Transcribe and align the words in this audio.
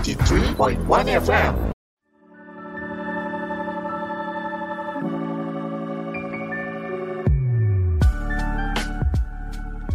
93.1 0.00 0.80
FM. 1.20 1.54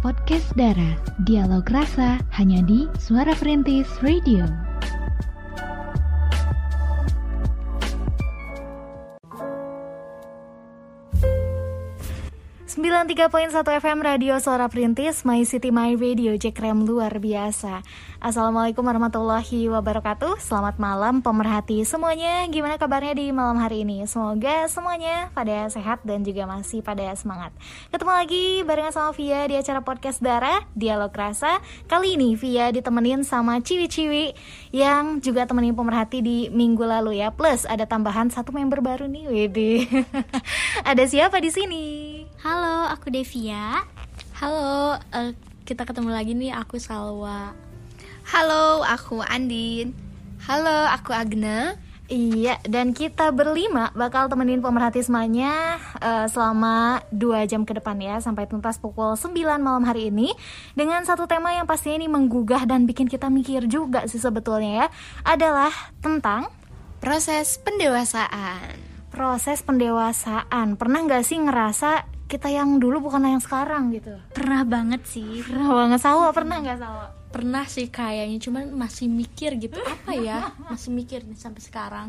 Podcast 0.06 0.54
Dara, 0.54 0.94
Dialog 1.26 1.66
Rasa 1.66 2.22
hanya 2.38 2.62
di 2.62 2.86
Suara 3.02 3.34
Perintis 3.34 3.90
Radio. 3.98 4.65
93.1 12.96 13.52
FM 13.52 14.00
Radio 14.00 14.40
Suara 14.40 14.72
Perintis 14.72 15.28
My 15.28 15.44
City 15.44 15.68
My 15.68 15.92
Radio 16.00 16.32
Jack 16.40 16.56
Rem 16.64 16.88
luar 16.88 17.12
biasa. 17.20 17.84
Assalamualaikum 18.24 18.80
warahmatullahi 18.80 19.68
wabarakatuh. 19.68 20.40
Selamat 20.40 20.80
malam 20.80 21.20
pemerhati 21.20 21.84
semuanya. 21.84 22.48
Gimana 22.48 22.80
kabarnya 22.80 23.12
di 23.12 23.28
malam 23.36 23.60
hari 23.60 23.84
ini? 23.84 24.08
Semoga 24.08 24.64
semuanya 24.72 25.28
pada 25.36 25.68
sehat 25.68 26.00
dan 26.08 26.24
juga 26.24 26.48
masih 26.48 26.80
pada 26.80 27.12
semangat. 27.20 27.52
Ketemu 27.92 28.12
lagi 28.16 28.44
barengan 28.64 28.96
sama 28.96 29.10
Via 29.12 29.44
di 29.44 29.60
acara 29.60 29.84
podcast 29.84 30.24
Darah 30.24 30.64
Dialog 30.72 31.12
Rasa. 31.12 31.60
Kali 31.92 32.16
ini 32.16 32.32
Via 32.32 32.72
ditemenin 32.72 33.28
sama 33.28 33.60
Ciwi-Ciwi 33.60 34.32
Yang 34.76 35.32
juga 35.32 35.48
temenin 35.48 35.72
pemerhati 35.72 36.20
di 36.20 36.52
minggu 36.52 36.84
lalu 36.84 37.24
ya 37.24 37.32
Plus 37.32 37.64
ada 37.64 37.88
tambahan 37.88 38.28
satu 38.28 38.52
member 38.52 38.84
baru 38.84 39.08
nih 39.08 39.24
Wede 39.24 39.88
Ada 40.90 41.08
siapa 41.08 41.40
di 41.40 41.48
sini? 41.48 41.84
Halo, 42.44 42.92
aku 42.92 43.08
Devia. 43.08 43.80
Halo, 44.36 45.00
uh, 45.00 45.32
kita 45.64 45.88
ketemu 45.88 46.12
lagi 46.12 46.36
nih. 46.36 46.52
Aku 46.52 46.76
Salwa. 46.76 47.56
Halo, 48.28 48.84
aku 48.84 49.24
Andin. 49.24 49.96
Halo, 50.44 50.92
aku 50.92 51.16
Agna. 51.16 51.80
Iya, 52.06 52.62
dan 52.62 52.94
kita 52.94 53.34
berlima 53.34 53.90
bakal 53.90 54.30
temenin 54.30 54.62
pemerhati 54.62 55.02
semuanya 55.02 55.82
uh, 55.98 56.30
selama 56.30 57.02
2 57.10 57.50
jam 57.50 57.66
ke 57.66 57.74
depan 57.74 57.98
ya 57.98 58.22
Sampai 58.22 58.46
tuntas 58.46 58.78
pukul 58.78 59.18
9 59.18 59.34
malam 59.58 59.82
hari 59.82 60.14
ini. 60.14 60.30
Dengan 60.78 61.02
satu 61.02 61.26
tema 61.26 61.50
yang 61.50 61.66
pastinya 61.66 61.98
ini 61.98 62.06
menggugah 62.06 62.62
dan 62.62 62.86
bikin 62.86 63.10
kita 63.10 63.26
mikir 63.26 63.66
juga 63.66 64.06
sih 64.06 64.22
sebetulnya 64.22 64.86
ya 64.86 64.86
Adalah 65.26 65.74
tentang 65.98 66.46
Proses 66.96 67.60
pendewasaan. 67.60 68.74
Proses 69.12 69.60
pendewasaan. 69.62 70.74
Pernah 70.74 71.06
nggak 71.06 71.22
sih 71.22 71.38
ngerasa 71.38 72.08
kita 72.26 72.50
yang 72.50 72.82
dulu 72.82 73.06
bukan 73.06 73.22
yang 73.22 73.38
sekarang 73.38 73.94
gitu? 73.94 74.16
Pernah 74.34 74.66
banget 74.66 75.06
sih. 75.06 75.44
Pernah 75.44 75.70
banget. 75.76 75.98
Sawa 76.02 76.34
pernah 76.34 76.58
nggak 76.58 76.78
sawa 76.82 77.25
pernah 77.36 77.68
sih 77.68 77.92
kayaknya 77.92 78.40
cuman 78.40 78.72
masih 78.72 79.12
mikir 79.12 79.60
gitu 79.60 79.76
apa 79.84 80.16
ya? 80.16 80.48
Masih 80.72 80.88
mikir 80.88 81.20
nih 81.20 81.36
sampai 81.36 81.60
sekarang. 81.60 82.08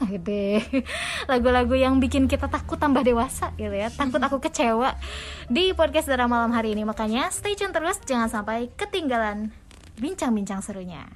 Lagu-lagu 1.30 1.74
yang 1.74 1.98
bikin 2.02 2.28
kita 2.28 2.50
takut 2.50 2.76
tambah 2.76 3.00
dewasa 3.00 3.56
gitu 3.56 3.72
ya 3.72 3.79
takut 3.88 4.20
aku 4.20 4.36
kecewa 4.44 4.92
di 5.48 5.72
podcast 5.72 6.12
drama 6.12 6.44
malam 6.44 6.52
hari 6.52 6.76
ini. 6.76 6.84
Makanya 6.84 7.32
stay 7.32 7.56
tune 7.56 7.72
terus 7.72 7.96
jangan 8.04 8.28
sampai 8.28 8.68
ketinggalan 8.76 9.48
bincang-bincang 9.96 10.60
serunya. 10.60 11.08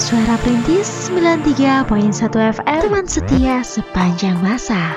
Suara 0.00 0.40
Perintis 0.40 1.12
93.1 1.12 1.86
FM 2.56 2.80
Teman 2.82 3.04
setia 3.04 3.60
sepanjang 3.60 4.38
masa. 4.40 4.96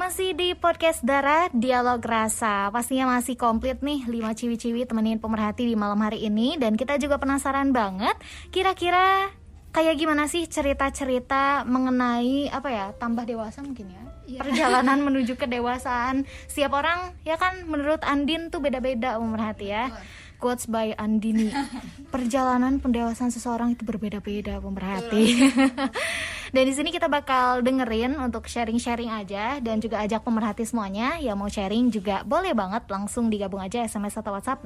Masih 0.00 0.32
di 0.32 0.56
podcast 0.56 1.04
Dara 1.04 1.52
Dialog 1.52 2.00
Rasa. 2.00 2.72
Pastinya 2.72 3.04
masih 3.20 3.36
komplit 3.36 3.84
nih 3.84 4.08
5 4.08 4.32
ciwi-ciwi 4.32 4.88
temenin 4.88 5.20
pemerhati 5.20 5.68
di 5.68 5.76
malam 5.76 6.00
hari 6.00 6.24
ini. 6.24 6.56
Dan 6.56 6.80
kita 6.80 6.96
juga 6.96 7.20
penasaran 7.20 7.76
banget 7.76 8.16
Kira-kira 8.48 9.28
kayak 9.76 10.00
gimana 10.00 10.24
sih 10.24 10.48
cerita-cerita 10.48 11.68
mengenai 11.68 12.48
apa 12.48 12.68
ya 12.72 12.86
tambah 12.96 13.28
dewasa 13.28 13.60
mungkin 13.60 13.92
ya? 13.92 14.02
Yeah. 14.26 14.42
perjalanan 14.42 14.98
menuju 15.06 15.36
kedewasaan. 15.36 16.24
Setiap 16.48 16.80
orang 16.80 17.12
ya 17.28 17.36
kan 17.36 17.68
menurut 17.68 18.00
Andin 18.08 18.48
tuh 18.48 18.64
beda-beda 18.64 19.20
pemerhati 19.20 19.68
ya 19.68 19.92
quotes 20.38 20.68
by 20.68 20.94
Andini. 20.96 21.50
Perjalanan 22.14 22.80
pendewasaan 22.80 23.34
seseorang 23.34 23.74
itu 23.74 23.82
berbeda-beda 23.84 24.62
pemerhati. 24.62 25.50
Dan 26.54 26.62
di 26.62 26.72
sini 26.72 26.94
kita 26.94 27.10
bakal 27.10 27.60
dengerin 27.60 28.16
untuk 28.22 28.46
sharing-sharing 28.46 29.10
aja 29.10 29.58
dan 29.58 29.82
juga 29.82 29.98
ajak 30.00 30.22
pemerhati 30.22 30.62
semuanya. 30.62 31.18
Yang 31.18 31.36
mau 31.36 31.50
sharing 31.50 31.90
juga 31.90 32.22
boleh 32.22 32.54
banget 32.54 32.86
langsung 32.86 33.26
digabung 33.26 33.58
aja 33.58 33.82
SMS 33.82 34.22
atau 34.22 34.32
WhatsApp 34.32 34.62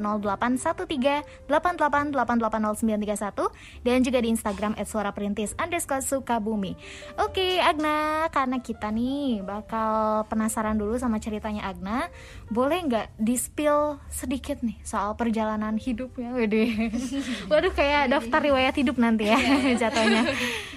081388880931 1.49 3.83
dan 3.83 3.99
juga 4.05 4.19
di 4.21 4.29
Instagram 4.29 4.77
@suaraperintis 4.77 5.57
underscore 5.57 6.05
sukabumi. 6.05 6.77
Oke 7.17 7.59
Agna, 7.59 8.29
karena 8.29 8.61
kita 8.61 8.93
nih 8.93 9.41
bakal 9.41 10.29
penasaran 10.29 10.77
dulu 10.77 11.01
sama 11.01 11.17
ceritanya 11.17 11.65
Agna, 11.65 12.13
boleh 12.53 12.85
nggak 12.87 13.17
di 13.17 13.35
spill 13.41 13.97
sedikit 14.13 14.61
nih 14.61 14.77
soal 14.85 15.17
perjalanan 15.17 15.60
hidupnya? 15.77 16.33
Waduh, 16.33 16.69
waduh 17.53 17.73
kayak 17.77 18.09
daftar 18.09 18.41
riwayat 18.41 18.75
hidup 18.79 18.97
nanti 18.97 19.29
ya 19.29 19.39
jatuhnya. 19.81 20.25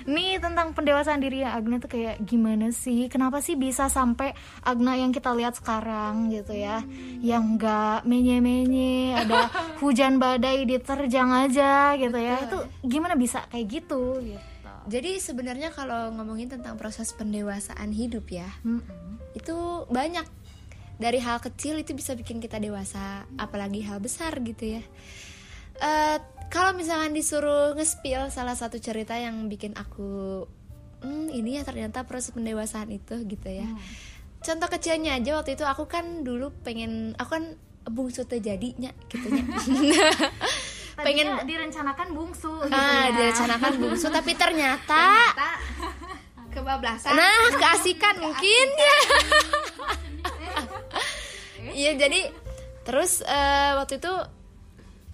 Nih 0.03 0.35
tentang 0.44 0.75
pendewasaan 0.75 1.23
diri 1.23 1.47
Agna 1.47 1.79
tuh 1.79 1.88
kayak 1.88 2.19
gimana 2.27 2.75
sih 2.75 3.07
kenapa 3.07 3.39
sih 3.39 3.55
bisa 3.55 3.88
sampai 3.88 4.35
Agna 4.59 4.99
yang 4.99 5.16
kita 5.16 5.31
lihat 5.31 5.55
sekarang 5.55 6.33
gitu 6.33 6.51
ya 6.51 6.83
hmm. 6.83 7.23
yang 7.23 7.55
nggak 7.55 8.03
menye-menye 8.03 9.16
ada 9.16 9.47
hujan 9.81 10.19
badai 10.19 10.67
diterjang 10.67 11.29
aja 11.47 11.95
gitu 11.95 12.17
ya 12.19 12.44
itu 12.44 12.59
gimana 12.83 13.15
bisa 13.15 13.47
kayak 13.47 13.79
gitu 13.79 14.19
gitu 14.19 14.51
jadi 14.83 15.15
sebenarnya 15.15 15.71
kalau 15.71 16.11
ngomongin 16.11 16.51
tentang 16.51 16.75
proses 16.75 17.15
pendewasaan 17.15 17.95
hidup 17.95 18.27
ya 18.27 18.50
hmm. 18.67 18.83
itu 19.38 19.88
banyak 19.88 20.27
dari 21.01 21.19
hal 21.19 21.41
kecil 21.41 21.81
itu 21.81 21.97
bisa 21.97 22.13
bikin 22.13 22.37
kita 22.37 22.61
dewasa 22.61 23.25
apalagi 23.37 23.81
hal 23.85 23.97
besar 23.97 24.37
gitu 24.41 24.77
ya. 24.79 24.83
Uh, 25.81 26.21
kalau 26.53 26.69
misalkan 26.77 27.17
disuruh 27.17 27.73
ngespil 27.73 28.29
salah 28.29 28.53
satu 28.53 28.77
cerita 28.77 29.17
yang 29.17 29.49
bikin 29.49 29.73
aku 29.73 30.45
hmm, 31.01 31.33
ini 31.33 31.57
ya 31.57 31.65
ternyata 31.65 32.05
proses 32.05 32.29
pendewasaan 32.29 32.93
itu 32.93 33.25
gitu 33.25 33.49
ya. 33.49 33.65
Hmm. 33.65 33.81
contoh 34.43 34.67
kecilnya 34.69 35.17
aja 35.17 35.39
waktu 35.39 35.55
itu 35.55 35.65
aku 35.65 35.87
kan 35.87 36.21
dulu 36.21 36.51
pengen 36.67 37.15
aku 37.17 37.29
kan 37.41 37.45
bungsu 37.89 38.23
terjadinya 38.23 38.91
gitu 39.11 39.27
ya. 39.33 39.43
Pengen 40.93 41.41
direncanakan 41.49 42.13
bungsu 42.13 42.53
gitu 42.69 42.77
ah 42.77 43.09
ya. 43.09 43.17
direncanakan 43.17 43.71
bungsu 43.81 44.13
tapi 44.13 44.37
ternyata, 44.37 45.33
ternyata 45.33 45.49
kebablasan 46.53 47.17
nah 47.17 47.49
keasikan. 47.57 48.13
mungkin 48.21 48.67
ya 48.77 48.97
iya 51.73 51.91
jadi 51.97 52.29
terus 52.88 53.25
uh, 53.25 53.81
waktu 53.81 53.97
itu 54.00 54.13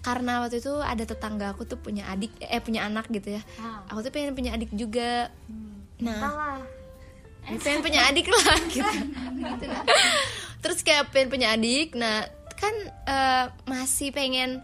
karena 0.00 0.40
waktu 0.44 0.64
itu 0.64 0.72
ada 0.80 1.04
tetangga 1.04 1.52
aku 1.52 1.68
tuh 1.68 1.76
punya 1.76 2.08
adik 2.08 2.32
eh 2.40 2.60
punya 2.64 2.88
anak 2.88 3.08
gitu 3.12 3.36
ya. 3.36 3.42
Ah. 3.60 3.84
aku 3.92 4.08
tuh 4.08 4.12
pengen 4.12 4.32
punya 4.32 4.56
adik 4.56 4.72
juga. 4.72 5.28
Hmm 5.48 5.70
nah 6.00 6.56
pengen 7.60 7.80
punya 7.84 8.08
adik 8.08 8.26
lah 8.28 8.58
gitu. 8.74 8.96
Terus 10.60 10.78
kayak 10.84 11.12
pengen 11.12 11.28
punya 11.28 11.52
adik. 11.52 11.96
Nah 11.96 12.24
kan 12.56 12.74
uh, 13.08 13.44
masih 13.68 14.12
pengen 14.12 14.60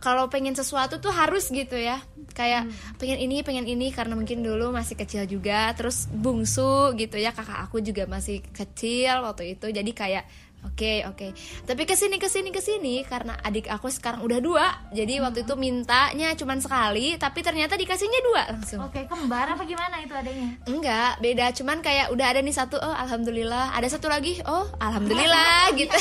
kalau 0.00 0.32
pengen 0.32 0.56
sesuatu 0.56 1.00
tuh 1.00 1.12
harus 1.12 1.48
gitu 1.48 1.76
ya. 1.76 2.00
Kayak 2.32 2.68
hmm. 2.68 2.96
pengen 3.00 3.18
ini 3.20 3.44
pengen 3.44 3.68
ini 3.68 3.92
karena 3.92 4.16
mungkin 4.16 4.40
dulu 4.40 4.72
masih 4.72 4.96
kecil 4.96 5.24
juga. 5.28 5.72
Terus 5.76 6.08
bungsu 6.08 6.96
gitu 6.96 7.16
ya 7.20 7.32
kakak 7.32 7.68
aku 7.68 7.84
juga 7.84 8.08
masih 8.08 8.44
kecil 8.52 9.24
waktu 9.24 9.56
itu. 9.56 9.68
Jadi 9.68 9.90
kayak 9.92 10.24
Oke 10.60 11.04
oke. 11.08 11.32
Tapi 11.64 11.82
ke 11.88 11.96
sini 11.96 12.20
ke 12.20 12.28
sini 12.28 12.52
ke 12.52 12.60
sini 12.60 13.00
karena 13.04 13.36
adik 13.40 13.68
aku 13.72 13.88
sekarang 13.88 14.20
udah 14.24 14.38
dua, 14.44 14.66
jadi 14.92 15.24
waktu 15.24 15.48
itu 15.48 15.56
mintanya 15.56 16.36
cuman 16.36 16.60
sekali, 16.60 17.16
tapi 17.16 17.40
ternyata 17.40 17.80
dikasihnya 17.80 18.20
dua 18.24 18.42
langsung. 18.52 18.80
Oke, 18.84 19.08
kembar 19.08 19.56
apa 19.56 19.64
gimana 19.64 20.04
itu 20.04 20.12
adanya? 20.12 20.56
Enggak, 20.68 21.12
beda. 21.20 21.46
Cuman 21.56 21.80
kayak 21.80 22.12
udah 22.12 22.26
ada 22.28 22.40
nih 22.44 22.52
satu, 22.52 22.76
oh 22.76 22.96
alhamdulillah. 22.96 23.72
Ada 23.72 23.96
satu 23.96 24.12
lagi, 24.12 24.40
oh 24.44 24.68
alhamdulillah 24.76 25.68
gitu. 25.80 25.96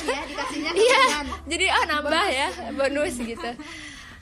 Iya, 0.75 1.23
jadi 1.47 1.65
oh 1.79 1.83
nambah 1.87 2.25
ya, 2.27 2.47
bonus 2.75 3.15
gitu. 3.15 3.51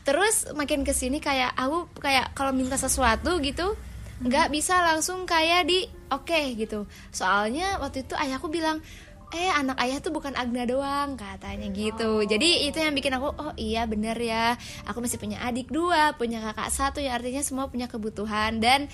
Terus 0.06 0.54
makin 0.54 0.86
ke 0.86 0.94
sini 0.94 1.18
kayak 1.18 1.52
aku 1.58 1.90
kayak 1.98 2.32
kalau 2.38 2.54
minta 2.54 2.78
sesuatu 2.78 3.42
gitu, 3.42 3.74
nggak 4.22 4.50
bisa 4.50 4.82
langsung 4.86 5.26
kayak 5.30 5.70
di 5.70 5.86
oke 6.10 6.58
gitu. 6.58 6.88
Soalnya 7.14 7.78
waktu 7.78 8.08
itu 8.08 8.16
ayahku 8.18 8.50
bilang, 8.50 8.82
eh 9.28 9.52
anak 9.52 9.76
ayah 9.84 10.00
tuh 10.00 10.16
bukan 10.16 10.32
Agna 10.40 10.64
doang 10.64 11.20
katanya 11.20 11.68
gitu. 11.76 12.24
Jadi 12.24 12.72
itu 12.72 12.80
yang 12.80 12.96
bikin 12.96 13.12
aku, 13.20 13.36
oh 13.36 13.52
iya 13.60 13.84
bener 13.84 14.16
ya. 14.16 14.56
Aku 14.88 15.04
masih 15.04 15.20
punya 15.20 15.44
adik 15.44 15.68
dua, 15.68 16.16
punya 16.16 16.40
kakak 16.40 16.72
satu, 16.72 17.04
ya 17.04 17.20
artinya 17.20 17.44
semua 17.44 17.68
punya 17.68 17.92
kebutuhan. 17.92 18.64
Dan 18.64 18.88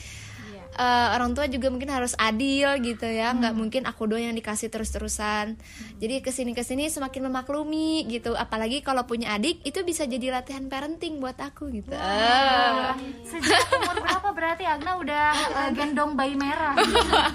eh, 0.73 1.07
orang 1.13 1.37
tua 1.37 1.45
juga 1.45 1.69
mungkin 1.69 1.93
harus 1.93 2.17
adil 2.17 2.81
gitu 2.81 3.05
ya. 3.05 3.29
Nggak 3.37 3.53
mungkin 3.53 3.81
aku 3.85 4.09
doang 4.09 4.33
yang 4.33 4.33
dikasih 4.33 4.73
terus-terusan. 4.73 5.53
Jadi 6.01 6.25
ke 6.25 6.33
sini 6.33 6.57
ke 6.57 6.65
sini 6.65 6.89
semakin 6.89 7.29
memaklumi 7.29 8.09
gitu. 8.09 8.33
Apalagi 8.33 8.81
kalau 8.81 9.05
punya 9.05 9.37
adik 9.37 9.61
itu 9.61 9.85
bisa 9.85 10.09
jadi 10.09 10.33
latihan 10.33 10.65
parenting 10.65 11.21
buat 11.21 11.37
aku 11.37 11.69
gitu. 11.77 11.93
Ah. 11.93 12.97
Sejak 13.21 13.69
umur 13.69 14.01
berapa 14.01 14.29
berarti 14.33 14.65
Agna 14.65 14.97
udah 14.97 15.29
eh, 15.61 15.69
gendong 15.77 16.17
bayi 16.17 16.33
merah? 16.33 16.73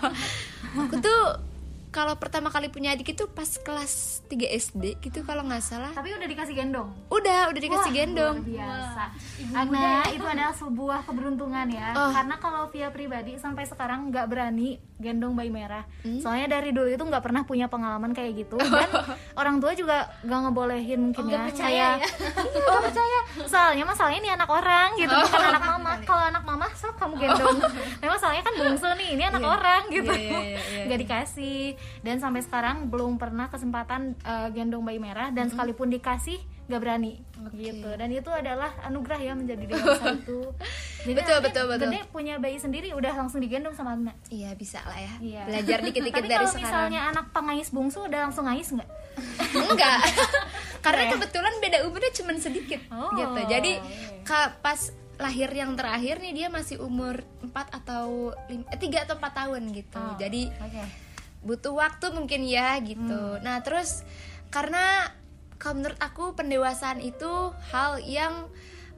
aku 0.82 0.98
tuh 0.98 1.47
kalau 1.90 2.14
pertama 2.14 2.48
kali 2.48 2.68
punya 2.68 2.92
adik 2.92 3.10
itu 3.10 3.24
pas 3.26 3.48
kelas 3.56 3.92
3 4.26 4.38
SD 4.60 4.84
gitu 5.00 5.22
kalau 5.22 5.40
nggak 5.42 5.60
salah 5.60 5.90
Tapi 5.90 6.10
udah 6.10 6.26
dikasih 6.26 6.54
gendong. 6.54 6.88
udah 7.08 7.48
udah 7.48 7.60
dikasih 7.60 7.88
Wah, 7.88 7.96
gendong 7.96 8.36
luar 8.36 8.46
biasa. 8.46 9.02
Agna 9.50 9.80
itu 10.08 10.22
adalah 10.22 10.54
sebuah 10.54 10.98
keberuntungan 11.02 11.66
ya. 11.68 11.88
Oh. 11.94 12.10
Karena 12.10 12.34
kalau 12.36 12.68
Via 12.68 12.88
pribadi 12.88 13.36
sampai 13.36 13.64
sekarang 13.64 14.08
nggak 14.08 14.26
berani 14.26 14.76
gendong 14.96 15.32
bayi 15.32 15.48
merah. 15.48 15.86
Hmm? 16.00 16.18
Soalnya 16.18 16.50
dari 16.50 16.70
dulu 16.70 16.86
itu 16.86 17.00
nggak 17.00 17.22
pernah 17.22 17.42
punya 17.42 17.66
pengalaman 17.66 18.12
kayak 18.12 18.36
gitu 18.38 18.58
dan 18.74 18.90
orang 19.34 19.56
tua 19.56 19.72
juga 19.72 19.96
nggak 20.20 20.40
ngebolehin 20.44 21.00
mungkin 21.00 21.24
ya. 21.26 21.38
percaya 21.44 21.88
Kayak, 21.96 22.10
oh 22.70 22.80
percaya. 22.80 23.18
Soalnya 23.44 23.84
masalahnya 23.84 24.18
ini 24.18 24.30
anak 24.30 24.50
orang 24.50 24.88
gitu, 24.94 25.08
Oh. 25.08 25.22
bukan 25.24 25.42
anak 25.46 25.62
mama. 25.64 25.92
Kalau 26.02 26.24
anak 26.26 26.42
mama 26.42 26.66
sok 26.74 26.94
kamu 26.96 27.14
gendong. 27.16 27.58
Memang 27.98 28.18
soalnya 28.18 28.42
kan 28.42 28.54
bungsu 28.54 28.88
nih, 28.94 29.08
ini 29.14 29.22
anak 29.24 29.40
orang 29.42 29.82
gitu. 29.88 30.10
Iya, 30.10 30.18
iya, 30.18 30.38
iya, 30.42 30.60
iya. 30.60 30.82
Nggak 30.84 31.00
dikasih 31.00 31.60
dan 31.98 32.16
sampai 32.16 32.40
sekarang 32.40 32.86
belum 32.86 33.16
pernah 33.16 33.46
kesempatan 33.46 34.14
eh, 34.16 34.48
gendong 34.50 34.82
bayi 34.82 34.96
merah 34.96 35.28
dan 35.28 35.48
sekalipun 35.48 35.88
dikasih 35.88 36.36
nggak 36.64 36.78
berani. 36.78 37.16
Gitu. 37.50 37.88
Dan 37.90 38.08
itu 38.10 38.28
adalah 38.28 38.68
anugerah 38.82 39.16
ya 39.18 39.32
menjadi 39.32 39.64
dewasa 39.70 40.12
itu. 40.14 40.52
Jadi 41.00 41.12
Betul, 41.14 41.38
betul, 41.40 41.64
betul. 41.66 41.88
gede 41.88 42.00
punya 42.06 42.36
bayi 42.36 42.56
sendiri 42.56 42.92
udah 42.92 43.12
langsung 43.14 43.40
digendong 43.40 43.72
sama 43.72 43.92
Agna. 43.92 44.12
Iya 44.28 44.52
bisa 44.52 44.80
lah 44.82 44.96
ya. 44.96 45.12
Iya. 45.18 45.42
belajar 45.44 45.78
dikit-dikit 45.80 46.18
tapi 46.18 46.28
dari 46.28 46.36
kalau 46.38 46.50
sekarang. 46.50 46.68
misalnya 46.68 47.00
anak 47.08 47.26
pengais 47.30 47.68
bungsu 47.68 48.04
udah 48.04 48.20
langsung 48.20 48.44
ngais 48.44 48.68
nggak? 48.68 48.90
Enggak. 49.64 49.98
Karena 50.84 51.02
Iya. 51.02 51.12
kebetulan 51.16 51.54
beda 51.58 51.78
umurnya 51.84 52.12
cuma 52.12 52.32
sedikit 52.36 52.80
Oh, 52.90 53.10
gitu. 53.12 53.40
Jadi 53.48 53.72
iya. 53.74 54.22
ka- 54.22 54.54
pas 54.60 54.78
lahir 55.18 55.50
yang 55.50 55.74
terakhir 55.74 56.20
nih 56.20 56.32
dia 56.32 56.46
masih 56.46 56.78
umur 56.78 57.18
4 57.42 57.50
atau 57.74 58.30
3 58.46 58.70
atau 59.02 59.16
4 59.16 59.34
tahun 59.34 59.62
gitu. 59.72 59.98
Oh, 59.98 60.14
jadi 60.14 60.52
oke 60.54 61.07
butuh 61.40 61.72
waktu 61.72 62.10
mungkin 62.10 62.42
ya 62.42 62.76
gitu 62.80 63.36
Hmm. 63.36 63.40
nah 63.40 63.60
terus 63.60 64.02
karena 64.48 65.08
kalau 65.56 65.76
menurut 65.76 65.98
aku 65.98 66.32
pendewasaan 66.32 66.98
itu 66.98 67.52
hal 67.68 67.98
yang 68.00 68.46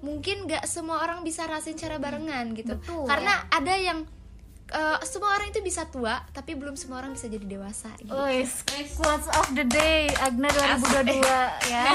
mungkin 0.01 0.45
gak 0.45 0.65
semua 0.65 1.01
orang 1.01 1.21
bisa 1.21 1.45
rasain 1.45 1.75
secara 1.75 1.97
barengan 1.97 2.53
gitu 2.53 2.73
Hmm. 2.73 2.81
Betul. 2.81 3.05
karena 3.05 3.33
ada 3.49 3.75
yang 3.75 3.99
eh, 4.71 4.99
semua 5.03 5.35
orang 5.35 5.49
itu 5.49 5.61
bisa 5.61 5.85
tua 5.85 6.23
tapi 6.31 6.55
belum 6.55 6.75
semua 6.75 6.99
orang 6.99 7.11
bisa 7.11 7.27
jadi 7.27 7.45
dewasa 7.45 7.91
gitu. 7.99 8.15
Wes, 8.15 8.63
quotes 8.95 9.27
of 9.29 9.47
the 9.51 9.65
day 9.65 10.07
Agna 10.17 10.47
2022 10.47 11.19
ya. 11.67 11.83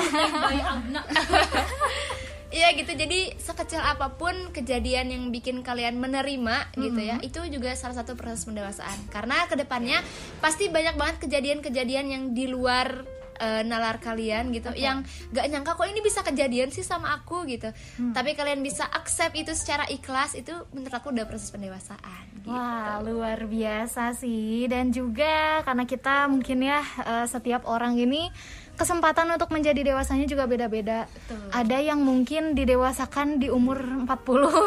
Iya 2.56 2.72
gitu. 2.80 2.92
Jadi 2.96 3.36
sekecil 3.36 3.84
apa 3.84 4.16
pun 4.16 4.32
kejadian 4.56 5.12
yang 5.12 5.24
bikin 5.28 5.60
kalian 5.60 6.00
menerima 6.00 6.72
gitu 6.80 7.02
ya 7.04 7.20
itu 7.20 7.44
juga 7.52 7.76
salah 7.76 8.00
satu 8.00 8.16
proses 8.16 8.48
pendewasaan. 8.48 9.12
Karena 9.12 9.44
ke 9.52 9.60
depannya 9.60 10.00
pasti 10.40 10.72
banyak 10.72 10.96
banget 10.96 11.28
kejadian-kejadian 11.28 12.06
yang 12.08 12.24
di 12.32 12.48
luar 12.48 13.04
eh, 13.44 13.64
nalar 13.68 14.00
kalian 14.00 14.56
gitu 14.56 14.72
yang 14.72 15.04
gak 15.36 15.52
nyangka 15.52 15.76
kok 15.76 15.92
ini 15.92 16.00
bisa 16.00 16.24
kejadian 16.24 16.72
sih 16.72 16.88
sama 16.88 17.12
aku? 17.20 17.44
gitu. 17.44 17.68
Tapi 18.16 18.32
kalian 18.40 18.64
bisa 18.64 18.88
accept 18.88 19.36
itu 19.36 19.52
secara 19.52 19.84
ikhlas 19.92 20.40
itu 20.40 20.56
menurut 20.72 20.96
aku 20.96 21.12
udah 21.12 21.28
proses 21.28 21.52
pendewasaan 21.52 22.24
gitu. 22.40 22.56
Wah, 22.56 23.04
luar 23.04 23.44
biasa 23.52 24.16
sih. 24.16 24.64
Dan 24.72 24.96
juga 24.96 25.60
karena 25.68 25.84
kita 25.84 26.32
mungkin 26.32 26.64
ya 26.64 26.80
eh, 27.04 27.28
setiap 27.28 27.68
orang 27.68 28.00
ini 28.00 28.32
kesempatan 28.76 29.28
untuk 29.32 29.50
menjadi 29.52 29.82
dewasanya 29.82 30.28
juga 30.28 30.46
beda-beda. 30.46 31.08
Ada 31.52 31.82
yang 31.82 32.04
mungkin 32.04 32.54
didewasakan 32.54 33.40
di 33.40 33.48
umur 33.48 33.80
40 33.80 34.06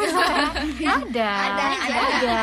misalnya. 0.02 0.50
ada. 1.04 1.30
Ada. 1.86 2.38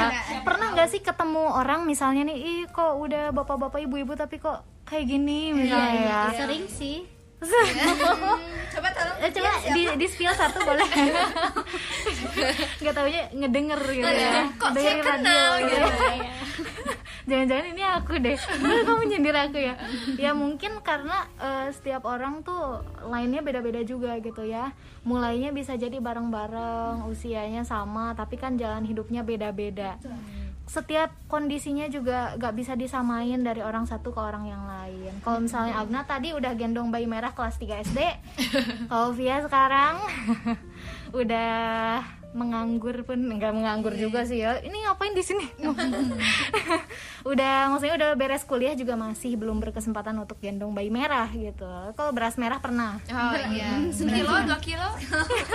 Pernah 0.46 0.68
nggak 0.78 0.90
sih 0.90 1.02
ketemu 1.02 1.44
orang 1.52 1.84
misalnya 1.84 2.26
nih, 2.30 2.38
ih 2.38 2.62
kok 2.70 3.02
udah 3.02 3.34
bapak-bapak 3.34 3.84
ibu-ibu 3.84 4.14
tapi 4.14 4.38
kok 4.38 4.62
kayak 4.86 5.06
gini 5.10 5.52
misalnya 5.52 6.02
ya. 6.06 6.22
Sering 6.38 6.66
sih. 6.70 6.98
coba 8.74 8.90
tolong 8.90 9.18
Eh, 9.22 9.30
coba 9.30 9.52
di, 9.76 9.84
di 10.02 10.08
spill 10.10 10.34
satu 10.34 10.66
boleh 10.66 10.88
nggak 12.82 12.94
taunya 12.96 13.22
ngedenger 13.38 13.82
gitu 13.86 14.08
ya 14.08 14.50
Kok 14.58 14.70
saya 14.74 14.94
kenal 15.04 15.50
radio 15.62 15.70
gitu. 15.70 15.90
jangan-jangan 17.26 17.66
ini 17.74 17.84
aku 17.84 18.14
deh. 18.22 18.38
Bener 18.38 18.82
kamu 18.86 19.04
nyindir 19.10 19.36
aku 19.36 19.58
ya? 19.60 19.76
Ya 20.18 20.32
mungkin 20.32 20.80
karena 20.86 21.26
eh, 21.42 21.68
setiap 21.74 22.06
orang 22.06 22.46
tuh 22.46 22.82
lainnya 23.06 23.42
beda-beda 23.42 23.82
juga 23.82 24.18
gitu 24.22 24.46
ya. 24.46 24.72
Mulainya 25.06 25.54
bisa 25.54 25.78
jadi 25.78 25.98
bareng-bareng 26.02 27.06
usianya 27.10 27.66
sama 27.66 28.14
tapi 28.18 28.38
kan 28.38 28.58
jalan 28.58 28.86
hidupnya 28.86 29.26
beda-beda. 29.26 29.98
Setiap 30.66 31.14
kondisinya 31.30 31.86
juga 31.86 32.34
gak 32.42 32.58
bisa 32.58 32.74
disamain 32.74 33.38
dari 33.46 33.62
orang 33.62 33.86
satu 33.86 34.10
ke 34.10 34.18
orang 34.18 34.50
yang 34.50 34.66
lain. 34.66 35.14
Kalau 35.22 35.38
misalnya 35.38 35.78
Agna 35.78 36.02
tadi 36.10 36.34
udah 36.34 36.58
gendong 36.58 36.90
bayi 36.90 37.06
merah 37.06 37.38
kelas 37.38 37.62
3 37.62 37.86
SD, 37.86 38.00
kalau 38.90 39.14
Via 39.18 39.46
sekarang 39.46 40.02
udah 41.22 42.02
menganggur 42.36 43.08
pun 43.08 43.16
enggak 43.16 43.56
menganggur 43.56 43.96
juga 43.96 44.28
sih 44.28 44.44
ya. 44.44 44.60
Ini 44.60 44.76
ngapain 44.86 45.16
di 45.16 45.24
sini? 45.24 45.48
udah 47.32 47.72
maksudnya 47.72 47.96
udah 47.96 48.10
beres 48.20 48.44
kuliah 48.44 48.76
juga 48.76 49.00
masih 49.00 49.40
belum 49.40 49.64
berkesempatan 49.64 50.14
untuk 50.20 50.38
gendong 50.44 50.76
bayi 50.76 50.92
merah 50.92 51.32
gitu. 51.32 51.66
Kalau 51.96 52.12
beras 52.12 52.36
merah 52.36 52.60
pernah. 52.60 53.00
oh 53.08 53.34
iya. 53.56 53.80
sekilo 53.90 54.36
dua 54.44 54.60
kilo? 54.60 54.90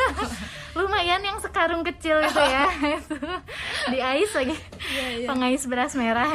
Lumayan 0.81 1.21
yang 1.21 1.37
sekarung 1.45 1.85
kecil 1.85 2.25
itu 2.25 2.41
ya. 2.41 2.65
Di 3.93 3.99
ais 4.01 4.33
lagi. 4.33 4.57
Pengais 5.29 5.63
beras 5.69 5.93
merah. 5.93 6.33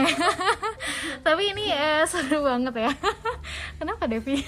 Tapi 1.25 1.43
ini 1.55 1.73
eh, 1.73 2.05
seru 2.05 2.45
banget 2.45 2.85
ya. 2.85 2.91
Kenapa 3.81 4.05
Devi? 4.05 4.45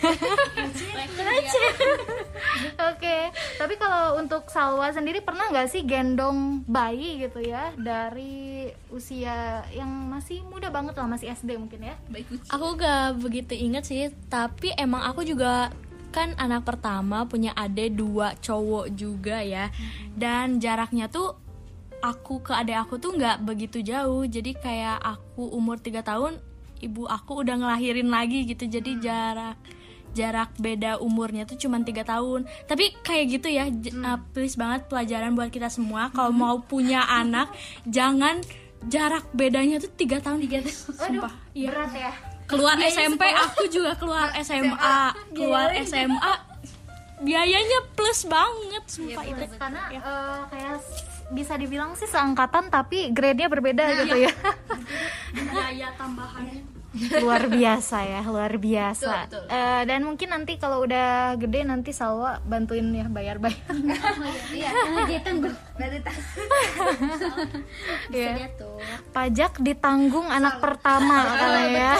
Oke. 2.91 3.17
Tapi 3.57 3.73
kalau 3.79 4.19
untuk 4.19 4.45
Salwa 4.51 4.91
sendiri 4.91 5.23
pernah 5.23 5.49
nggak 5.49 5.71
sih 5.71 5.86
gendong 5.87 6.67
bayi 6.67 7.23
gitu 7.23 7.39
ya 7.39 7.71
dari 7.79 8.67
usia 8.91 9.63
yang 9.71 9.87
masih 10.11 10.43
muda 10.43 10.67
banget 10.67 10.99
lah 10.99 11.07
masih 11.07 11.31
SD 11.31 11.55
mungkin 11.55 11.87
ya. 11.87 11.95
Aku 12.51 12.75
gak 12.75 13.23
begitu 13.23 13.55
inget 13.55 13.87
sih, 13.87 14.11
tapi 14.27 14.75
emang 14.75 15.07
aku 15.07 15.23
juga 15.23 15.71
kan 16.11 16.35
anak 16.35 16.67
pertama 16.67 17.23
punya 17.23 17.55
adik 17.55 17.95
dua 17.95 18.35
cowok 18.43 18.91
juga 18.95 19.39
ya, 19.39 19.71
dan 20.17 20.57
jaraknya 20.57 21.07
tuh 21.07 21.37
aku 22.01 22.41
ke 22.41 22.53
adik 22.57 22.77
aku 22.77 22.97
tuh 22.97 23.13
nggak 23.13 23.45
begitu 23.45 23.85
jauh, 23.85 24.25
jadi 24.25 24.53
kayak 24.57 24.97
aku 24.97 25.45
umur 25.49 25.77
3 25.77 26.01
tahun, 26.01 26.41
ibu 26.81 27.05
aku 27.05 27.41
udah 27.45 27.57
ngelahirin 27.61 28.09
lagi 28.09 28.49
gitu, 28.49 28.65
jadi 28.65 28.91
jarak 28.97 29.57
jarak 30.17 30.49
beda 30.57 30.97
umurnya 30.97 31.45
tuh 31.45 31.53
cuma 31.55 31.77
tiga 31.79 32.01
tahun. 32.01 32.49
Tapi 32.65 32.97
kayak 33.05 33.25
gitu 33.29 33.47
ya 33.47 33.69
j- 33.69 33.93
uh, 33.93 34.17
please 34.33 34.57
banget 34.57 34.89
pelajaran 34.89 35.37
buat 35.37 35.53
kita 35.53 35.69
semua. 35.69 36.09
Kalau 36.09 36.33
mau 36.33 36.57
punya 36.59 37.05
anak 37.21 37.53
jangan 37.85 38.41
jarak 38.89 39.29
bedanya 39.31 39.77
tuh 39.77 39.93
tiga 39.93 40.17
tahun. 40.17 40.41
Tiga 40.41 40.65
sumpah. 40.65 41.33
Iya. 41.53 41.69
berat 41.69 41.93
ya. 41.93 42.11
Keluar 42.47 42.79
SMP 42.79 43.21
aku 43.27 43.67
juga 43.67 43.93
keluar 43.93 44.33
SMA 44.47 44.97
keluar 45.29 45.69
SMA 45.83 46.33
biayanya 47.17 47.79
plus 47.91 48.29
banget 48.29 48.83
sumpah 48.85 49.25
itu 49.25 49.43
karena 49.57 49.81
eh, 49.89 50.41
kayak 50.47 50.77
bisa 51.27 51.57
dibilang 51.57 51.91
sih 51.97 52.05
seangkatan 52.05 52.69
tapi 52.69 53.09
grade-nya 53.11 53.49
berbeda 53.49 53.83
gitu 53.99 54.15
ya. 54.21 54.31
Daya 55.57 55.91
tambahannya. 55.97 56.76
Luar 56.95 57.51
biasa 57.51 57.97
ya 58.01 58.21
luar 58.23 58.55
biasa. 58.55 59.27
Betul, 59.27 59.43
betul. 59.43 59.53
Eh, 59.53 59.81
dan 59.85 59.99
mungkin 60.01 60.29
nanti 60.31 60.55
kalau 60.55 60.87
udah 60.87 61.35
gede 61.35 61.67
nanti 61.67 61.91
Salwa 61.91 62.39
bantuin 62.41 62.87
ya 62.89 63.05
bayar 63.11 63.37
bayar 63.37 63.59
iya 64.55 64.71
dia 65.03 65.19
tanggung 65.19 65.51
berarti 65.75 65.99
tak 65.99 66.15
Iya. 68.09 68.31
dia 68.39 68.49
tuh 68.55 68.79
pajak 69.11 69.59
ditanggung 69.59 70.25
anak 70.25 70.63
pertama 70.63 71.27
kalau 71.43 71.63
ya. 71.67 71.93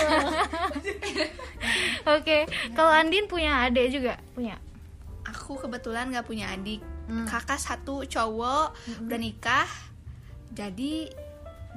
Oke 2.08 2.48
kalau 2.72 2.92
Andin 2.92 3.28
punya 3.28 3.68
adik 3.68 3.92
juga? 3.92 4.16
Punya? 4.32 4.56
Aku 5.28 5.60
kebetulan 5.60 6.10
nggak 6.10 6.26
punya 6.26 6.48
adik. 6.50 6.80
Hmm. 7.08 7.24
kakak 7.24 7.56
satu 7.56 8.04
cowok 8.04 8.76
udah 9.08 9.20
nikah. 9.20 9.68
Jadi 10.52 11.08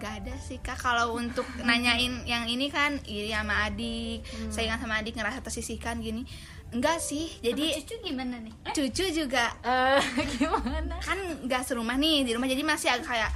nggak 0.00 0.14
ada 0.18 0.34
sih 0.40 0.56
kak. 0.58 0.74
Kalau 0.74 1.12
untuk 1.12 1.44
nanyain 1.60 2.24
yang 2.24 2.48
ini 2.48 2.66
kan 2.66 2.96
iri 3.04 3.28
sama 3.28 3.68
adik 3.68 4.24
Hmm. 4.24 4.48
saingan 4.48 4.80
sama 4.80 4.96
adik 4.96 5.12
ngerasa 5.12 5.38
tersisihkan 5.38 6.00
gini. 6.00 6.24
Enggak 6.72 6.98
sih. 6.98 7.28
Jadi 7.38 7.76
cucu 7.76 8.00
gimana 8.02 8.40
nih? 8.40 8.54
Cucu 8.72 9.04
juga. 9.12 9.52
Eh, 9.60 10.00
gimana? 10.34 10.96
Kan 10.98 11.18
nggak 11.44 11.62
serumah 11.62 11.94
nih 11.94 12.24
di 12.24 12.32
rumah 12.32 12.48
jadi 12.48 12.64
masih 12.64 12.88
agak 12.90 13.06
kayak 13.06 13.30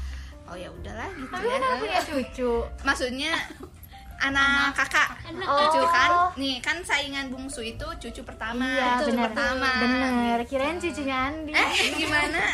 oh 0.45 0.57
ya 0.57 0.69
udahlah 0.69 1.09
gitu 1.13 1.29
tapi 1.29 1.47
ya. 1.47 1.57
Kan 1.59 1.77
punya 1.83 2.01
cucu. 2.01 2.53
Maksudnya 2.81 3.33
anak 4.19 4.73
kakak 4.75 5.09
Oh. 5.45 5.59
cucu 5.59 5.83
kan 5.85 6.11
nih 6.39 6.63
kan 6.63 6.79
saingan 6.81 7.27
bungsu 7.27 7.59
itu 7.61 7.83
cucu 7.99 8.23
pertama 8.23 8.65
iya 8.65 9.03
cucu 9.03 9.11
benar 9.13 9.35
pertama 9.35 9.71
benar 9.83 10.39
kirain 10.47 10.79
cucunya 10.79 11.17
Andin 11.29 11.53
eh 11.53 11.71
gimana 11.99 12.41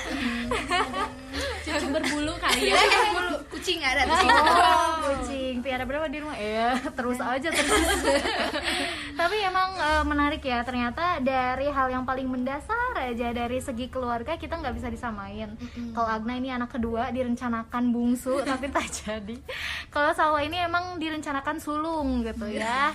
Cucu 1.61 1.87
berbulu 1.93 2.35
kali 2.40 2.73
ya. 2.73 2.75
Eh, 2.75 3.11
bulu 3.14 3.37
kucing 3.47 3.79
ada 3.79 4.02
di 4.02 4.11
sini. 4.11 4.33
Oh, 4.33 4.90
kucing 5.07 5.55
piara 5.62 5.85
berapa 5.87 6.09
di 6.09 6.19
rumah? 6.19 6.35
Iya, 6.35 6.75
terus 6.90 7.21
aja 7.21 7.47
terus. 7.47 7.71
Tapi 9.21 9.37
emang 9.38 9.76
eh, 9.76 10.02
menarik 10.02 10.43
ya 10.43 10.64
ternyata 10.64 11.21
dari 11.21 11.71
hal 11.71 11.87
yang 11.87 12.02
paling 12.02 12.26
mendasar 12.26 12.97
aja 12.97 13.31
dari 13.31 13.61
segi 13.61 13.87
keluarga 13.87 14.35
kita 14.35 14.59
nggak 14.59 14.75
bisa 14.75 14.88
disamain. 14.88 15.55
Kalau 15.95 16.09
Agna 16.09 16.35
ini 16.35 16.50
anak 16.50 16.75
kedua 16.75 17.12
direncanakan 17.12 17.93
bungsu 17.93 18.40
tapi 18.50 18.67
tak 18.67 18.90
jadi. 18.90 19.37
Kalau 19.93 20.11
Salwa 20.11 20.40
ini 20.43 20.59
emang 20.59 20.99
direncanakan 20.99 21.50
sulung 21.57 22.21
gitu 22.21 22.47
ya. 22.47 22.95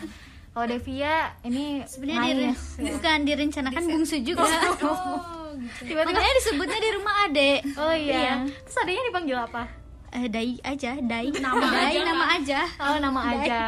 Kalau 0.51 0.65
Devia 0.65 1.35
ini 1.41 1.83
sebenarnya 1.83 2.31
ya. 2.47 2.53
bukan 2.79 3.17
direncanakan 3.23 3.83
bungsu 3.89 4.23
juga 4.23 4.47
Tiba-tiba 5.81 6.03
makanya 6.05 6.33
disebutnya 6.37 6.79
di 6.79 6.89
rumah 6.91 7.15
adek 7.25 7.59
Oh 7.75 7.91
iya. 7.91 8.43
Terus 8.61 8.77
adanya 8.77 9.03
dipanggil 9.03 9.37
apa? 9.37 9.63
eh, 10.13 10.31
dai 10.31 10.55
aja 10.61 10.95
dai 10.95 11.27
nama 11.35 11.59
dai 11.65 11.99
nama 11.99 12.25
aja 12.31 12.61
Oh 12.79 12.95
nama 12.95 13.19
Dai. 13.25 13.35
aja. 13.41 13.63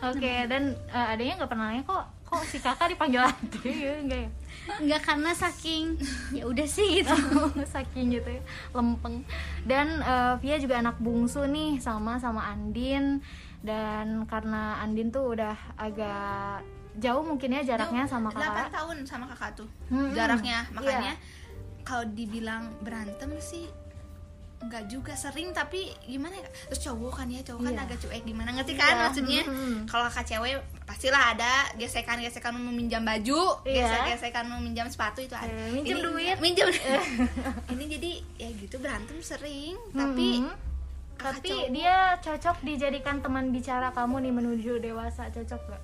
Oke 0.00 0.48
dan 0.48 0.72
eh, 0.88 1.12
adanya 1.12 1.36
nggak 1.36 1.50
pernah 1.50 1.66
nanya 1.68 1.84
kok 1.84 2.04
kok 2.24 2.40
si 2.46 2.56
kakak 2.56 2.88
dipanggil 2.88 3.20
ade 3.20 3.68
enggak 4.00 4.20
ya? 4.22 4.30
nggak 4.80 5.02
karena 5.02 5.30
saking 5.34 5.98
ya 6.30 6.46
udah 6.46 6.64
sih 6.64 7.02
gitu 7.02 7.12
Saking 7.66 8.14
gitu 8.14 8.28
ya 8.30 8.42
lempeng. 8.72 9.28
Dan 9.62 10.00
eh, 10.00 10.34
Via 10.38 10.56
juga 10.56 10.78
anak 10.78 10.96
bungsu 10.96 11.44
nih 11.44 11.76
sama 11.76 12.16
sama 12.16 12.48
Andin 12.48 13.20
dan 13.60 14.24
karena 14.24 14.62
Andin 14.78 15.08
tuh 15.08 15.30
udah 15.30 15.52
agak 15.76 16.64
jauh 16.96 17.22
mungkin 17.22 17.52
ya 17.52 17.62
jaraknya 17.66 18.02
sama 18.04 18.28
8 18.28 18.40
kakak. 18.40 18.68
tahun 18.72 18.96
sama 19.04 19.24
kakak 19.28 19.50
tuh 19.54 19.68
Hmm, 19.86 20.10
jaraknya 20.10 20.64
makanya 20.70 21.14
kalau 21.80 22.04
dibilang 22.08 22.72
berantem 22.80 23.30
sih 23.38 23.68
nggak 24.60 24.84
juga 24.86 25.12
sering 25.14 25.50
tapi 25.50 25.88
gimana 26.02 26.36
ya 26.36 26.44
terus 26.66 26.84
cowok 26.84 27.12
kan 27.14 27.28
ya 27.28 27.40
cowok 27.40 27.60
kan 27.62 27.72
Iya. 27.72 27.80
agak 27.82 27.98
cuek 27.98 28.22
gimana 28.22 28.50
ngerti 28.52 28.74
kan 28.74 28.92
Iya, 28.92 29.00
maksudnya 29.02 29.42
hmm. 29.42 29.76
kalau 29.86 30.04
kakak 30.06 30.26
cewek 30.26 30.54
pastilah 30.84 31.22
ada 31.30 31.52
gesekan 31.74 32.20
gesekan 32.20 32.52
meminjam 32.54 33.00
baju 33.00 33.40
Iya. 33.62 33.88
gesek 33.88 34.00
gesekan 34.14 34.44
meminjam 34.50 34.84
sepatu 34.86 35.20
itu 35.20 35.32
ada 35.32 35.48
Eh, 35.48 35.72
minjem 35.72 35.96
Ini- 35.96 36.04
duit. 36.04 36.36
minjem 36.38 36.68
ini 37.72 37.84
jadi 37.88 38.10
ya 38.36 38.48
gitu 38.54 38.76
berantem 38.76 39.16
sering 39.20 39.80
tapi 39.90 40.28
Mhm. 40.38 40.48
kakak 40.48 40.69
Tapi 41.22 41.46
cowok, 41.46 41.68
dia 41.70 41.96
cocok 42.18 42.56
dijadikan 42.60 43.16
teman 43.18 43.48
bicara 43.48 43.88
kamu 43.90 44.16
nih 44.20 44.32
menuju 44.32 44.72
dewasa 44.78 45.28
cocok 45.28 45.60
gak? 45.66 45.82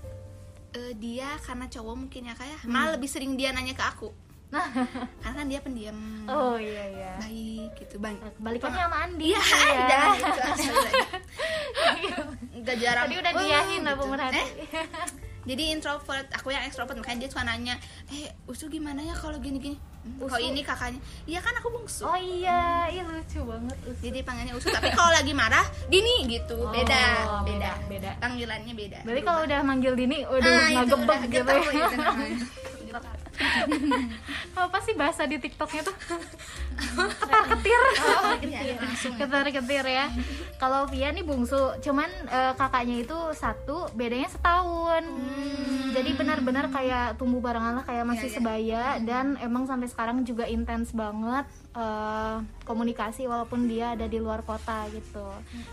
eh, 0.75 0.93
dia 0.95 1.29
karena 1.41 1.67
cowok 1.67 1.95
mungkin 1.97 2.23
ya 2.23 2.35
kayak 2.35 2.59
Hmm. 2.61 2.69
malah 2.71 2.91
lebih 2.93 3.07
sering 3.07 3.33
dia 3.33 3.49
nanya 3.49 3.73
ke 3.73 3.81
aku 3.81 4.13
karena 5.19 5.35
kan 5.35 5.47
dia 5.47 5.59
pendiam 5.59 5.97
Oh 6.27 6.55
iya 6.55 6.85
iya. 6.87 7.13
baik 7.19 7.71
gitu 7.77 7.97
bang 7.97 8.15
Balikannya 8.39 8.79
sama 8.81 8.99
Andi. 9.03 9.27
Iya, 9.27 9.41
ya. 9.43 9.87
jangan 9.87 10.15
gitu 10.15 10.41
astaga. 10.47 10.91
Nggak 12.57 12.77
jarang. 12.79 13.07
Tadi 13.07 13.17
udah 13.17 13.33
"Oh," 13.33 13.41
lah 13.83 13.93
gitu. 13.93 14.03
pemerhati. 14.03 14.39
Eh, 14.39 14.47
jadi 15.47 15.63
introvert, 15.71 16.27
aku 16.29 16.51
yang 16.51 16.63
extrovert 16.63 16.95
makanya 16.95 17.23
dia 17.23 17.31
suka 17.31 17.43
nanya, 17.43 17.75
eh 18.09 18.27
usul 18.45 18.67
gimana 18.67 18.99
ya 19.01 19.15
kalau 19.15 19.39
gini-gini? 19.39 19.79
Hmm, 20.03 20.23
Kalau 20.23 20.39
ini 20.39 20.63
kakaknya, 20.63 20.99
iya 21.27 21.39
kan 21.39 21.51
aku 21.53 21.67
bungsu. 21.69 22.03
Oh 22.03 22.15
iya, 22.15 22.87
iya 22.87 23.03
lucu 23.03 23.43
banget. 23.43 23.75
Usul. 23.85 24.03
Jadi 24.05 24.19
panggilnya 24.23 24.55
usul, 24.55 24.71
tapi 24.71 24.91
kalau 24.91 25.11
lagi 25.11 25.31
marah, 25.31 25.67
Dini 25.87 26.27
gitu, 26.29 26.55
Oh, 26.57 26.71
beda, 26.71 27.03
beda, 27.43 27.71
beda. 27.87 28.11
Panggilannya 28.19 28.71
beda. 28.73 28.99
Berarti 29.03 29.23
kalau 29.23 29.41
udah 29.43 29.59
manggil 29.63 29.95
Dini, 29.95 30.23
udah 30.23 30.47
Ah, 30.53 30.67
nggak 30.69 30.85
itu 30.85 30.95
gebek 30.95 31.07
udah 31.07 31.21
gitu 31.27 31.53
ya. 31.75 31.87
Apa 34.57 34.79
sih 34.81 34.95
bahasa 34.97 35.29
di 35.29 35.37
TikToknya 35.37 35.83
tuh? 35.85 35.97
Ketar 36.97 37.45
ketir. 37.57 37.83
Iya, 38.47 38.77
langsung. 38.81 39.15
Ketar 39.17 39.47
ketir 39.49 39.85
ya. 39.85 40.07
Kalau 40.57 40.89
Via 40.89 41.13
nih 41.13 41.25
bungsu, 41.25 41.77
cuman 41.81 42.09
eh, 42.29 42.53
kakaknya 42.57 43.05
itu 43.05 43.19
satu, 43.33 43.89
bedanya 43.93 44.29
setahun. 44.29 45.05
Jadi 45.97 46.11
benar-benar 46.13 46.69
kayak 46.69 47.17
tumbuh 47.17 47.41
barengan 47.41 47.81
lah, 47.81 47.85
kayak 47.85 48.05
masih 48.05 48.29
Iya, 48.29 48.33
iya. 48.33 48.37
sebaya 48.37 48.85
dan 49.01 49.27
emang 49.41 49.65
sampai 49.65 49.89
sekarang 49.89 50.25
juga 50.29 50.45
intens 50.45 50.93
banget 50.93 51.49
eh, 51.77 52.37
komunikasi 52.69 53.25
walaupun 53.25 53.69
dia 53.69 53.97
ada 53.97 54.05
di 54.05 54.21
luar 54.21 54.45
kota 54.45 54.85
gitu. 54.93 55.29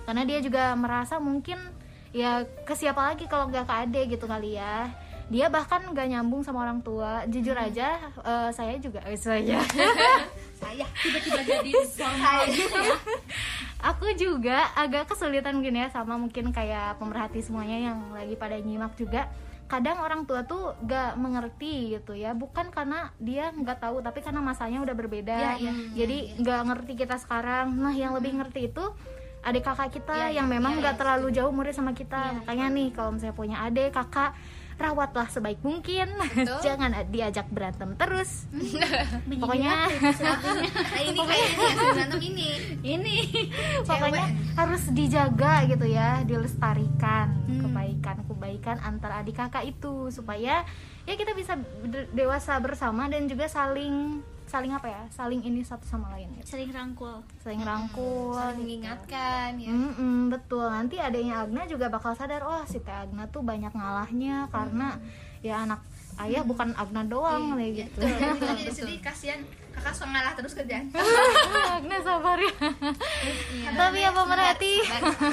Karena 0.07 0.23
dia 0.23 0.39
juga 0.39 0.71
merasa 0.79 1.19
mungkin 1.19 1.59
ya 2.13 2.45
ke 2.45 2.77
siapa 2.77 3.01
lagi 3.11 3.25
kalau 3.25 3.49
nggak 3.49 3.65
ke 3.67 3.73
ade 3.73 4.01
gitu 4.15 4.25
kali 4.29 4.55
ya. 4.55 4.87
Dia 5.31 5.47
bahkan 5.47 5.79
nggak 5.83 6.07
nyambung 6.09 6.43
sama 6.43 6.67
orang 6.67 6.83
tua. 6.83 7.23
Jujur 7.31 7.55
aja, 7.55 7.99
eh, 8.23 8.49
saya 8.51 8.75
juga, 8.79 8.99
eh, 9.07 9.19
saya. 9.19 9.59
Saya. 10.63 10.87
Tiba-tiba 10.95 11.43
jadi 11.43 11.71
formal 11.91 12.47
gitu 12.55 12.79
ya. 12.79 12.95
aku 13.83 14.15
juga 14.15 14.71
agak 14.79 15.11
kesulitan 15.11 15.59
mungkin 15.59 15.75
ya 15.75 15.91
sama 15.91 16.15
mungkin 16.15 16.55
kayak 16.55 16.95
pemerhati 17.03 17.43
semuanya 17.43 17.91
yang 17.91 17.99
lagi 18.15 18.39
pada 18.39 18.55
nyimak 18.63 18.95
juga. 18.95 19.27
Kadang 19.67 19.99
orang 19.99 20.23
tua 20.23 20.47
tuh 20.47 20.71
gak 20.87 21.19
mengerti 21.19 21.99
gitu 21.99 22.15
ya. 22.15 22.31
Bukan 22.31 22.71
karena 22.71 23.11
dia 23.19 23.51
nggak 23.51 23.83
tahu 23.83 23.99
tapi 23.99 24.23
karena 24.23 24.39
masanya 24.39 24.79
udah 24.87 24.95
berbeda. 24.95 25.35
Iya, 25.35 25.51
iya, 25.59 25.71
jadi 25.99 26.17
nggak 26.39 26.61
ngerti 26.71 26.93
kita 26.95 27.19
sekarang. 27.19 27.75
Nah 27.75 27.91
yang 27.91 28.15
lebih 28.15 28.39
ngerti 28.39 28.71
itu 28.71 28.87
adik 29.43 29.67
kakak 29.67 29.99
kita 29.99 30.31
Iya, 30.31 30.39
yang 30.39 30.47
iya, 30.47 30.53
memang 30.55 30.79
iya, 30.79 30.79
nggak 30.79 30.95
iya, 30.95 31.01
terlalu 31.03 31.27
jauh 31.35 31.51
murid 31.51 31.75
sama 31.75 31.91
kita. 31.91 32.39
Makanya 32.39 32.71
nih 32.71 32.87
kalau 32.95 33.11
misalnya 33.11 33.35
punya 33.35 33.57
adik 33.67 33.91
kakak 33.91 34.31
rawatlah 34.77 35.27
sebaik 35.29 35.61
mungkin. 35.61 36.09
Jangan 36.65 37.07
diajak 37.09 37.47
berantem 37.49 37.95
terus. 37.95 38.47
Pokoknya 39.41 39.87
Nah 40.93 41.01
ini 41.01 41.19
berantem 41.19 42.21
ini. 42.21 42.49
ini. 42.83 43.17
Pokoknya 43.83 44.25
harus 44.53 44.83
dijaga 44.91 45.65
gitu 45.65 45.85
ya 45.85 46.21
dilestarikan 46.23 47.33
kebaikan 47.47 48.17
kebaikan 48.27 48.77
antara 48.79 49.19
adik 49.19 49.39
kakak 49.39 49.65
itu 49.65 50.09
supaya 50.09 50.61
ya 51.03 51.13
kita 51.15 51.33
bisa 51.33 51.57
de- 51.83 52.07
dewasa 52.11 52.59
bersama 52.59 53.09
dan 53.09 53.25
juga 53.25 53.49
saling 53.49 54.21
saling 54.53 54.69
apa 54.69 54.85
ya 54.85 55.01
saling 55.09 55.41
ini 55.41 55.65
satu 55.65 55.81
sama 55.89 56.13
lain 56.13 56.29
gitu. 56.37 56.53
sering 56.53 56.69
rangkul. 56.69 57.25
Saling 57.41 57.65
rangkul 57.65 58.37
Saling 58.37 58.61
mengingatkan 58.61 59.57
ya. 59.57 59.73
Mm-mm, 59.73 60.29
betul. 60.29 60.69
Nanti 60.69 61.01
adanya 61.01 61.41
Agna 61.41 61.65
juga 61.65 61.89
bakal 61.89 62.13
sadar 62.13 62.45
oh 62.45 62.61
si 62.69 62.77
Teh 62.77 62.93
Agna 62.93 63.25
tuh 63.33 63.41
banyak 63.41 63.73
ngalahnya 63.73 64.45
karena 64.53 65.01
ya 65.41 65.65
anak 65.65 65.81
ayah 66.21 66.45
bukan 66.45 66.69
Agna 66.77 67.01
doang 67.01 67.57
kayak 67.57 67.89
gitu. 67.89 68.05
Tuh, 68.05 68.37
kita 68.37 68.53
jadi 68.61 68.73
sedih 68.77 69.01
kasihan. 69.01 69.41
Kakak 69.73 69.97
so 69.97 70.05
ngalah 70.05 70.37
terus 70.37 70.53
kerjaan. 70.53 70.85
Agna 71.81 71.97
sabar 72.05 72.37
ya. 72.37 72.53
Tapi 73.73 73.99
apa 74.05 74.21
merhati 74.21 74.73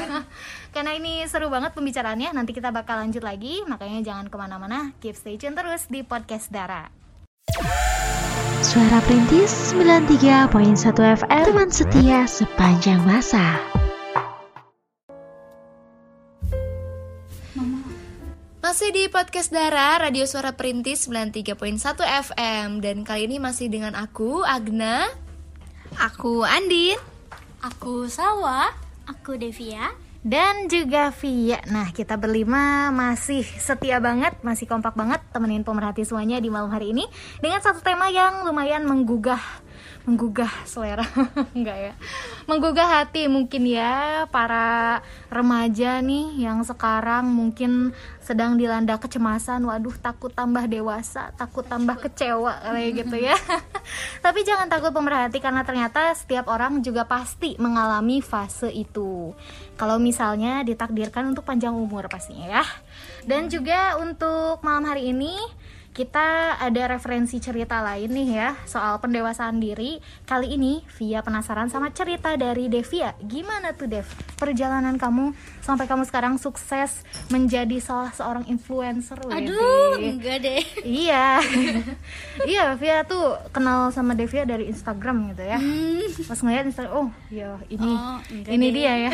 karena 0.74 0.96
ini 0.96 1.28
seru 1.28 1.52
banget 1.52 1.76
pembicaraannya 1.76 2.32
nanti 2.32 2.56
kita 2.56 2.72
bakal 2.72 2.96
lanjut 2.96 3.20
lagi. 3.20 3.68
Makanya 3.68 4.00
jangan 4.00 4.32
ke 4.32 4.36
mana-mana. 4.40 4.96
Keep 5.04 5.12
stay 5.12 5.36
tune 5.36 5.52
terus 5.52 5.92
di 5.92 6.00
podcast 6.00 6.48
Dara 6.48 6.88
Suara 8.60 9.00
Perintis 9.00 9.72
93.1 9.72 10.52
FM 10.92 11.44
Teman 11.48 11.72
setia 11.72 12.28
sepanjang 12.28 13.00
masa. 13.08 13.56
Masih 18.60 18.92
di 18.92 19.08
podcast 19.08 19.48
Dara, 19.48 19.96
Radio 19.96 20.28
Suara 20.28 20.60
Perintis 20.60 21.08
93.1 21.08 21.56
FM 22.04 22.84
Dan 22.84 23.00
kali 23.08 23.32
ini 23.32 23.40
masih 23.40 23.72
dengan 23.72 23.96
aku, 23.96 24.44
Agna. 24.44 25.08
Aku, 25.96 26.44
Andin. 26.44 27.00
Aku 27.64 28.12
Salwa. 28.12 28.76
Aku 29.08 29.40
Devia. 29.40 29.88
Dan 30.20 30.68
juga 30.68 31.08
Via. 31.16 31.64
Nah, 31.72 31.88
kita 31.96 32.20
berlima 32.20 32.92
masih 32.92 33.40
setia 33.44 33.96
banget, 34.04 34.36
masih 34.44 34.68
kompak 34.68 34.92
banget 34.92 35.20
temenin 35.32 35.64
pemerhati 35.64 36.04
semuanya 36.04 36.36
di 36.40 36.52
malam 36.52 36.68
hari 36.68 36.92
ini 36.92 37.08
dengan 37.40 37.64
satu 37.64 37.80
tema 37.80 38.12
yang 38.12 38.44
lumayan 38.44 38.84
menggugah 38.84 39.40
menggugah 40.08 40.50
selera. 40.64 41.04
Enggak 41.56 41.78
ya. 41.78 41.92
Menggugah 42.48 42.88
hati 43.00 43.28
mungkin 43.28 43.68
ya 43.68 44.24
para 44.32 45.00
remaja 45.28 46.00
nih 46.00 46.40
yang 46.48 46.64
sekarang 46.64 47.28
mungkin 47.28 47.92
sedang 48.18 48.56
dilanda 48.56 48.96
kecemasan. 48.96 49.62
Waduh 49.64 49.96
takut 50.00 50.32
tambah 50.32 50.64
dewasa 50.66 51.30
takut 51.36 51.66
tambah 51.68 52.00
kecewa 52.00 52.64
kayak 52.72 52.90
gitu 53.04 53.16
ya. 53.20 53.36
Tapi 54.24 54.40
jangan 54.42 54.66
takut 54.72 54.90
pemerhati 54.90 55.38
karena 55.38 55.62
ternyata 55.62 56.12
setiap 56.16 56.48
orang 56.48 56.80
juga 56.80 57.04
pasti 57.04 57.54
mengalami 57.60 58.24
fase 58.24 58.72
itu. 58.72 59.36
Kalau 59.76 59.96
misalnya 59.96 60.60
ditakdirkan 60.60 61.32
untuk 61.32 61.44
panjang 61.44 61.72
umur 61.72 62.08
pastinya 62.08 62.60
ya. 62.60 62.64
Dan 63.24 63.48
juga 63.52 64.00
untuk 64.00 64.60
malam 64.64 64.88
hari 64.88 65.12
ini 65.12 65.36
kita 65.90 66.54
ada 66.62 66.86
referensi 66.86 67.42
cerita 67.42 67.82
lain 67.82 68.14
nih 68.14 68.28
ya 68.30 68.50
soal 68.62 69.02
pendewasaan 69.02 69.58
diri. 69.58 69.98
Kali 70.22 70.54
ini 70.54 70.86
Via 70.94 71.18
penasaran 71.18 71.66
sama 71.66 71.90
cerita 71.90 72.30
dari 72.38 72.70
Devia. 72.70 73.18
Gimana 73.18 73.74
tuh 73.74 73.90
Dev? 73.90 74.06
Perjalanan 74.38 74.94
kamu 74.94 75.34
sampai 75.60 75.90
kamu 75.90 76.06
sekarang 76.06 76.38
sukses 76.38 77.02
menjadi 77.28 77.82
salah 77.82 78.14
seorang 78.14 78.46
influencer. 78.46 79.18
Aduh, 79.18 79.98
Wede. 79.98 80.06
enggak 80.14 80.38
deh. 80.40 80.62
Iya. 80.86 81.42
iya, 82.50 82.64
Via 82.78 83.02
tuh 83.02 83.34
kenal 83.50 83.90
sama 83.90 84.14
Devia 84.14 84.46
dari 84.46 84.70
Instagram 84.70 85.34
gitu 85.34 85.42
ya. 85.42 85.58
Pas 86.30 86.38
ngeliat 86.38 86.70
Instagram, 86.70 86.92
oh 86.94 87.08
ya 87.34 87.58
ini 87.66 87.90
Oh, 87.90 88.18
ini 88.30 88.66
deh. 88.70 88.74
dia 88.78 88.92
ya. 89.10 89.12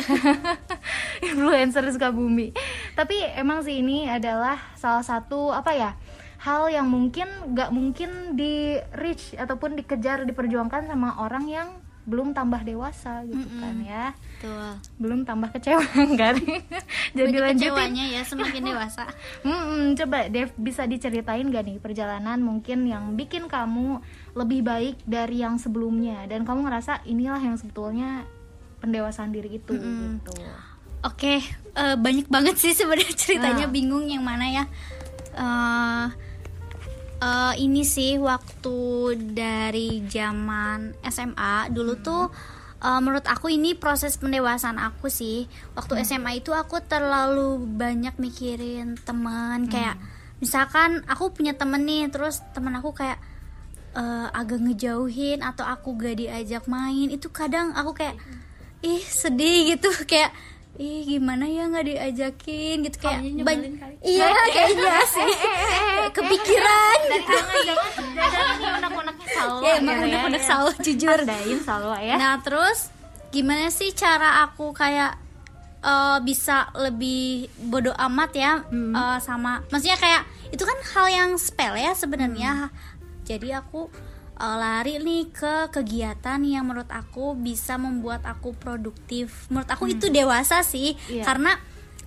Influencer 1.33 1.88
Sukabumi. 1.88 2.52
Tapi 2.92 3.16
emang 3.33 3.64
sih 3.64 3.80
ini 3.80 4.04
adalah 4.04 4.61
salah 4.76 5.00
satu 5.02 5.56
apa 5.56 5.73
ya? 5.73 5.90
Hal 6.38 6.68
yang 6.68 6.86
mungkin 6.86 7.26
nggak 7.48 7.70
mungkin 7.70 8.10
di 8.32 8.76
reach 8.92 9.32
ataupun 9.32 9.74
dikejar 9.74 10.24
diperjuangkan 10.24 10.86
sama 10.86 11.16
orang 11.18 11.46
yang 11.46 11.68
belum 12.06 12.30
tambah 12.32 12.62
dewasa 12.62 13.26
gitu 13.26 13.42
kan 13.58 13.82
ya 13.82 14.14
Betul. 14.38 14.78
belum 15.02 15.26
tambah 15.26 15.50
kecewa 15.50 15.82
nih 16.38 16.62
jadi 17.10 17.34
lanjutin 17.42 17.66
kecewanya 17.66 18.04
ya 18.06 18.22
semakin 18.22 18.62
dewasa. 18.70 19.10
Mm-mm, 19.42 19.98
coba 19.98 20.30
Dev 20.30 20.54
bisa 20.54 20.86
diceritain 20.86 21.50
gak 21.50 21.66
nih 21.66 21.82
perjalanan 21.82 22.38
mungkin 22.38 22.86
yang 22.86 23.18
bikin 23.18 23.50
kamu 23.50 23.98
lebih 24.38 24.62
baik 24.62 25.02
dari 25.02 25.42
yang 25.42 25.58
sebelumnya 25.58 26.30
dan 26.30 26.46
kamu 26.46 26.70
ngerasa 26.70 27.02
inilah 27.02 27.42
yang 27.42 27.58
sebetulnya 27.58 28.22
pendewasaan 28.78 29.34
diri 29.34 29.58
itu 29.58 29.74
gitu. 29.74 30.30
Oke, 31.02 31.42
eh, 31.74 31.96
banyak 31.98 32.30
banget 32.30 32.54
sih 32.54 32.70
sebenarnya 32.70 33.18
ceritanya 33.18 33.66
Ah. 33.66 33.72
bingung 33.72 34.06
yang 34.06 34.22
mana 34.22 34.46
ya. 34.46 34.64
Eh 35.34 36.06
eh, 37.20 37.54
ini 37.61 37.82
sih 37.82 38.20
waktu 38.20 38.78
dari 39.32 40.04
zaman 40.08 40.96
SMA 41.04 41.73
dulu 41.73 41.94
tuh 42.00 42.25
eh, 42.80 43.00
menurut 43.00 43.26
aku 43.28 43.52
ini 43.52 43.76
proses 43.76 44.16
pendewasaan 44.20 44.76
aku 44.80 45.08
sih. 45.08 45.49
Waktu 45.76 46.02
SMA 46.04 46.40
itu 46.44 46.52
aku 46.52 46.80
terlalu 46.85 47.61
banyak 47.61 48.16
mikirin 48.20 48.96
teman 49.02 49.68
kayak 49.68 49.96
misalkan 50.42 51.00
aku 51.08 51.32
punya 51.32 51.56
temen 51.56 51.80
nih 51.88 52.12
terus 52.12 52.44
teman 52.52 52.76
aku 52.76 52.92
kayak 52.92 53.18
eh, 53.96 54.28
agak 54.32 54.61
ngejauhin 54.61 55.40
atau 55.40 55.64
aku 55.64 55.96
gak 55.96 56.20
diajak 56.20 56.68
main 56.68 57.08
itu 57.08 57.32
kadang 57.32 57.73
aku 57.73 57.96
kayak 57.96 58.16
ih 58.85 59.02
sedih 59.02 59.76
gitu. 59.76 59.88
Kayak 60.11 60.30
ih 60.76 61.00
gimana 61.06 61.45
ya 61.45 61.66
nggak 61.66 61.87
diajakin 61.87 62.76
gitu 62.85 62.97
kayak 63.00 63.21
ban- 63.42 63.64
iya 64.00 64.28
kayaknya. 64.28 65.00
sih. 65.04 65.33
Kayak 65.33 66.12
kepikiran 66.16 66.99
gitu 67.09 67.37
ini 68.56 68.66
unek-uneknya 68.76 69.26
selalu 69.26 69.59
ya 69.59 69.73
emang 69.76 69.97
udah-udah 70.02 70.42
selalu 70.42 70.71
jujur. 70.80 71.18
Selalu 71.64 71.88
ya. 72.02 72.16
Nah 72.16 72.35
terus 72.40 72.78
gimana 73.28 73.68
sih 73.68 73.92
cara 73.92 74.45
aku 74.45 74.73
kayak 74.73 75.16
eh, 75.80 76.18
bisa 76.21 76.68
lebih 76.75 77.47
bodoh 77.59 77.97
amat 77.97 78.30
ya 78.33 78.52
eh, 78.71 79.18
sama, 79.18 79.64
maksudnya 79.68 79.97
kayak 79.97 80.23
itu 80.49 80.62
kan 80.62 80.78
hal 80.95 81.06
yang 81.09 81.30
sepele 81.37 81.80
ya 81.80 81.92
sebenarnya. 81.92 82.68
Jadi 83.25 83.50
aku 83.50 83.90
eh, 84.36 84.56
lari 84.56 84.96
nih 84.98 85.28
ke 85.30 85.54
kegiatan 85.70 86.40
yang 86.40 86.64
menurut 86.64 86.88
aku 86.88 87.32
bisa 87.32 87.76
membuat 87.76 88.22
aku 88.22 88.52
produktif. 88.52 89.49
Menurut 89.49 89.68
aku 89.68 89.88
itu 89.88 90.06
dewasa 90.08 90.60
sih, 90.62 90.94
Iya. 91.08 91.25
karena 91.25 91.56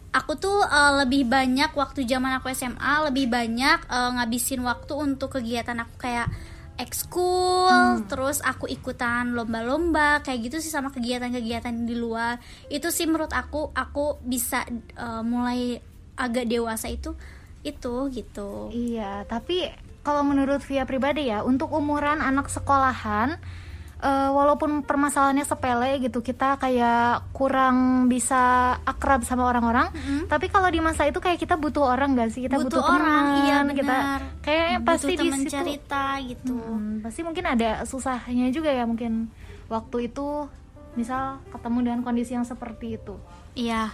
aku 0.09 0.33
tuh 0.35 0.61
eh, 0.61 0.93
lebih 1.01 1.25
banyak 1.25 1.73
waktu 1.73 2.03
zaman 2.03 2.37
aku 2.37 2.49
SMA 2.51 3.09
lebih 3.09 3.27
banyak 3.27 3.79
eh, 3.83 4.09
ngabisin 4.15 4.61
waktu 4.61 4.93
untuk 4.93 5.35
kegiatan 5.35 5.77
aku 5.77 5.95
kayak 5.99 6.29
ekskul 6.79 7.69
terus 8.07 8.39
aku 8.39 8.65
ikutan 8.65 9.35
lomba-lomba 9.35 10.23
kayak 10.23 10.47
gitu 10.47 10.57
sih 10.59 10.71
sama 10.71 10.89
kegiatan-kegiatan 10.89 11.75
di 11.83 11.91
luar 11.93 12.39
itu 12.67 12.87
sih 12.87 13.03
menurut 13.03 13.31
aku 13.31 13.69
aku 13.71 14.17
bisa 14.21 14.63
eh, 14.95 15.21
mulai 15.21 15.83
agak 16.15 16.47
dewasa 16.47 16.87
itu 16.87 17.15
itu 17.61 18.07
gitu 18.09 18.71
Iya, 18.71 19.23
tapi 19.25 19.67
kalau 19.99 20.21
menurut 20.21 20.61
Via 20.61 20.83
pribadi 20.83 21.27
ya, 21.27 21.41
untuk 21.41 21.69
umuran 21.69 22.19
anak 22.19 22.47
sekolahan, 22.47 23.35
eh, 23.99 24.29
walaupun 24.29 24.81
permasalahannya 24.81 25.43
sepele 25.43 25.99
gitu, 25.99 26.19
kita 26.19 26.55
kayak 26.55 27.29
kurang 27.29 27.75
bisa 28.05 28.39
akrab 28.81 29.21
sama 29.21 29.43
orang-orang. 29.45 29.91
Tapi 30.25 30.47
kalau 30.47 30.67
di 30.67 30.79
masa 30.79 31.03
itu 31.03 31.17
kayak 31.17 31.35
kita 31.37 31.55
butuh 31.55 31.83
orang 31.89 32.13
gak 32.13 32.31
sih? 32.31 32.43
Kita 32.43 32.55
Butuh 32.55 32.79
butuh, 32.79 32.83
orang, 32.85 33.25
teman, 33.29 33.43
iya 33.43 33.57
kita 33.69 33.95
benar. 33.97 34.21
kayaknya 34.39 34.77
pasti 34.81 35.05
Butuh 35.05 35.17
di 35.17 35.27
teman 35.27 35.41
situ. 35.41 35.51
cerita 35.51 36.03
gitu 36.21 36.55
Hmm, 36.55 36.93
pasti 36.99 37.19
mungkin 37.21 37.45
ada 37.45 37.69
susahnya 37.83 38.47
juga 38.49 38.69
ya 38.69 38.83
mungkin 38.83 39.27
waktu 39.67 40.07
itu 40.07 40.47
misal 40.91 41.21
ketemu 41.49 41.77
dengan 41.83 42.01
kondisi 42.01 42.33
yang 42.33 42.43
seperti 42.43 42.95
itu. 42.95 43.15
iya 43.53 43.91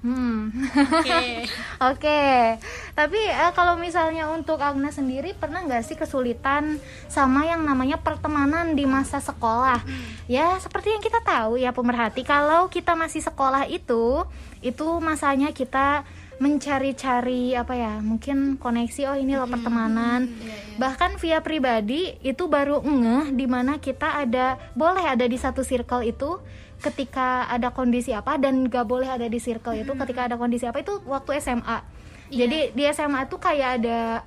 Hmm. 0.00 0.48
oke 0.72 1.44
Oke, 1.92 2.56
tapi 2.96 3.20
eh, 3.20 3.52
kalau 3.52 3.76
misalnya 3.76 4.28
untuk 4.32 4.60
Agnes 4.60 4.96
sendiri 4.96 5.36
pernah 5.36 5.64
nggak 5.64 5.84
sih 5.84 5.96
kesulitan 5.96 6.80
sama 7.08 7.48
yang 7.48 7.64
namanya 7.64 8.00
pertemanan 8.00 8.72
di 8.76 8.84
masa 8.88 9.20
sekolah? 9.20 9.80
Ya 10.28 10.56
seperti 10.60 10.92
yang 10.92 11.04
kita 11.04 11.20
tahu 11.24 11.60
ya 11.60 11.72
pemerhati, 11.72 12.24
kalau 12.24 12.68
kita 12.68 12.96
masih 12.96 13.24
sekolah 13.24 13.68
itu, 13.68 14.24
itu 14.60 14.88
masanya 15.00 15.52
kita 15.52 16.04
mencari-cari 16.40 17.52
apa 17.52 17.76
ya, 17.76 18.00
mungkin 18.00 18.56
koneksi. 18.56 19.12
Oh 19.12 19.16
ini 19.16 19.36
loh 19.36 19.48
pertemanan. 19.48 20.32
Bahkan 20.80 21.20
via 21.20 21.44
pribadi 21.44 22.16
itu 22.24 22.48
baru 22.48 22.80
ngeh 22.80 23.36
di 23.36 23.44
mana 23.44 23.76
kita 23.76 24.24
ada 24.24 24.56
boleh 24.72 25.04
ada 25.04 25.28
di 25.28 25.36
satu 25.36 25.60
circle 25.60 26.08
itu 26.08 26.40
ketika 26.80 27.44
ada 27.46 27.68
kondisi 27.68 28.10
apa 28.10 28.34
dan 28.34 28.64
gak 28.66 28.84
boleh 28.84 29.06
ada 29.06 29.24
di 29.24 29.36
circle 29.36 29.76
itu 29.76 29.92
ketika 29.94 30.26
ada 30.26 30.36
kondisi 30.36 30.64
apa 30.64 30.80
itu 30.80 30.96
waktu 31.04 31.36
SMA. 31.38 31.78
Jadi 32.30 32.72
di 32.72 32.82
SMA 32.88 33.26
tuh 33.26 33.36
kayak 33.36 33.70
ada 33.78 34.24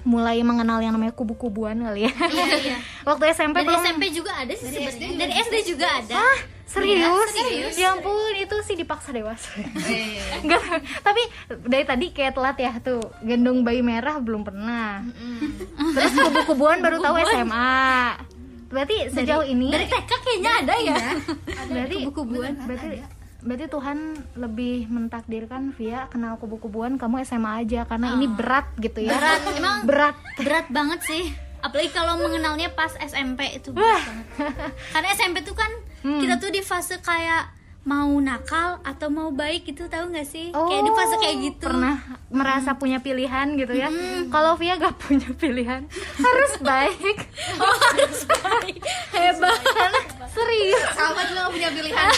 mulai 0.00 0.40
mengenal 0.40 0.80
yang 0.80 0.96
namanya 0.96 1.12
kubu-kubuan 1.12 1.76
kali 1.76 2.08
ya. 2.08 2.12
iya 2.26 2.44
iya 2.56 2.78
waktu 3.08 3.36
SMP 3.36 3.60
dari 3.60 3.68
belum 3.68 3.82
SMP 3.84 4.04
juga 4.08 4.32
ada 4.32 4.52
sih 4.56 4.66
sebenarnya 4.66 5.08
dari 5.12 5.32
SD 5.38 5.54
juga 5.68 5.86
ada 5.92 6.16
Ah, 6.16 6.38
serius? 6.64 7.28
serius. 7.34 7.74
Ya 7.76 7.92
ampun, 7.92 8.30
itu 8.32 8.56
sih 8.62 8.78
dipaksa 8.78 9.10
dewasa. 9.10 9.50
Enggak, 10.46 10.62
tapi 11.02 11.18
dari 11.66 11.82
tadi 11.82 12.06
kayak 12.14 12.32
telat 12.32 12.56
ya 12.56 12.72
tuh. 12.78 13.02
Gendong 13.20 13.60
bayi 13.60 13.82
merah 13.82 14.22
belum 14.22 14.46
pernah. 14.46 15.02
Terus 15.92 16.12
kubu-kubuan 16.14 16.78
baru 16.78 17.02
tahu 17.02 17.18
SMA. 17.26 18.29
Berarti 18.70 18.96
sejauh 19.08 19.42
ini 19.44 19.68
dari 19.68 19.84
TK 19.84 20.10
kayaknya 20.16 20.52
ada 20.56 20.74
ya 20.76 20.96
berarti 21.70 21.96
kubu-kubuan. 22.00 22.54
berarti 22.60 22.88
berarti 23.40 23.66
Tuhan 23.66 23.98
lebih 24.36 24.76
mentakdirkan 24.86 25.72
via 25.72 26.06
kenal 26.06 26.36
kubu-kubuan 26.36 26.94
kamu 26.94 27.24
SMA 27.24 27.52
aja 27.60 27.82
karena 27.84 28.12
ini 28.12 28.26
berat 28.28 28.68
gitu 28.76 29.00
ya. 29.00 29.10
berat 29.10 29.40
emang 29.50 29.76
Berat. 29.84 30.16
berat 30.36 30.66
banget 30.68 31.00
sih 31.02 31.24
apalagi 31.58 31.90
kalau 31.90 32.16
mengenalnya 32.16 32.70
pas 32.70 32.94
SMP 32.96 33.50
itu 33.52 33.70
berat 33.70 34.00
banget 34.00 34.54
karena 34.90 35.08
SMP 35.12 35.36
tuh 35.42 35.52
kan 35.54 35.68
Hmm. 36.00 36.16
kita 36.16 36.36
tuh 36.36 36.48
di 36.48 36.60
fase 36.60 36.96
kayak 36.96 37.52
mau 37.90 38.14
nakal 38.16 38.78
atau 38.80 39.10
mau 39.10 39.34
baik 39.34 39.66
gitu 39.66 39.90
tahu 39.90 40.14
nggak 40.14 40.22
sih 40.24 40.54
Oh, 40.54 40.70
kayak 40.70 40.82
di 40.86 40.92
fase 40.92 41.14
kayak 41.18 41.36
gitu 41.42 41.66
Pernah 41.66 41.96
merasa 42.30 42.70
punya 42.72 43.02
pilihan 43.02 43.58
gitu 43.58 43.74
ya. 43.74 43.90
Kalau 44.30 44.54
Via 44.54 44.78
gak 44.78 44.94
punya 44.96 45.26
pilihan, 45.34 45.82
harus 46.16 46.52
baik. 46.62 47.18
oh 47.62 47.74
harus 47.74 48.18
baik 48.22 48.78
hebat 49.10 49.58
Serius. 50.30 50.86
Salma 50.94 51.26
juga 51.26 51.40
gak 51.42 51.52
punya 51.52 51.68
pilihan 51.70 52.10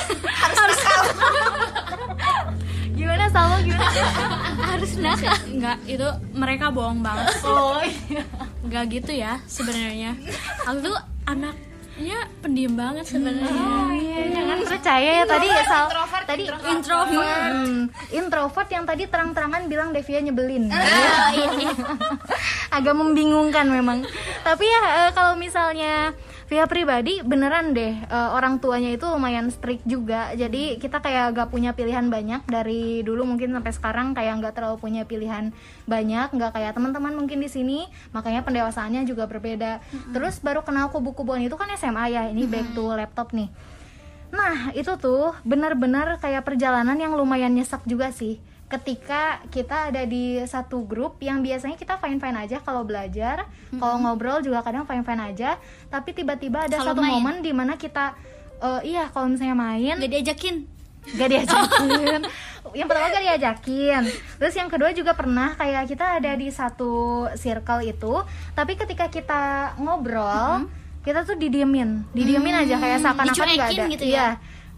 harus 0.53 0.79
nakal 0.79 1.03
Gimana 2.99 3.25
Salma 3.27 3.57
gimana? 3.65 4.03
harus 4.63 4.93
nakal 5.01 5.37
Enggak, 5.49 5.77
itu 5.87 6.09
mereka 6.33 6.69
bohong 6.69 7.01
banget. 7.01 7.33
Oh 7.43 7.81
iya. 7.81 8.23
Enggak 8.61 8.85
gitu 8.93 9.13
ya 9.13 9.41
sebenarnya. 9.47 10.13
Aku 10.69 10.79
tuh 10.83 10.97
anak 11.25 11.57
sebenarnya 12.03 12.43
pendiam 12.43 12.75
banget 12.75 13.05
sebenarnya. 13.07 13.71
Iya, 13.95 14.19
jangan 14.35 14.59
percaya 14.67 15.11
ya 15.23 15.25
tadi 15.25 15.49
Sal, 15.71 15.87
tadi 16.27 16.45
introvert. 16.51 17.53
Hmm, 17.55 17.81
introvert 18.11 18.69
yang 18.75 18.85
tadi 18.85 19.07
terang-terangan 19.07 19.63
bilang 19.71 19.95
Devia 19.95 20.19
nyebelin. 20.19 20.67
Agak 22.77 22.95
membingungkan 22.99 23.71
memang. 23.71 24.03
Tapi 24.43 24.67
ya 24.67 24.83
eh, 25.07 25.11
kalau 25.15 25.39
misalnya 25.39 26.11
Via 26.53 26.69
pribadi 26.69 27.25
beneran 27.25 27.73
deh 27.73 27.97
eh, 27.97 28.31
orang 28.37 28.61
tuanya 28.61 28.93
itu 28.93 29.09
lumayan 29.09 29.49
strict 29.49 29.89
juga. 29.89 30.37
Jadi 30.37 30.77
kita 30.77 31.01
kayak 31.01 31.33
gak 31.33 31.49
punya 31.49 31.73
pilihan 31.73 32.13
banyak 32.13 32.45
dari 32.45 33.01
dulu 33.01 33.25
mungkin 33.25 33.57
sampai 33.57 33.73
sekarang 33.73 34.13
kayak 34.13 34.37
nggak 34.37 34.61
terlalu 34.61 34.77
punya 34.77 35.09
pilihan 35.09 35.49
banyak, 35.89 36.29
nggak 36.29 36.53
kayak 36.53 36.77
teman-teman 36.77 37.17
mungkin 37.17 37.41
di 37.41 37.49
sini. 37.49 37.89
Makanya 38.13 38.45
pendewasaannya 38.45 39.09
juga 39.09 39.25
berbeda. 39.25 39.81
Terus 40.13 40.45
baru 40.45 40.61
kenal 40.61 40.93
kubu-kubuan 40.93 41.41
itu 41.41 41.57
kan 41.57 41.73
SMA 41.73 42.13
ya. 42.13 42.29
Ini 42.29 42.45
back 42.45 42.77
to 42.77 42.85
laptop 42.85 43.33
nih. 43.33 43.49
Nah, 44.29 44.77
itu 44.77 44.93
tuh 45.01 45.33
benar-benar 45.49 46.21
kayak 46.21 46.45
perjalanan 46.45 47.01
yang 47.01 47.17
lumayan 47.17 47.57
nyesek 47.57 47.81
juga 47.89 48.13
sih. 48.13 48.37
Ketika 48.73 49.23
kita 49.53 49.93
ada 49.93 50.09
di 50.09 50.41
satu 50.49 50.89
grup 50.89 51.21
yang 51.21 51.45
biasanya 51.45 51.77
kita 51.77 52.01
fine-fine 52.01 52.39
aja 52.41 52.57
kalau 52.65 52.89
belajar, 52.89 53.45
kalau 53.77 54.01
ngobrol 54.01 54.41
juga 54.41 54.65
kadang 54.65 54.89
fine-fine 54.89 55.23
aja, 55.29 55.61
tapi 55.93 56.17
tiba-tiba 56.17 56.65
ada 56.65 56.81
Kalau 56.81 56.97
satu 56.97 57.05
main. 57.05 57.21
momen 57.21 57.45
di 57.45 57.53
mana 57.53 57.77
kita 57.77 58.17
eh, 58.59 58.97
iya 58.97 59.13
kalau 59.13 59.29
misalnya 59.29 59.53
main 59.53 60.01
gak 60.01 60.09
diajakin. 60.09 60.57
Gak 61.03 61.29
diajakin. 61.29 62.21
Yang 62.79 62.87
pertama 62.89 63.07
gak 63.11 63.25
diajakin. 63.27 64.03
Terus 64.39 64.55
yang 64.55 64.71
kedua 64.71 64.95
juga 64.95 65.13
pernah 65.13 65.53
kayak 65.53 65.91
kita 65.91 66.23
ada 66.23 66.33
di 66.33 66.49
satu 66.49 67.27
circle 67.35 67.83
itu 67.85 68.23
tapi 68.55 68.79
ketika 68.79 69.11
kita 69.11 69.75
ngobrol 69.77 70.71
kita 71.03 71.27
tuh 71.27 71.35
didiemin. 71.35 72.07
Didiemin 72.15 72.55
aja 72.55 72.79
kayak 72.79 73.03
seakan-akan 73.03 73.49
gak 73.59 73.71
ada. 73.75 73.85
gitu 73.91 74.07
ya? 74.07 74.15
Iya. 74.15 74.29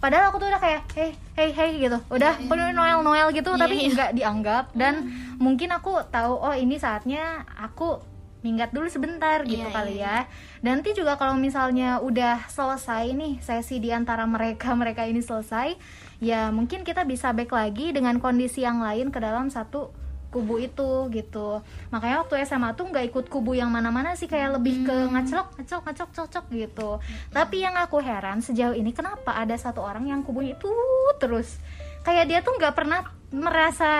Padahal 0.04 0.28
aku 0.28 0.36
tuh 0.36 0.52
udah 0.52 0.60
kayak 0.60 0.84
hey 0.92 1.16
hey 1.32 1.50
hey 1.56 1.70
gitu. 1.80 1.96
Udah 2.12 2.36
penuh 2.36 2.76
noel 2.76 3.00
noel 3.00 3.32
gitu 3.32 3.56
tapi 3.56 3.88
nggak 3.88 4.12
dianggap. 4.12 4.68
Dan 4.76 5.08
mungkin 5.40 5.72
aku 5.72 6.04
tahu 6.12 6.36
oh 6.44 6.52
ini 6.52 6.76
saatnya 6.76 7.48
aku 7.56 8.04
minggat 8.44 8.76
dulu 8.76 8.84
sebentar 8.92 9.40
gitu 9.48 9.64
Iya, 9.64 9.72
kali 9.72 10.04
ya. 10.04 10.28
Dan 10.60 10.84
nanti 10.84 10.92
juga 10.92 11.16
kalau 11.16 11.32
misalnya 11.40 12.04
udah 12.04 12.44
selesai 12.52 13.16
nih 13.16 13.40
sesi 13.40 13.80
di 13.80 13.88
antara 13.88 14.28
mereka 14.28 14.74
mereka 14.80 15.08
ini 15.08 15.24
selesai, 15.24 15.80
ya 16.20 16.52
mungkin 16.52 16.84
kita 16.84 17.08
bisa 17.08 17.32
back 17.32 17.48
lagi 17.56 17.96
dengan 17.96 18.20
kondisi 18.20 18.60
yang 18.60 18.84
lain 18.84 19.08
ke 19.08 19.16
dalam 19.16 19.48
satu 19.48 20.03
kubu 20.34 20.58
itu 20.58 20.90
gitu. 21.08 21.62
Makanya 21.88 22.20
waktu 22.20 22.42
SMA 22.42 22.72
tuh 22.72 22.84
nggak 22.84 23.06
ikut 23.06 23.26
kubu 23.28 23.54
yang 23.54 23.68
mana-mana 23.68 24.12
sih 24.12 24.26
kayak 24.26 24.50
lebih 24.52 24.82
ke 24.82 24.96
ngaclok, 25.08 25.54
ngaclok, 25.54 25.82
ngacok, 25.84 26.10
cocok 26.12 26.44
gitu. 26.50 26.90
Tapi 27.30 27.56
yang 27.60 27.74
aku 27.76 27.96
heran 27.98 28.38
sejauh 28.40 28.74
ini 28.74 28.90
kenapa 28.90 29.30
ada 29.32 29.54
satu 29.54 29.78
orang 29.78 30.04
yang 30.04 30.20
kubunya 30.20 30.52
itu 30.52 30.74
terus 31.16 31.62
kayak 32.02 32.26
dia 32.26 32.38
tuh 32.40 32.52
nggak 32.52 32.74
pernah 32.74 33.00
merasa 33.30 33.92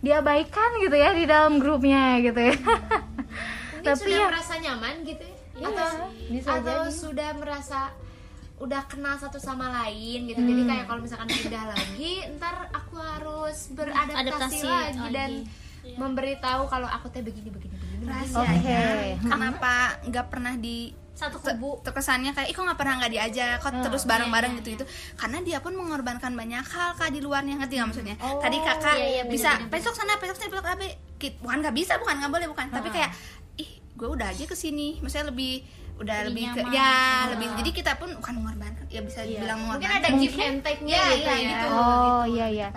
diabaikan 0.00 0.80
gitu 0.80 0.96
ya 0.96 1.12
di 1.12 1.24
dalam 1.24 1.56
grupnya 1.56 2.18
gitu 2.18 2.40
ya. 2.42 2.54
Mungkin 3.72 3.86
Tapi 3.86 4.00
sudah 4.02 4.18
ya- 4.18 4.28
merasa 4.28 4.54
nyaman 4.56 4.94
gitu 5.04 5.22
ya 5.22 5.36
Iya, 5.52 5.68
atau 5.68 5.90
bisa 6.26 6.48
atau 6.54 6.78
jadi. 6.80 6.92
sudah 6.94 7.30
merasa 7.34 7.80
udah 8.56 8.82
kenal 8.86 9.16
satu 9.16 9.36
sama 9.36 9.72
lain 9.74 10.24
gitu 10.26 10.36
jadi 10.38 10.62
kayak 10.62 10.84
kalau 10.84 11.00
misalkan 11.00 11.28
pindah 11.28 11.64
lagi 11.66 12.12
ntar 12.36 12.68
aku 12.70 12.96
harus 12.96 13.68
beradaptasi 13.70 14.20
Adaptasi 14.20 14.60
lagi 14.62 15.00
lagi. 15.00 15.12
dan 15.12 15.30
memberitahu 15.96 16.62
kalau 16.66 16.86
aku 16.86 17.08
teh 17.08 17.22
begini 17.22 17.48
begini 17.48 17.74
begini 17.74 18.04
rahasianya 18.06 18.54
Oke. 18.54 18.82
kenapa 19.24 19.72
nggak 20.04 20.26
pernah 20.28 20.54
di 20.54 20.92
satu 21.10 21.36
kubu. 21.36 21.84
terkesannya 21.84 22.32
kayak 22.32 22.48
ih 22.48 22.56
kok 22.56 22.64
nggak 22.64 22.80
pernah 22.80 22.96
nggak 22.96 23.12
diajak? 23.12 23.60
Kok 23.60 23.68
Oh, 23.76 23.82
terus 23.84 24.08
bareng-bareng 24.08 24.56
gitu 24.64 24.80
itu 24.80 24.84
karena 25.20 25.44
dia 25.44 25.60
pun 25.60 25.76
mengorbankan 25.76 26.32
banyak 26.32 26.64
hal 26.64 26.96
kak 26.96 27.12
di 27.12 27.20
luarnya. 27.20 27.60
Ngerti 27.60 27.76
nggak 27.76 27.88
maksudnya? 27.92 28.16
Tadi 28.16 28.56
kakak 28.56 28.96
iya, 28.96 29.08
iya, 29.20 29.22
bisa 29.28 29.52
bener-bener. 29.52 29.72
besok 29.76 29.94
sana 30.00 30.16
besok 30.16 30.36
sana 30.40 30.48
besok 30.48 30.64
abe. 30.64 30.88
Bukan 31.44 31.56
nggak 31.60 31.76
bisa 31.76 32.00
bukan 32.00 32.14
nggak 32.24 32.32
boleh 32.32 32.46
bukan. 32.48 32.66
Tapi 32.72 32.88
kayak 32.88 33.10
ih 33.60 33.68
gue 33.92 34.08
udah 34.08 34.32
aja 34.32 34.44
ke 34.48 34.56
sini 34.56 34.96
maksudnya 35.04 35.28
lebih 35.28 35.60
udah 36.00 36.18
lebih, 36.24 36.48
ke 36.56 36.64
ya 36.72 37.28
lebih 37.28 37.52
jadi 37.60 37.70
kita 37.76 37.92
pun 38.00 38.08
bukan 38.16 38.40
mengorbankan 38.40 38.88
ya 38.88 39.04
bisa 39.04 39.20
dibilang 39.20 39.60
mungkin 39.60 39.84
mengorbankan. 39.84 40.00
ada 40.00 40.08
give 40.16 40.36
and 40.40 40.58
take-nya 40.64 40.96
Iya, 40.96 41.04
gitu 41.12 41.28
iya, 41.28 41.36
ya. 41.36 41.50
gitu. 41.52 41.66
Oh 41.68 42.22
iya 42.24 42.46
iya. 42.48 42.68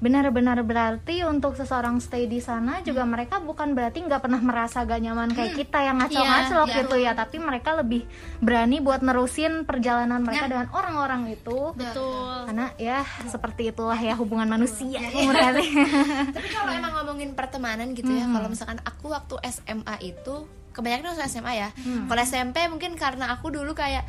Benar-benar 0.00 0.56
berarti 0.60 1.20
untuk 1.22 1.52
seseorang 1.54 2.00
stay 2.00 2.24
di 2.24 2.40
sana 2.40 2.80
juga 2.80 3.04
mereka 3.04 3.36
bukan 3.36 3.72
berarti 3.72 4.00
nggak 4.00 4.20
pernah 4.20 4.40
merasa 4.40 4.80
gak 4.82 4.96
nyaman 4.98 5.28
kayak 5.30 5.52
kita 5.54 5.78
yang 5.78 6.00
ngacel-ngacel 6.00 6.62
Iya, 6.62 6.74
gitu 6.74 6.96
ya, 6.96 7.12
tapi 7.12 7.36
mereka 7.36 7.72
lebih 7.74 8.08
berani 8.38 8.80
buat 8.80 9.00
nerusin 9.00 9.62
perjalanan 9.62 10.20
mereka 10.20 10.48
dengan 10.48 10.72
orang-orang 10.72 11.28
itu. 11.30 11.76
betul. 11.76 12.48
Karena 12.48 12.72
ya 12.74 13.00
seperti 13.26 13.68
itulah 13.68 13.96
ya 13.96 14.16
hubungan 14.16 14.48
manusia 14.48 15.04
berarti. 15.28 15.68
tapi 16.36 16.48
kalau 16.48 16.72
emang 16.72 16.92
ngomongin 16.96 17.32
pertemanan 17.32 17.92
gitu 17.92 18.08
ya 18.08 18.24
kalau 18.24 18.48
misalkan 18.48 18.80
aku 18.80 19.06
waktu 19.06 19.36
SMA 19.44 19.96
itu 20.02 20.34
kebanyakan 20.70 21.12
waktu 21.12 21.28
SMA 21.28 21.52
ya. 21.56 21.68
Kalau 22.08 22.22
SMP 22.22 22.56
mungkin 22.66 22.96
karena 22.96 23.28
aku 23.30 23.52
dulu 23.52 23.76
kayak 23.76 24.08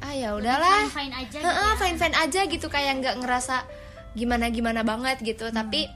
ah 0.00 0.16
ya 0.16 0.32
udahlah. 0.32 0.88
fine 0.88 1.12
aja 1.12 1.36
gitu 1.36 1.44
ya. 1.44 1.76
fine 1.76 1.98
fine 1.98 2.16
aja 2.16 2.40
gitu 2.48 2.66
kayak 2.66 2.92
nggak 2.98 3.16
ngerasa 3.20 3.68
gimana 4.12 4.48
gimana 4.48 4.80
banget 4.82 5.20
gitu. 5.20 5.48
Tapi 5.48 5.86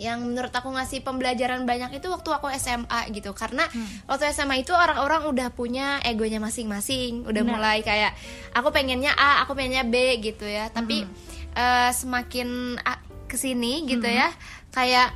yang 0.00 0.24
menurut 0.24 0.48
aku 0.48 0.72
ngasih 0.72 1.04
pembelajaran 1.04 1.68
banyak 1.68 2.00
itu 2.00 2.08
waktu 2.08 2.30
aku 2.32 2.48
SMA 2.56 3.12
gitu. 3.12 3.36
Karena 3.36 3.68
waktu 4.08 4.32
SMA 4.32 4.60
itu 4.60 4.72
orang-orang 4.72 5.28
udah 5.28 5.48
punya 5.52 6.00
egonya 6.00 6.40
masing-masing. 6.40 7.28
Udah 7.28 7.44
mulai 7.44 7.84
kayak 7.84 8.16
aku 8.52 8.72
pengennya 8.72 9.12
A 9.12 9.44
aku 9.44 9.52
pengennya 9.52 9.84
B 9.84 9.94
gitu 10.18 10.48
ya. 10.48 10.72
Tapi 10.72 11.04
eh, 11.52 11.90
semakin 11.92 12.80
a- 12.80 13.04
ke 13.28 13.36
sini 13.36 13.86
gitu 13.86 14.06
ya 14.06 14.26
kayak 14.70 15.14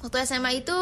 waktu 0.00 0.28
SMA 0.28 0.60
itu 0.60 0.76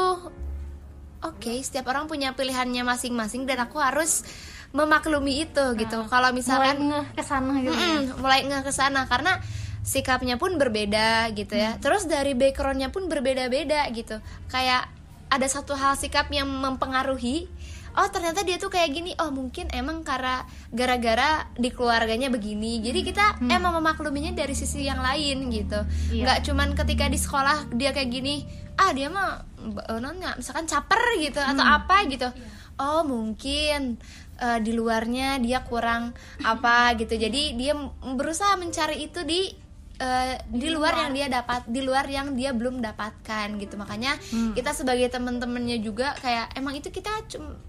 oke 1.23 1.53
setiap 1.62 1.87
orang 1.87 2.11
punya 2.11 2.35
pilihannya 2.35 2.83
masing-masing 2.83 3.47
dan 3.47 3.62
aku 3.62 3.79
harus 3.79 4.27
memaklumi 4.73 5.45
itu 5.45 5.64
gitu. 5.77 5.99
Kalau 6.09 6.33
Mulai 6.33 6.38
misalkan 6.40 6.77
ngeh 6.88 7.07
ke 7.12 7.23
sana 7.23 7.53
gitu. 7.61 7.71
ya. 7.71 7.77
Mm-mm, 7.77 8.03
mulai 8.18 8.40
nggak 8.42 8.64
ke 8.64 8.73
sana. 8.73 9.05
Karena 9.05 9.37
sikapnya 9.83 10.38
pun 10.38 10.57
berbeda 10.57 11.31
gitu 11.35 11.59
ya. 11.59 11.77
Terus 11.83 12.07
dari 12.07 12.38
backgroundnya 12.38 12.95
pun 12.95 13.11
berbeda-beda 13.11 13.87
gitu. 13.90 14.23
Kayak 14.49 14.88
ada 15.29 15.47
satu 15.51 15.75
hal 15.75 15.99
sikap 15.99 16.31
yang 16.31 16.47
mempengaruhi. 16.49 17.51
Oh 17.92 18.09
ternyata 18.09 18.40
dia 18.40 18.57
tuh 18.57 18.73
kayak 18.73 18.88
gini. 18.95 19.12
Oh 19.21 19.29
mungkin 19.29 19.68
emang 19.68 20.01
karena 20.01 20.49
gara-gara 20.73 21.45
di 21.59 21.68
keluarganya 21.68 22.33
begini. 22.33 22.81
Jadi 22.81 23.05
kita 23.05 23.42
emang 23.53 23.77
memakluminya 23.83 24.33
dari 24.33 24.57
sisi 24.57 24.88
yang 24.88 25.03
lain 25.03 25.53
gitu. 25.53 25.85
Iya. 26.09 26.25
Nggak 26.25 26.38
cuman 26.49 26.68
ketika 26.73 27.05
di 27.12 27.18
sekolah 27.21 27.68
dia 27.77 27.92
kayak 27.92 28.09
gini. 28.09 28.49
Ah 28.81 28.97
dia 28.97 29.12
mah 29.12 29.45
eh, 29.92 29.99
nonnya 30.01 30.33
misalkan 30.40 30.64
caper 30.64 31.21
gitu 31.21 31.42
atau 31.42 31.61
apa 31.61 32.09
gitu. 32.09 32.33
Oh 32.81 33.05
mungkin 33.05 34.01
eh, 34.40 34.59
di 34.64 34.73
luarnya 34.73 35.37
dia 35.37 35.61
kurang 35.61 36.16
apa 36.40 36.97
gitu 36.97 37.12
jadi 37.21 37.53
dia 37.53 37.77
berusaha 38.01 38.57
mencari 38.57 39.05
itu 39.05 39.21
di 39.29 39.62
eh, 40.03 40.35
di 40.51 40.69
luar 40.75 41.07
yang 41.07 41.12
dia 41.15 41.27
dapat 41.31 41.62
di 41.71 41.81
luar 41.81 42.05
yang 42.11 42.35
dia 42.35 42.51
belum 42.51 42.83
dapatkan 42.83 43.47
gitu. 43.62 43.79
Makanya 43.79 44.19
kita 44.59 44.75
sebagai 44.75 45.07
teman-temannya 45.07 45.79
juga 45.79 46.19
kayak 46.19 46.59
emang 46.59 46.75
itu 46.75 46.91
kita 46.91 47.11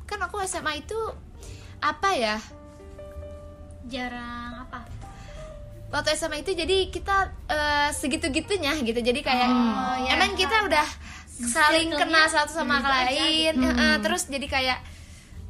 kan 0.10 0.20
aku 0.26 0.42
SMA 0.50 0.82
itu 0.82 0.98
apa 1.78 2.10
ya? 2.18 2.38
Jarang 3.86 4.66
apa? 4.66 4.90
Waktu 5.94 6.18
SMA 6.18 6.42
itu 6.42 6.58
jadi 6.58 6.90
kita 6.90 7.30
eh, 7.54 7.90
segitu-gitunya 7.94 8.74
gitu. 8.82 8.98
Jadi 8.98 9.22
kayak 9.22 9.50
emang 10.10 10.34
kita 10.34 10.66
udah 10.66 10.88
saling 11.34 11.90
kenal 11.94 12.26
satu 12.30 12.54
sama 12.54 12.82
lain 12.82 13.54
eh, 13.58 13.98
terus 14.02 14.30
jadi 14.30 14.46
kayak 14.50 14.80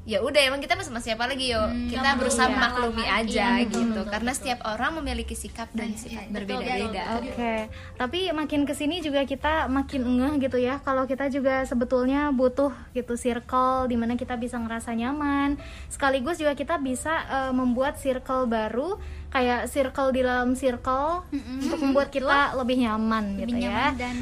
ya 0.03 0.19
udah 0.19 0.41
emang 0.43 0.59
kita 0.59 0.75
sama 0.83 0.99
siapa 0.99 1.23
lagi 1.23 1.55
yo 1.55 1.63
kita 1.87 2.19
berusaha 2.19 2.51
memaklumi 2.51 3.07
aja 3.07 3.55
gitu 3.63 4.03
karena 4.03 4.35
setiap 4.35 4.59
orang 4.67 4.99
memiliki 4.99 5.31
sikap 5.31 5.71
dan 5.71 5.95
sifat 5.95 6.27
berbeda-beda 6.27 7.23
Oke, 7.23 7.71
tapi 7.95 8.27
makin 8.35 8.67
ke 8.67 8.75
sini 8.75 8.99
juga 8.99 9.23
kita 9.23 9.71
makin 9.71 10.03
ngeh 10.03 10.33
gitu 10.43 10.59
ya. 10.59 10.83
Kalau 10.83 11.07
kita 11.07 11.31
juga 11.31 11.63
sebetulnya 11.63 12.35
butuh 12.35 12.73
gitu 12.91 13.15
circle 13.15 13.87
di 13.87 13.95
mana 13.95 14.19
kita 14.19 14.35
bisa 14.35 14.59
ngerasa 14.59 14.91
nyaman. 14.91 15.55
Sekaligus 15.87 16.35
juga 16.35 16.51
kita 16.51 16.75
bisa 16.77 17.13
eh, 17.23 17.51
membuat 17.55 17.95
circle 17.95 18.43
baru, 18.43 18.99
kayak 19.31 19.71
circle 19.71 20.11
di 20.11 20.19
dalam 20.19 20.51
circle 20.53 21.23
untuk 21.31 21.79
membuat 21.79 22.11
kita 22.15 22.57
lebih 22.59 22.83
nyaman 22.83 23.39
gitu 23.39 23.55
lebih 23.55 23.61
ya. 23.61 23.71
nyaman 23.71 23.93
dan 23.95 24.15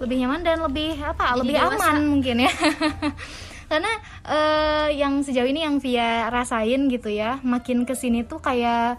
Lebih 0.00 0.16
nyaman 0.16 0.40
dan 0.40 0.58
lebih 0.64 0.90
apa? 0.96 1.24
Jadi 1.36 1.40
lebih 1.44 1.54
dewasa. 1.60 1.76
aman 1.76 1.96
mungkin 2.08 2.36
ya. 2.40 2.52
Karena 3.70 3.92
eh, 4.26 4.98
yang 4.98 5.22
sejauh 5.22 5.46
ini 5.46 5.62
yang 5.62 5.78
Via 5.78 6.26
rasain 6.26 6.90
gitu 6.90 7.06
ya, 7.06 7.38
makin 7.46 7.86
ke 7.86 7.94
sini 7.94 8.26
tuh 8.26 8.42
kayak 8.42 8.98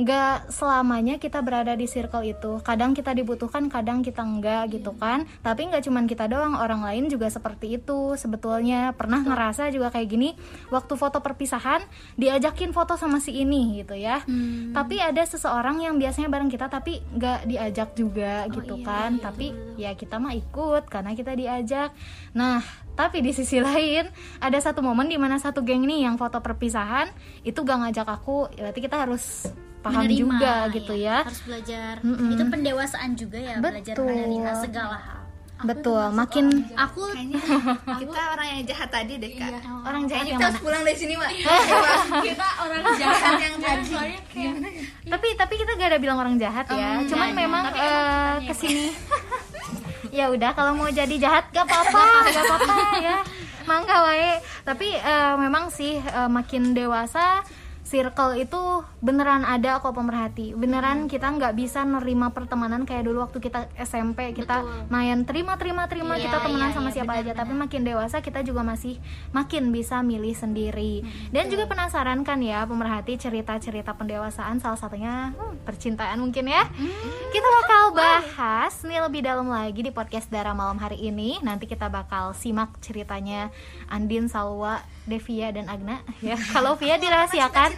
nggak 0.00 0.48
selamanya 0.48 1.20
kita 1.20 1.44
berada 1.44 1.76
di 1.76 1.84
circle 1.84 2.24
itu. 2.24 2.60
Kadang 2.64 2.96
kita 2.96 3.12
dibutuhkan 3.12 3.68
kadang 3.68 4.00
kita 4.00 4.24
enggak 4.24 4.72
gitu 4.72 4.96
kan. 4.96 5.28
Tapi 5.44 5.68
nggak 5.68 5.82
cuman 5.84 6.04
kita 6.08 6.28
doang 6.28 6.56
orang 6.56 6.80
lain 6.80 7.12
juga 7.12 7.28
seperti 7.28 7.80
itu 7.80 8.16
sebetulnya. 8.16 8.96
Pernah 8.96 9.24
ngerasa 9.24 9.68
juga 9.68 9.92
kayak 9.92 10.08
gini 10.08 10.34
waktu 10.72 10.94
foto 10.96 11.20
perpisahan 11.20 11.84
diajakin 12.16 12.72
foto 12.72 12.96
sama 12.96 13.20
si 13.20 13.36
ini 13.36 13.82
gitu 13.84 13.96
ya. 13.96 14.24
Tapi 14.72 14.96
ada 15.00 15.22
seseorang 15.24 15.84
yang 15.84 16.00
biasanya 16.00 16.28
bareng 16.32 16.48
kita 16.48 16.72
tapi 16.72 17.04
nggak 17.16 17.48
diajak 17.48 17.88
juga 17.96 18.48
gitu 18.48 18.80
kan. 18.84 19.14
tapi 19.22 19.54
ya 19.78 19.94
kita 19.94 20.18
mah 20.18 20.34
ikut 20.34 20.88
karena 20.88 21.12
kita 21.12 21.36
diajak. 21.36 21.92
Nah 22.32 22.64
tapi 22.92 23.24
di 23.24 23.32
sisi 23.32 23.56
lain 23.56 24.08
ada 24.36 24.58
satu 24.60 24.84
momen 24.84 25.08
di 25.08 25.16
mana 25.16 25.40
satu 25.40 25.64
geng 25.64 25.88
nih 25.88 26.04
yang 26.04 26.20
foto 26.20 26.44
perpisahan 26.44 27.08
itu 27.40 27.56
gak 27.64 27.78
ngajak 27.88 28.08
aku. 28.08 28.52
Berarti 28.52 28.80
kita 28.84 29.08
harus 29.08 29.48
paham 29.82 30.00
Menerima, 30.00 30.16
juga 30.16 30.54
gitu 30.70 30.94
ya. 30.94 31.16
harus 31.22 31.42
belajar. 31.42 31.94
Mm-mm. 32.00 32.30
itu 32.30 32.42
pendewasaan 32.46 33.10
juga 33.12 33.36
ya 33.36 33.56
belajar 33.58 33.94
Betul. 33.94 34.06
menerima 34.08 34.50
segala 34.56 34.96
hal. 34.96 35.18
Betul. 35.62 36.10
makin 36.10 36.46
aku 36.74 37.06
Kayaknya 37.08 37.38
kita 38.02 38.20
orang 38.28 38.46
yang 38.48 38.62
jahat 38.64 38.88
tadi 38.90 39.14
deh 39.14 39.30
kak. 39.32 39.62
orang 39.80 40.02
jahat 40.06 40.24
yang 40.24 40.34
kita 40.34 40.38
mana? 40.40 40.48
harus 40.48 40.58
pulang 40.58 40.82
dari 40.82 40.98
sini 40.98 41.14
mak. 41.14 41.30
kita 42.20 42.48
orang 42.58 42.80
Jahat 42.98 43.34
yang 43.38 43.56
tadi. 43.56 43.94
tapi 45.04 45.28
tapi 45.36 45.54
kita 45.54 45.70
gak 45.72 45.88
ada 45.88 45.98
bilang 45.98 46.18
orang 46.18 46.34
jahat 46.36 46.66
ya. 46.68 47.06
Cuman 47.06 47.28
memang 47.32 47.64
eh, 47.70 48.34
ke 48.44 48.54
sini. 48.56 48.86
Ya 50.12 50.28
udah 50.28 50.52
kalau 50.52 50.74
mau 50.74 50.90
jadi 50.90 51.14
jahat 51.16 51.48
gak 51.48 51.64
apa-apa 51.64 52.00
gak 52.26 52.44
apa-apa 52.44 52.74
ya. 52.98 53.16
Mangga 53.62 53.96
wae. 54.04 54.32
Tapi 54.60 54.88
eh, 54.92 55.34
memang 55.38 55.70
sih 55.70 55.96
eh, 55.96 56.28
makin 56.28 56.74
dewasa 56.74 57.40
circle 57.92 58.40
itu 58.40 58.56
beneran 59.04 59.44
ada 59.44 59.76
kok 59.84 59.92
pemerhati. 59.92 60.56
Beneran 60.56 61.12
kita 61.12 61.28
nggak 61.28 61.52
bisa 61.52 61.84
nerima 61.84 62.32
pertemanan 62.32 62.88
kayak 62.88 63.04
dulu 63.04 63.28
waktu 63.28 63.44
kita 63.44 63.68
SMP 63.76 64.32
kita 64.32 64.88
main 64.88 65.28
terima 65.28 65.60
terima 65.60 65.84
terima 65.92 66.16
kita 66.16 66.40
temenan 66.40 66.72
sama 66.72 66.88
siapa 66.88 67.20
aja. 67.20 67.36
Tapi 67.36 67.52
makin 67.52 67.84
dewasa 67.84 68.24
kita 68.24 68.40
juga 68.40 68.64
masih 68.64 68.96
makin 69.36 69.68
bisa 69.68 70.00
milih 70.00 70.32
sendiri. 70.32 71.04
Dan 71.28 71.52
juga 71.52 71.68
penasaran 71.68 72.24
kan 72.24 72.40
ya 72.40 72.64
pemerhati 72.64 73.20
cerita-cerita 73.20 73.92
pendewasaan 73.92 74.56
salah 74.56 74.80
satunya 74.80 75.36
hmm, 75.36 75.68
percintaan 75.68 76.16
mungkin 76.16 76.48
ya. 76.48 76.64
Kita 77.28 77.48
bakal 77.60 77.82
bahas 77.92 78.72
nih 78.88 79.04
lebih 79.04 79.20
dalam 79.20 79.52
lagi 79.52 79.84
di 79.84 79.92
podcast 79.92 80.32
Dara 80.32 80.56
malam 80.56 80.80
hari 80.80 80.96
ini. 80.96 81.36
Nanti 81.44 81.68
kita 81.68 81.92
bakal 81.92 82.32
simak 82.32 82.72
ceritanya 82.80 83.52
Andin 83.92 84.32
Salwa 84.32 84.80
Devia 85.04 85.50
dan 85.50 85.66
Agna. 85.66 86.00
Ya. 86.22 86.38
Kalau 86.54 86.78
Via 86.78 86.98
dirahasiakan? 86.98 87.70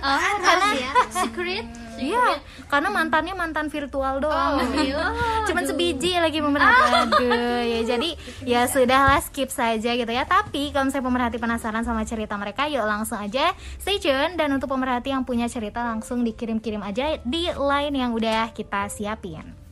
Karena 0.43 0.69
secret 1.25 1.67
Iya, 1.95 2.43
karena 2.67 2.91
mantannya 2.91 3.35
mantan 3.39 3.71
virtual 3.71 4.19
doang. 4.19 4.59
Cuman 5.49 5.63
sebiji 5.63 6.19
lagi 6.19 6.43
pemerhati. 6.43 7.07
Aduh, 7.07 7.63
ya 7.63 7.81
jadi 7.87 8.11
ya 8.43 8.67
sudahlah 8.67 9.23
skip 9.23 9.51
saja 9.51 9.95
gitu 9.95 10.11
ya. 10.11 10.27
Tapi 10.27 10.75
kalau 10.75 10.91
misalnya 10.91 11.07
pemerhati 11.07 11.39
penasaran 11.39 11.87
sama 11.87 12.03
cerita 12.03 12.35
mereka, 12.35 12.67
yuk 12.67 12.83
langsung 12.83 13.23
aja 13.23 13.55
stay 13.79 14.03
tune. 14.03 14.35
Dan 14.35 14.59
untuk 14.59 14.71
pemerhati 14.75 15.15
yang 15.15 15.23
punya 15.23 15.47
cerita 15.47 15.87
langsung 15.87 16.27
dikirim-kirim 16.27 16.83
aja 16.83 17.19
di 17.23 17.47
line 17.55 17.95
yang 17.95 18.11
udah 18.11 18.51
kita 18.51 18.91
siapin. 18.91 19.65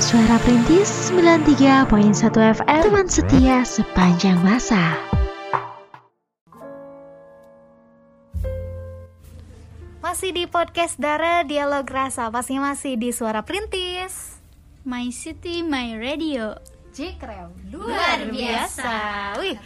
Suara 0.00 0.40
Perintis 0.40 1.12
93.1 1.12 1.84
FM 2.32 2.80
Teman 2.88 3.04
setia 3.04 3.60
sepanjang 3.68 4.40
masa. 4.40 4.96
Masih 10.00 10.32
di 10.32 10.48
podcast 10.48 10.96
Dara 10.96 11.44
Dialog 11.44 11.84
Rasa, 11.84 12.32
pastinya 12.32 12.72
masih 12.72 12.96
di 12.96 13.12
Suara 13.12 13.44
Perintis. 13.44 14.40
my 14.88 15.12
city 15.12 15.60
my 15.60 15.92
radio. 16.00 16.56
Jikrem 16.96 17.52
luar 17.68 18.24
biasa. 18.32 18.96
Wih, 19.36 19.60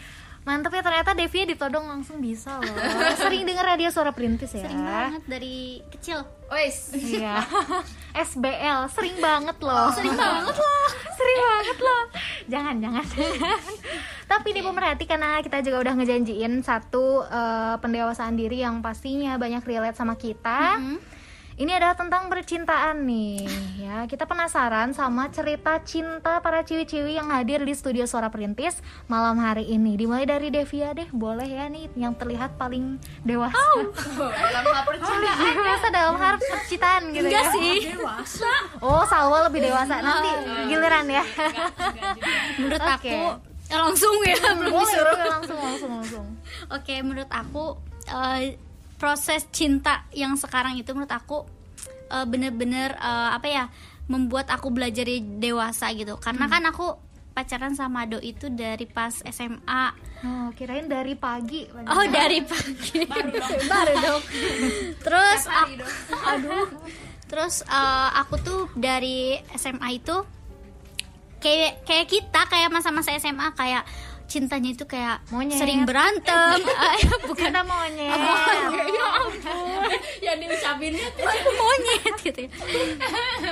mantep 0.45 0.77
ya 0.77 0.85
ternyata 0.85 1.17
Devia 1.17 1.45
ditodong 1.49 1.89
langsung 1.89 2.21
bisa 2.21 2.61
loh. 2.61 2.77
Sering 3.25 3.49
denger 3.49 3.65
radio 3.65 3.89
suara 3.89 4.13
perintis 4.13 4.53
ya. 4.53 4.69
sering 4.69 4.85
banget 4.85 5.23
dari 5.25 5.81
kecil 5.89 6.21
Wes. 6.53 6.93
Iya. 6.93 7.41
SBL 8.29 8.93
sering 8.93 9.17
banget 9.19 9.57
loh. 9.65 9.89
Sering 9.97 10.13
banget 10.13 10.57
loh. 10.57 10.87
sering 11.19 11.39
banget 11.41 11.79
loh. 11.81 12.03
Jangan, 12.53 12.75
jangan. 12.77 13.05
Tapi 14.29 14.47
nih 14.53 14.65
pemerhati 14.65 15.05
karena 15.09 15.41
kita 15.41 15.65
juga 15.65 15.81
udah 15.89 15.95
ngejanjiin 15.97 16.61
satu 16.61 17.25
eh, 17.25 17.77
pendewasaan 17.81 18.37
diri 18.37 18.61
yang 18.61 18.85
pastinya 18.85 19.41
banyak 19.41 19.65
relate 19.65 19.97
sama 19.97 20.15
kita. 20.21 20.77
Ini 21.55 21.71
adalah 21.79 21.95
tentang 21.95 22.27
percintaan 22.27 23.07
nih 23.07 23.47
ya. 23.79 24.11
Kita 24.11 24.27
penasaran 24.27 24.91
sama 24.91 25.31
cerita 25.31 25.79
cinta 25.87 26.43
para 26.43 26.67
ciwi-ciwi 26.67 27.15
yang 27.15 27.31
hadir 27.31 27.63
di 27.63 27.71
studio 27.79 28.11
Suara 28.11 28.27
Perintis 28.27 28.83
malam 29.07 29.39
hari 29.39 29.71
ini. 29.71 29.95
Dimulai 29.95 30.27
dari 30.27 30.51
Devia 30.51 30.91
deh, 30.91 31.07
boleh 31.15 31.47
ya 31.47 31.71
nih 31.71 31.87
yang 31.95 32.19
terlihat 32.19 32.59
paling 32.59 32.99
dewasa. 33.23 33.55
Dalam 33.55 34.67
hal 34.67 34.83
percintaan. 34.83 35.39
dewasa 35.55 35.87
dalam 35.95 36.17
hal 36.19 36.35
percintaan 36.43 37.03
gitu 37.15 37.27
enggak 37.31 37.47
ya. 37.47 37.55
sih 37.55 37.77
Oh, 38.83 39.07
Salwa 39.07 39.47
lebih 39.47 39.71
dewasa. 39.71 40.03
Nanti 40.03 40.31
giliran 40.67 41.07
ya. 41.07 41.23
menurut 42.59 42.83
aku 42.83 43.39
eh, 43.71 43.79
langsung 43.79 44.15
ya 44.27 44.59
belum 44.59 44.75
Boleh, 44.75 44.91
disuruh 44.91 45.19
langsung 45.23 45.59
langsung 45.63 45.91
langsung. 46.03 46.27
Oke, 46.75 46.99
menurut 46.99 47.31
aku 47.31 47.79
eh, 48.11 48.59
proses 49.05 49.45
cinta 49.53 50.09
yang 50.17 50.33
sekarang 50.41 50.81
itu 50.81 50.97
menurut 50.97 51.13
aku 51.13 51.45
eh, 52.09 52.25
bener-bener 52.25 52.97
eh, 52.97 53.31
apa 53.37 53.45
ya 53.53 53.65
membuat 54.09 54.49
aku 54.49 54.73
belajar 54.73 55.05
dewasa 55.37 55.93
gitu. 55.93 56.17
Karena 56.17 56.49
kan 56.49 56.65
aku 56.65 56.97
pacaran 57.37 57.77
sama 57.77 58.09
Do 58.09 58.17
itu 58.25 58.49
dari 58.49 58.89
pas 58.89 59.13
SMA. 59.29 59.85
Oh, 60.25 60.49
kirain 60.57 60.89
dari 60.89 61.13
pagi. 61.21 61.69
Oh, 61.69 62.05
dari 62.09 62.41
pagi. 62.49 63.05
Baru 63.73 63.95
dong. 64.01 64.23
Terus 65.05 65.41
aku, 65.53 65.73
aduh. 66.25 66.67
Terus 67.29 67.61
eh, 67.61 68.09
aku 68.25 68.35
tuh 68.41 68.63
dari 68.73 69.37
SMA 69.53 70.01
itu 70.01 70.17
kayak 71.45 71.85
kayak 71.85 72.09
kita 72.09 72.41
kayak 72.49 72.73
masa-masa 72.73 73.13
SMA 73.21 73.53
kayak 73.53 73.85
cintanya 74.25 74.71
itu 74.71 74.85
kayak 74.85 75.21
Monyet. 75.29 75.57
sering 75.57 75.85
berantem. 75.85 76.59
Eh, 76.61 77.01
bukan 77.29 77.49
Kita 77.49 77.63
monyet. 77.63 78.19
ya 78.89 79.07
ampun 79.15 79.91
yang 80.27 80.37
diucapinnya 80.39 81.07
tuh 81.13 81.25
monyet 81.55 82.15
gitu 82.21 82.41
ya. 82.41 82.51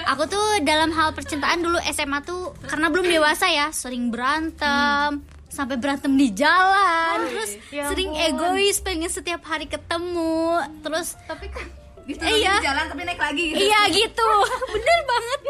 aku 0.07 0.25
tuh 0.27 0.43
dalam 0.63 0.91
hal 0.91 1.13
percintaan 1.13 1.61
dulu 1.61 1.79
SMA 1.87 2.21
tuh 2.23 2.57
karena 2.65 2.89
belum 2.89 3.07
dewasa 3.07 3.47
ya 3.47 3.69
sering 3.71 4.09
berantem 4.09 5.21
sampai 5.47 5.77
berantem 5.77 6.13
di 6.13 6.33
jalan 6.33 7.29
terus 7.29 7.53
ya 7.69 7.85
sering 7.87 8.09
ampun. 8.11 8.57
egois 8.57 8.81
pengen 8.81 9.09
setiap 9.09 9.45
hari 9.45 9.67
ketemu 9.67 10.57
terus 10.81 11.15
Tapi 11.23 11.47
kan 11.47 11.69
gitu 12.03 12.19
Iya. 12.19 12.59
di 12.59 12.67
jalan 12.67 12.85
tapi 12.91 13.03
naik 13.07 13.21
lagi 13.21 13.45
gitu. 13.55 13.63
iya 13.63 13.81
gitu. 13.89 14.31
Bener 14.75 15.01
banget. 15.07 15.41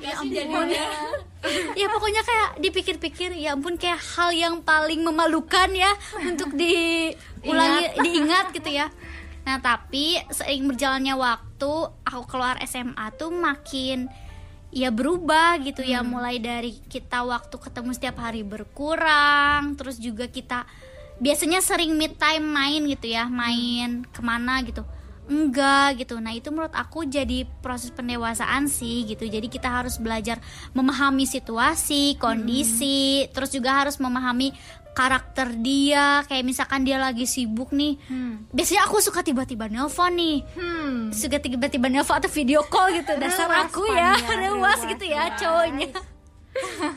Ya 0.00 0.14
jadinya. 0.20 0.86
Ya 1.72 1.88
pokoknya 1.88 2.20
kayak 2.20 2.60
dipikir-pikir 2.60 3.32
ya 3.32 3.56
ampun 3.56 3.80
kayak 3.80 3.96
hal 3.96 4.28
yang 4.28 4.60
paling 4.60 5.00
memalukan 5.00 5.72
ya 5.72 5.88
untuk 6.20 6.52
diulangi 6.52 7.96
diingat 7.96 8.52
gitu 8.52 8.68
ya. 8.68 8.92
Nah 9.48 9.56
tapi 9.56 10.20
seiring 10.28 10.68
berjalannya 10.68 11.16
waktu 11.16 11.72
aku 12.04 12.22
keluar 12.28 12.60
SMA 12.68 13.08
tuh 13.16 13.32
makin 13.32 14.12
ya 14.68 14.92
berubah 14.92 15.56
gitu 15.64 15.80
ya. 15.80 16.04
Mulai 16.04 16.44
dari 16.44 16.76
kita 16.76 17.24
waktu 17.24 17.56
ketemu 17.56 17.96
setiap 17.96 18.20
hari 18.20 18.44
berkurang 18.44 19.80
terus 19.80 19.96
juga 19.96 20.28
kita 20.28 20.68
biasanya 21.24 21.64
sering 21.64 21.96
mid 21.96 22.20
time 22.20 22.44
main 22.44 22.84
gitu 22.84 23.16
ya. 23.16 23.32
Main 23.32 24.04
ke 24.12 24.20
mana 24.20 24.60
gitu 24.60 24.84
enggak 25.30 26.02
gitu. 26.02 26.18
Nah 26.18 26.34
itu 26.34 26.50
menurut 26.50 26.74
aku 26.74 27.06
jadi 27.06 27.46
proses 27.62 27.94
pendewasaan 27.94 28.66
sih 28.66 29.06
gitu. 29.06 29.24
Jadi 29.30 29.46
kita 29.46 29.70
harus 29.70 29.96
belajar 30.02 30.42
memahami 30.74 31.24
situasi 31.24 32.18
kondisi 32.18 33.30
terus 33.30 33.54
juga 33.54 33.86
harus 33.86 33.96
memahami 34.02 34.50
karakter 34.90 35.54
dia. 35.62 36.26
Kayak 36.26 36.44
misalkan 36.44 36.82
dia 36.82 36.98
lagi 36.98 37.24
sibuk 37.30 37.70
nih. 37.70 37.94
Biasanya 38.50 38.90
aku 38.90 38.98
suka 38.98 39.22
tiba-tiba 39.22 39.70
nelpon 39.70 40.18
nih. 40.18 40.42
Hmm. 40.58 41.14
suka 41.14 41.38
tiba-tiba 41.38 41.86
nelpon 41.86 42.18
atau 42.18 42.28
video 42.28 42.66
call 42.66 42.90
gitu. 42.98 43.14
Dasar 43.14 43.46
aku 43.54 43.86
ya 43.86 44.18
ruas, 44.50 44.82
gitu 44.90 45.06
ya 45.06 45.30
cowoknya 45.38 46.19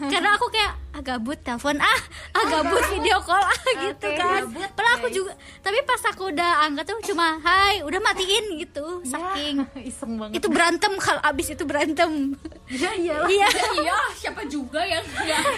karena 0.09 0.33
aku 0.33 0.49
kayak 0.49 0.73
gabut 1.03 1.37
telepon 1.41 1.77
ah 1.77 2.01
ah 2.33 2.43
gabut 2.49 2.81
video 2.89 3.17
call 3.21 3.41
ah 3.41 3.61
gitu 3.75 4.07
kan. 4.17 4.45
padahal 4.73 4.95
aku 5.01 5.07
juga 5.09 5.33
tapi 5.61 5.77
pas 5.85 6.01
aku 6.09 6.29
udah 6.33 6.65
angkat 6.69 6.85
tuh 6.89 7.13
cuma 7.13 7.37
hai 7.41 7.81
udah 7.85 7.99
matiin 8.01 8.45
gitu 8.61 9.01
saking. 9.05 9.65
iseng 9.89 10.15
banget. 10.17 10.41
Itu 10.41 10.47
berantem 10.49 10.93
kalau 11.01 11.21
abis 11.21 11.53
itu 11.53 11.63
berantem. 11.65 12.37
Ya 12.69 12.91
iyalah 12.93 13.29
iya. 13.29 13.47
Iya 13.83 13.97
siapa 14.15 14.41
juga 14.47 14.85
yang 14.85 15.03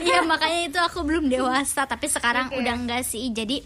iya 0.01 0.19
makanya 0.23 0.59
itu 0.71 0.79
aku 0.79 1.03
belum 1.05 1.27
dewasa 1.29 1.85
tapi 1.85 2.07
sekarang 2.07 2.51
udah 2.55 2.73
enggak 2.75 3.03
sih. 3.05 3.29
Jadi 3.31 3.61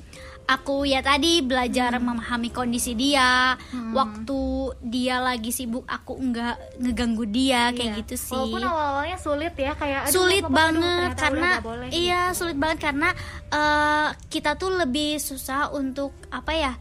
aku 0.50 0.82
ya 0.84 1.00
tadi 1.00 1.46
belajar 1.46 1.94
memahami 1.96 2.50
kondisi 2.50 2.98
dia. 2.98 3.54
Waktu 3.94 4.42
dia 4.82 5.22
lagi 5.22 5.50
sibuk 5.50 5.86
aku 5.86 6.18
enggak 6.18 6.58
ngeganggu 6.78 7.26
dia 7.26 7.70
kayak 7.70 8.02
gitu 8.02 8.16
sih. 8.18 8.34
Walaupun 8.34 8.66
awal-awalnya 8.66 9.18
sulit 9.18 9.54
ya 9.54 9.78
kayak 9.78 10.10
aduh, 10.10 10.14
sulit 10.14 10.42
aduh, 10.42 10.50
banget 10.52 11.10
ternyata 11.14 11.22
karena 11.22 11.50
nggak 11.54 11.66
boleh. 11.66 11.88
iya 11.92 12.22
sulit 12.34 12.58
banget 12.58 12.80
karena 12.82 13.10
eh, 13.48 14.08
kita 14.28 14.52
tuh 14.56 14.72
lebih 14.76 15.18
susah 15.18 15.70
untuk 15.70 16.12
apa 16.30 16.52
ya 16.52 16.74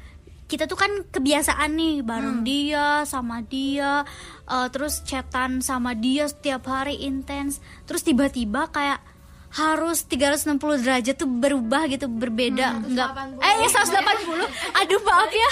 kita 0.48 0.64
tuh 0.64 0.80
kan 0.80 0.88
kebiasaan 1.04 1.76
nih 1.76 2.00
bareng 2.00 2.40
Hmm. 2.40 2.48
dia 2.48 2.86
sama 3.04 3.44
dia 3.44 4.00
eh, 4.44 4.68
terus 4.72 5.04
chatan 5.04 5.60
sama 5.60 5.92
dia 5.92 6.24
setiap 6.24 6.64
hari 6.64 7.04
intens. 7.04 7.60
Terus 7.84 8.00
tiba-tiba 8.00 8.72
kayak 8.72 9.04
harus 9.48 10.04
360 10.04 10.84
derajat 10.84 11.16
tuh 11.16 11.28
berubah 11.28 11.88
gitu 11.88 12.04
berbeda. 12.04 12.84
Enggak 12.84 13.16
eh 13.40 13.56
180 13.64 14.76
aduh 14.76 15.00
maaf 15.08 15.32
ya. 15.32 15.50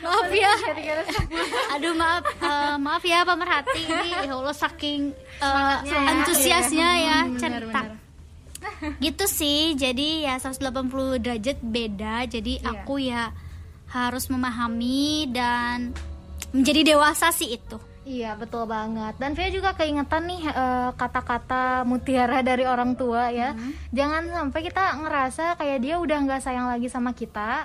Maaf 0.00 0.30
ya. 0.32 0.52
Aduh 1.76 1.92
maaf. 1.92 2.24
Eh, 2.24 2.76
maaf 2.80 3.04
ya 3.04 3.20
pemerhati. 3.28 3.82
Ini 3.84 4.08
ya 4.24 4.32
Allah 4.32 4.56
saking 4.56 5.12
eh, 5.44 5.76
antusiasnya 5.84 6.88
ya 7.04 7.18
cerita 7.36 7.80
gitu 8.96 9.24
sih. 9.28 9.76
Jadi 9.76 10.24
ya 10.24 10.40
180 10.40 11.20
derajat 11.20 11.58
beda. 11.60 12.24
Jadi 12.24 12.64
aku 12.64 12.96
ya 12.96 13.28
harus 13.92 14.26
memahami 14.32 15.30
dan 15.30 15.92
menjadi 16.50 16.96
dewasa 16.96 17.30
sih 17.30 17.54
itu 17.60 17.78
Iya 18.04 18.36
betul 18.36 18.68
banget. 18.68 19.16
Dan 19.16 19.32
Via 19.32 19.48
juga 19.48 19.72
keingetan 19.72 20.28
nih 20.28 20.44
eh, 20.44 20.90
kata-kata 20.92 21.88
mutiara 21.88 22.44
dari 22.44 22.68
orang 22.68 22.92
tua 22.92 23.32
ya. 23.32 23.56
Jangan 23.96 24.28
sampai 24.28 24.60
kita 24.60 25.00
ngerasa 25.00 25.56
kayak 25.56 25.78
dia 25.80 25.96
udah 25.96 26.18
nggak 26.20 26.44
sayang 26.44 26.68
lagi 26.68 26.92
sama 26.92 27.16
kita. 27.16 27.64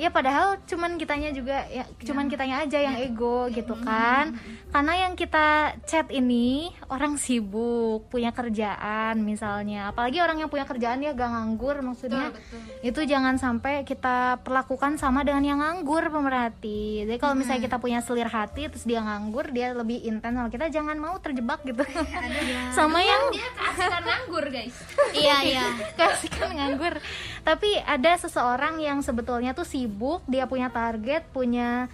Ya 0.00 0.08
padahal 0.08 0.56
cuman 0.64 0.96
kitanya 0.96 1.34
juga 1.36 1.68
ya 1.68 1.84
cuman 2.00 2.24
kitanya 2.30 2.64
aja 2.64 2.80
yang 2.80 2.96
ego 2.96 3.44
gitu 3.52 3.76
kan 3.84 4.32
Karena 4.72 5.04
yang 5.04 5.12
kita 5.20 5.76
chat 5.84 6.08
ini 6.08 6.72
orang 6.88 7.20
sibuk 7.20 8.08
punya 8.08 8.32
kerjaan 8.32 9.20
misalnya. 9.20 9.92
Apalagi 9.92 10.24
orang 10.24 10.40
yang 10.40 10.48
punya 10.48 10.64
kerjaan 10.64 11.04
dia 11.04 11.12
gak 11.12 11.28
nganggur 11.28 11.84
maksudnya 11.84 12.32
Itu 12.80 13.04
jangan 13.04 13.36
sampai 13.36 13.84
kita 13.84 14.40
perlakukan 14.40 14.96
sama 14.96 15.28
dengan 15.28 15.44
yang 15.44 15.60
nganggur 15.60 16.08
pemerhati. 16.08 17.04
Jadi 17.04 17.20
kalau 17.20 17.36
misalnya 17.36 17.68
kita 17.68 17.76
punya 17.76 18.00
selir 18.00 18.32
hati 18.32 18.72
terus 18.72 18.88
dia 18.88 19.04
nganggur 19.04 19.52
dia 19.52 19.76
lebih 19.76 20.00
intens 20.08 20.40
sama 20.40 20.48
kita 20.48 20.72
jangan 20.72 20.96
mau 20.96 21.20
terjebak 21.20 21.60
gitu. 21.68 21.84
Sama 22.76 23.04
yang 23.04 23.28
Kasihkan 23.52 24.02
nganggur 24.08 24.48
guys. 24.48 24.72
iya 25.20 25.36
iya. 25.44 25.66
Kasihkan 26.00 26.56
nganggur. 26.56 26.96
Tapi 27.44 27.76
ada 27.84 28.16
seseorang 28.16 28.80
yang 28.80 29.04
sebetulnya 29.04 29.52
tuh 29.52 29.68
sibuk 29.68 30.24
dia 30.24 30.48
punya 30.48 30.72
target 30.72 31.28
punya 31.28 31.92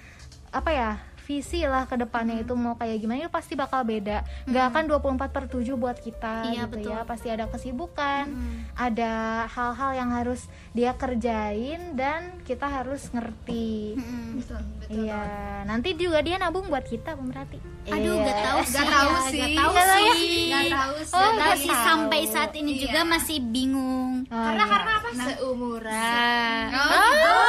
apa 0.54 0.70
ya 0.70 0.92
visi 1.28 1.60
lah 1.62 1.84
ke 1.84 1.94
depannya 1.94 2.40
itu 2.40 2.54
mau 2.54 2.72
kayak 2.72 2.96
gimana 2.98 3.20
itu 3.20 3.30
pasti 3.30 3.52
bakal 3.52 3.84
beda 3.84 4.24
nggak 4.44 4.64
akan 4.66 4.82
24 4.88 5.28
per 5.28 5.44
7 5.46 5.60
buat 5.74 5.98
kita 5.98 6.48
Iya, 6.48 6.64
gitu 6.64 6.80
betul. 6.80 6.90
ya 6.90 7.04
pasti 7.04 7.28
ada 7.28 7.44
kesibukan 7.46 8.24
ada 8.74 9.12
hal-hal 9.46 9.90
yang 9.94 10.10
harus 10.10 10.40
dia 10.72 10.96
kerjain 10.96 11.92
dan 11.92 12.40
kita 12.42 12.64
harus 12.64 13.12
ngerti 13.12 14.00
Betul, 14.34 14.56
betul. 14.78 15.04
iya 15.04 15.20
nanti 15.62 15.92
juga 15.94 16.18
dia 16.18 16.36
nabung 16.36 16.64
buat 16.66 16.82
kita 16.82 17.12
pemerhati 17.12 17.60
aduh 17.86 18.14
Iya. 18.14 18.24
gak 18.24 18.38
tahu 18.42 18.60
sih 18.62 18.72
Gak 18.74 18.88
tahu 18.88 19.08
ya, 19.10 19.20
sih. 19.22 19.38
gak 19.38 19.52
tahu 19.54 19.68
Nggak 19.68 19.86
tahu 19.86 20.00
ya? 20.00 20.14
sih 20.14 20.48
Gak 20.48 20.64
tahu 20.70 20.94
sih. 20.98 21.12
Oh, 21.12 21.20
Gak 21.20 21.28
tahu 21.28 21.36
nggak 21.36 21.56
sih 21.58 21.68
tahu. 21.70 21.84
sampai 21.84 22.20
saat 22.26 22.52
ini 22.54 22.72
juga 22.74 23.00
Iya. 23.00 23.10
masih 23.10 23.38
bingung 23.44 24.12
Oh, 24.26 24.36
Karena 24.38 24.60
iya. 24.60 24.70
karena 24.70 24.92
apa? 24.94 25.08
Seumuran. 25.18 26.64
Oh, 26.70 26.84
oh 26.84 27.47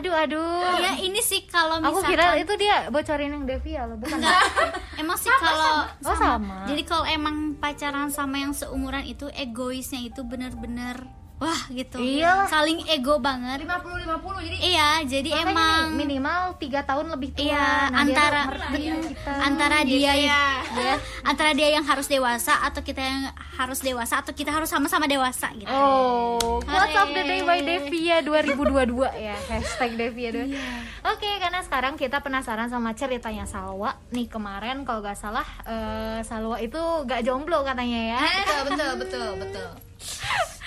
aduh 0.00 0.14
aduh. 0.16 0.80
Ya 0.80 0.92
ini 0.98 1.20
sih 1.20 1.44
kalau 1.44 1.76
aku 1.76 2.00
misalkan 2.00 2.10
kira 2.10 2.26
itu 2.36 2.52
dia 2.56 2.88
bocorin 2.88 3.30
yang 3.30 3.44
Devia 3.44 3.84
loh. 3.84 4.00
Bukan. 4.00 4.16
Emang 4.96 5.16
sih 5.16 5.28
kalau 5.30 5.84
Oh, 6.00 6.16
sama. 6.16 6.64
jadi 6.64 6.82
kalau 6.82 7.04
emang 7.04 7.36
pacaran 7.56 8.08
sama 8.08 8.36
yang 8.38 8.50
seumuran 8.50 9.04
itu 9.04 9.28
egoisnya 9.30 10.00
itu 10.00 10.24
bener-bener 10.24 11.04
wah 11.40 11.60
gitu 11.68 11.96
Iyalah. 11.96 12.44
saling 12.46 12.84
ego 12.86 13.16
banget 13.16 13.64
50 13.64 14.04
50 14.04 14.44
jadi 14.44 14.56
iya 14.60 14.88
jadi 15.00 15.30
Makanya 15.32 15.50
emang 15.50 15.80
nih, 15.86 15.96
minimal 15.98 16.40
tiga 16.56 16.80
tahun 16.82 17.06
lebih 17.10 17.32
tua 17.32 17.42
Iya, 17.42 17.56
Nah, 17.58 17.88
dia 17.88 17.96
antara 18.04 18.40
tuh 18.40 18.50
ngerti 18.52 18.82
kita. 19.08 19.32
antara 19.40 19.78
dia 19.82 20.12
ya. 20.14 20.44
ya, 20.70 20.94
antara 21.22 21.50
dia 21.50 21.68
yang 21.70 21.82
harus 21.82 22.06
dewasa 22.06 22.60
atau 22.60 22.80
kita 22.80 23.00
yang 23.00 23.22
harus 23.32 23.80
dewasa 23.80 24.20
atau 24.20 24.30
kita 24.30 24.50
harus 24.50 24.68
sama-sama 24.68 25.04
dewasa 25.04 25.48
gitu. 25.54 25.66
Oh, 25.66 26.60
quotes 26.60 26.92
of 26.94 27.08
the 27.10 27.22
day 27.22 27.40
by. 27.40 27.58
Devia 27.60 28.20
2022 28.20 28.92
ya 29.16 29.36
Hashtag 29.48 29.96
Devia 29.96 30.28
dua. 30.30 30.44
Iya. 30.44 30.68
Oke, 31.06 31.28
karena 31.36 31.60
sekarang 31.60 31.94
kita 31.94 32.20
penasaran 32.20 32.68
sama 32.68 32.92
ceritanya 32.92 33.44
Salwa 33.44 33.96
Nih 34.10 34.26
kemarin 34.26 34.84
kalau 34.84 35.00
gak 35.00 35.14
salah 35.14 35.44
eh, 35.64 36.20
Salwa 36.20 36.56
itu 36.56 36.76
gak 37.04 37.20
jomblo 37.20 37.60
katanya 37.62 38.00
ya 38.12 38.20
betul 38.20 38.60
betul 38.66 38.92
betul 38.98 39.28
betul. 39.40 39.68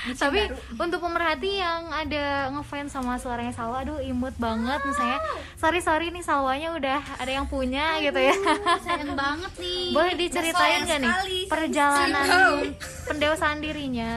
Tapi 0.03 0.51
untuk 0.75 0.99
pemerhati 0.99 1.63
yang 1.63 1.87
ada 1.87 2.51
ngefans 2.51 2.91
sama 2.91 3.15
suaranya 3.15 3.55
Salwa 3.55 3.87
Aduh 3.87 4.03
imut 4.03 4.35
banget 4.35 4.83
misalnya. 4.83 5.19
Sorry-sorry 5.55 6.11
nih 6.11 6.23
Salwanya 6.23 6.75
udah 6.75 6.99
ada 7.19 7.31
yang 7.31 7.47
punya 7.47 8.03
gitu 8.03 8.19
ya. 8.19 8.35
Sayang 8.83 9.15
banget 9.15 9.51
nih. 9.59 9.95
Boleh 9.95 10.13
diceritain 10.19 10.83
gak 10.83 10.99
nih 10.99 11.11
sekali. 11.11 11.39
perjalanan 11.47 12.27
pendewasaan 13.07 13.59
dirinya 13.63 14.13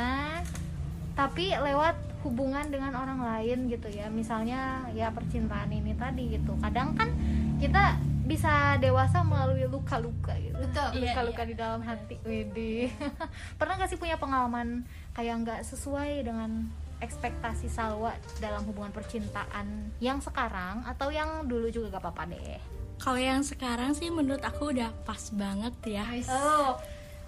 tapi 1.16 1.54
lewat 1.54 1.96
hubungan 2.26 2.66
dengan 2.68 2.92
orang 2.98 3.22
lain 3.22 3.70
gitu 3.70 3.86
ya. 3.86 4.10
Misalnya 4.10 4.90
ya 4.90 5.14
percintaan 5.14 5.70
ini 5.70 5.94
tadi 5.94 6.34
gitu. 6.34 6.58
Kadang 6.58 6.98
kan 6.98 7.14
kita 7.62 7.96
bisa 8.26 8.74
dewasa 8.82 9.22
melalui 9.22 9.70
luka-luka 9.70 10.34
gitu. 10.42 10.58
Luka-luka 10.98 11.42
di 11.46 11.54
dalam 11.54 11.78
hati. 11.86 12.18
Widih. 12.26 12.90
Pernah 13.58 13.78
gak 13.78 13.94
sih 13.94 13.98
punya 13.98 14.18
pengalaman 14.18 14.82
kayak 15.16 15.34
nggak 15.48 15.60
sesuai 15.64 16.28
dengan 16.28 16.68
ekspektasi 17.00 17.72
Salwa 17.72 18.12
dalam 18.40 18.64
hubungan 18.68 18.92
percintaan 18.92 19.96
yang 20.00 20.20
sekarang 20.20 20.84
atau 20.84 21.08
yang 21.08 21.44
dulu 21.48 21.68
juga 21.72 21.96
gak 21.96 22.04
apa-apa 22.08 22.36
deh 22.36 22.60
Kalau 22.96 23.20
yang 23.20 23.44
sekarang 23.44 23.92
sih 23.92 24.08
menurut 24.08 24.40
aku 24.40 24.72
udah 24.72 24.88
pas 25.04 25.20
banget 25.36 26.00
ya. 26.00 26.04
Oh, 26.32 26.80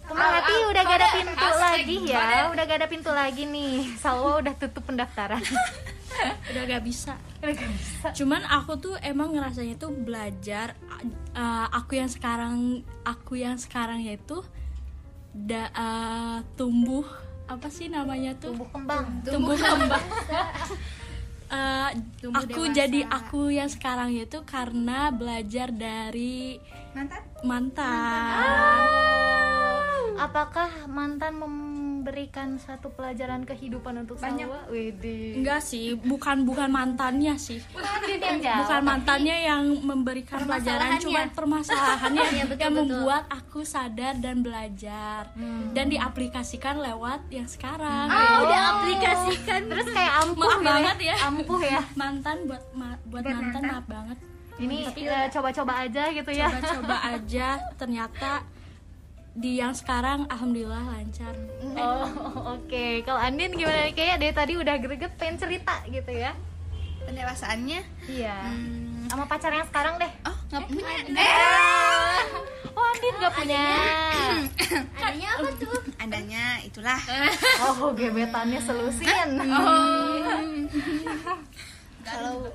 Pemerhati 0.09 0.48
Ah, 0.48 0.57
ah, 0.57 0.70
udah 0.72 0.83
gak 0.88 0.96
ada 0.96 1.09
pintu 1.12 1.48
lagi 1.61 1.96
ya, 2.09 2.48
udah 2.48 2.64
gak 2.64 2.79
ada 2.81 2.88
pintu 2.88 3.11
lagi 3.12 3.42
nih. 3.44 3.92
Salwa 4.01 4.40
udah 4.40 4.55
tutup 4.57 4.88
pendaftaran. 4.88 5.44
Udah 6.51 6.62
gak 6.66 6.83
bisa. 6.83 7.14
Udah 7.44 7.55
gak 7.55 7.72
bisa. 7.79 8.09
Cuman 8.16 8.42
aku 8.42 8.81
tuh 8.81 8.94
emang 9.05 9.37
ngerasanya 9.37 9.79
tuh 9.79 9.92
belajar 9.94 10.74
uh, 11.37 11.66
aku 11.70 11.94
yang 12.01 12.11
sekarang 12.11 12.83
aku 13.07 13.38
yang 13.38 13.55
sekarang 13.55 14.03
yaitu 14.03 14.42
da, 15.31 15.70
uh, 15.77 16.38
tumbuh 16.59 17.07
apa 17.48 17.68
sih 17.68 17.88
namanya 17.88 18.37
tuh 18.37 18.52
Tumbuh 18.52 18.68
kembang. 18.68 19.04
tumbuh 19.24 19.56
kembang. 19.56 20.04
Uh, 21.48 21.88
Tumbuh 22.20 22.44
aku 22.44 22.61
dewasa. 22.62 22.76
jadi 22.76 23.00
aku 23.08 23.42
yang 23.48 23.66
sekarang 23.66 24.12
itu 24.12 24.38
karena 24.44 25.08
belajar 25.08 25.72
dari 25.72 26.61
Mantan? 26.92 27.22
mantan. 27.40 28.82
Apakah 30.18 30.68
mantan 30.87 31.38
memberikan 32.09 32.57
satu 32.57 32.88
pelajaran 32.88 33.44
kehidupan 33.44 34.01
untuk 34.01 34.16
Banyak. 34.16 34.49
Salwa? 34.49 34.64
Widih. 34.73 35.44
Enggak 35.44 35.61
sih, 35.61 35.92
bukan 35.92 36.49
bukan 36.49 36.73
mantannya 36.73 37.37
sih. 37.37 37.61
Bukan 37.68 38.81
mantannya 38.81 39.37
yang 39.44 39.77
memberikan 39.85 40.40
pelajaran, 40.40 40.97
cuma 41.05 41.29
permasalahannya 41.29 42.49
yang 42.57 42.73
membuat 42.73 43.29
aku 43.29 43.61
sadar 43.61 44.16
dan 44.16 44.40
belajar 44.40 45.29
dan 45.77 45.92
diaplikasikan 45.92 46.81
lewat 46.81 47.29
yang 47.29 47.44
sekarang. 47.44 48.09
Ah, 48.09 48.40
udah 48.40 48.61
aplikasikan. 48.81 49.68
Terus 49.68 49.92
kayak 49.92 50.12
ampuh 50.25 50.49
Maaf 50.49 50.57
gitu 50.57 50.64
banget 50.64 50.99
ya. 51.05 51.16
Ampuh 51.29 51.61
ya. 51.61 51.81
Mantan 52.01 52.37
buat 52.49 52.64
ma- 52.73 53.01
buat 53.05 53.25
mantan 53.29 53.62
maaf 53.68 53.85
banget. 53.85 54.16
Ini 54.57 54.90
ya, 54.97 55.29
coba-coba 55.29 55.85
aja 55.85 56.09
gitu 56.09 56.31
ya. 56.33 56.49
Coba-coba 56.49 56.97
aja 57.05 57.49
ternyata 57.77 58.40
di 59.38 59.62
yang 59.62 59.70
sekarang 59.70 60.27
alhamdulillah 60.27 60.83
lancar. 60.83 61.35
Oh, 61.79 62.07
oke. 62.59 63.07
Kalau 63.07 63.20
Andin 63.22 63.55
gimana 63.55 63.87
nih? 63.87 63.94
Kayak 63.94 64.18
dari 64.18 64.35
tadi 64.35 64.53
udah 64.59 64.74
greget 64.83 65.14
pengen 65.14 65.38
cerita 65.38 65.79
gitu 65.87 66.11
ya. 66.11 66.35
Pendewasaannya? 67.07 67.81
Iya. 68.11 68.38
Hmm. 68.51 69.07
Sama 69.07 69.24
pacar 69.31 69.55
yang 69.55 69.64
sekarang 69.70 69.96
deh. 69.96 70.12
Oh, 70.27 70.37
nggak 70.51 70.62
punya. 70.66 70.87
Oh, 72.79 72.87
Andin 72.94 73.14
gak 73.18 73.35
punya. 73.35 73.66
Adanya 75.03 75.31
adanya 75.98 76.44
itulah 76.62 76.94
Oh, 77.66 77.90
gebetannya 77.90 78.62
selusin. 78.62 79.31
kalau 82.07 82.46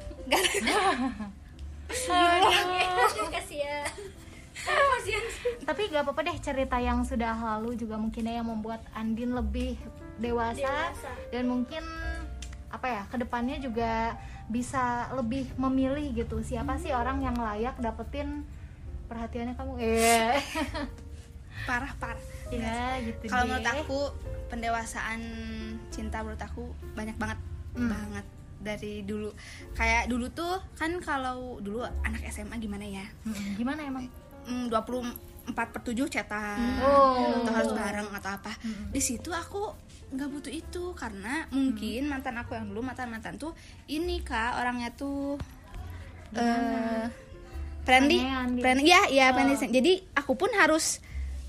Tapi 5.63 5.81
gak 5.91 6.03
apa-apa 6.03 6.21
deh 6.27 6.37
cerita 6.39 6.77
yang 6.79 7.03
sudah 7.07 7.33
lalu 7.35 7.75
juga 7.79 7.95
mungkin 7.95 8.27
ya 8.27 8.39
yang 8.43 8.47
membuat 8.47 8.83
Andin 8.95 9.35
lebih 9.35 9.79
dewasa, 10.19 10.93
dan 11.33 11.49
mungkin 11.49 11.81
apa 12.73 12.87
ya 12.89 13.01
ke 13.09 13.17
depannya 13.21 13.57
juga 13.61 14.17
bisa 14.49 15.09
lebih 15.15 15.49
memilih 15.55 16.13
gitu. 16.13 16.41
Siapa 16.43 16.77
sih 16.77 16.91
orang 16.91 17.23
yang 17.23 17.37
layak 17.37 17.79
dapetin 17.79 18.43
perhatiannya 19.07 19.53
kamu? 19.55 19.71
Eh. 19.81 20.37
Parah 21.69 21.93
parah. 22.01 22.19
Ya 22.51 22.99
gitu 22.99 23.29
kalau 23.31 23.47
menurut 23.47 23.69
aku 23.71 23.99
pendewasaan 24.51 25.21
cinta 25.89 26.19
menurut 26.21 26.41
aku 26.43 26.69
banyak 26.93 27.15
banget. 27.15 27.39
Banget. 27.77 28.25
Dari 28.59 29.05
dulu. 29.07 29.31
Kayak 29.77 30.11
dulu 30.11 30.27
tuh 30.33 30.59
kan 30.75 30.99
kalau 30.99 31.61
dulu 31.63 31.87
anak 32.03 32.25
SMA 32.29 32.57
gimana 32.59 32.83
ya? 32.83 33.05
Mm-mm. 33.23 33.55
gimana 33.55 33.85
emang 33.85 34.05
Hmm, 34.43 34.67
24 34.71 35.73
per 35.73 35.81
7 35.83 36.07
cetak. 36.07 36.59
Oh. 36.83 37.43
atau 37.43 37.53
harus 37.53 37.71
bareng 37.75 38.09
atau 38.11 38.31
apa. 38.35 38.53
Di 38.91 39.01
situ 39.03 39.31
aku 39.31 39.73
nggak 40.13 40.29
butuh 40.29 40.53
itu 40.53 40.83
karena 40.93 41.49
mungkin 41.49 42.05
mantan 42.05 42.37
aku 42.37 42.53
yang 42.53 42.69
dulu 42.69 42.85
mantan 42.85 43.09
mantan 43.09 43.41
tuh 43.41 43.57
ini 43.89 44.21
kak 44.21 44.61
orangnya 44.61 44.93
tuh 44.93 45.41
eh 46.37 47.09
friendly. 47.83 48.21
Aneh-aneh. 48.21 48.61
friendly 48.61 48.89
ya 48.93 49.01
ya 49.09 49.25
friendly. 49.33 49.57
Jadi 49.57 49.93
aku 50.13 50.37
pun 50.37 50.53
harus 50.53 51.01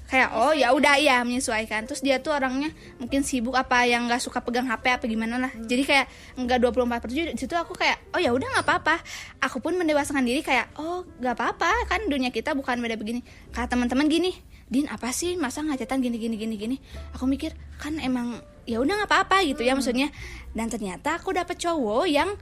kayak 0.04 0.36
oh 0.36 0.52
ya 0.52 0.70
udah 0.76 1.00
ya 1.00 1.24
menyesuaikan. 1.24 1.88
Terus 1.88 2.04
dia 2.04 2.20
tuh 2.20 2.36
orangnya 2.36 2.70
mungkin 3.00 3.24
sibuk 3.24 3.56
apa 3.56 3.88
yang 3.88 4.06
nggak 4.06 4.20
suka 4.20 4.44
pegang 4.44 4.68
HP 4.68 5.00
apa 5.00 5.04
gimana 5.08 5.40
lah. 5.40 5.52
Jadi 5.54 5.82
kayak 5.84 6.06
nggak 6.38 6.58
24 6.60 7.02
per 7.02 7.08
7 7.10 7.34
di 7.34 7.40
situ 7.40 7.54
aku 7.56 7.72
kayak 7.72 7.98
oh 8.12 8.20
ya 8.20 8.30
udah 8.30 8.48
nggak 8.58 8.66
apa-apa. 8.66 8.96
Aku 9.44 9.58
pun 9.64 9.74
mendewasakan 9.74 10.24
diri 10.24 10.44
kayak 10.44 10.76
oh 10.76 11.08
nggak 11.18 11.34
apa-apa 11.34 11.88
kan 11.88 12.04
dunia 12.06 12.28
kita 12.28 12.52
bukan 12.52 12.78
beda 12.80 13.00
begini. 13.00 13.24
Kata 13.50 13.74
teman-teman 13.74 14.06
gini 14.06 14.32
Din 14.64 14.88
apa 14.88 15.12
sih? 15.12 15.36
Masa 15.36 15.60
ngacetan 15.60 16.00
gini 16.00 16.16
gini 16.16 16.40
gini 16.40 16.56
gini? 16.56 16.76
Aku 17.12 17.28
mikir 17.28 17.52
kan 17.76 18.00
emang 18.00 18.40
ya 18.64 18.80
udah 18.80 19.04
nggak 19.04 19.10
apa-apa 19.12 19.44
gitu 19.44 19.60
ya 19.60 19.76
maksudnya. 19.76 20.08
Dan 20.56 20.72
ternyata 20.72 21.20
aku 21.20 21.36
dapet 21.36 21.60
cowok 21.60 22.08
yang 22.08 22.32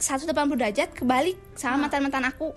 180 0.00 0.32
derajat 0.56 0.88
kebalik 0.96 1.36
sama 1.58 1.86
mantan-mantan 1.86 2.24
aku. 2.24 2.56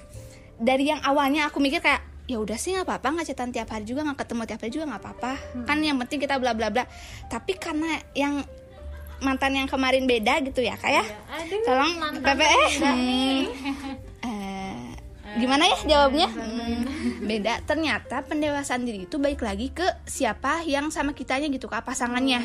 Dari 0.62 0.94
yang 0.94 1.02
awalnya 1.04 1.50
aku 1.50 1.60
mikir 1.60 1.84
kayak 1.84 2.11
ya 2.30 2.38
udah 2.40 2.58
sih 2.58 2.74
nggak 2.78 2.88
apa-apa 2.88 3.08
nggak 3.18 3.28
chatan 3.34 3.50
tiap 3.52 3.70
hari 3.74 3.84
juga 3.84 4.06
nggak 4.06 4.20
ketemu 4.24 4.42
tiap 4.48 4.60
hari 4.62 4.72
juga 4.72 4.86
nggak 4.94 5.02
apa-apa. 5.02 5.32
Kan 5.68 5.78
yang 5.82 5.98
penting 6.00 6.20
kita 6.22 6.38
bla 6.38 6.54
bla 6.54 6.70
bla. 6.70 6.86
Tapi 7.28 7.58
karena 7.58 8.00
yang 8.16 8.46
mantan 9.22 9.54
yang 9.54 9.70
kemarin 9.70 10.10
beda 10.10 10.42
gitu 10.42 10.66
ya 10.66 10.74
kayak 10.82 11.06
tolong 11.64 11.94
PPE 12.26 12.62
Eh, 14.22 14.90
gimana 15.42 15.66
ya 15.66 15.78
jawabnya? 15.82 16.30
Hmm, 16.30 16.86
beda. 17.26 17.66
Ternyata 17.66 18.22
pendewasaan 18.26 18.86
diri 18.86 19.10
itu 19.10 19.18
baik 19.18 19.42
lagi 19.42 19.74
ke 19.74 19.86
siapa 20.06 20.62
yang 20.66 20.94
sama 20.94 21.18
kitanya 21.18 21.50
gitu 21.50 21.66
ke 21.66 21.78
pasangannya. 21.82 22.42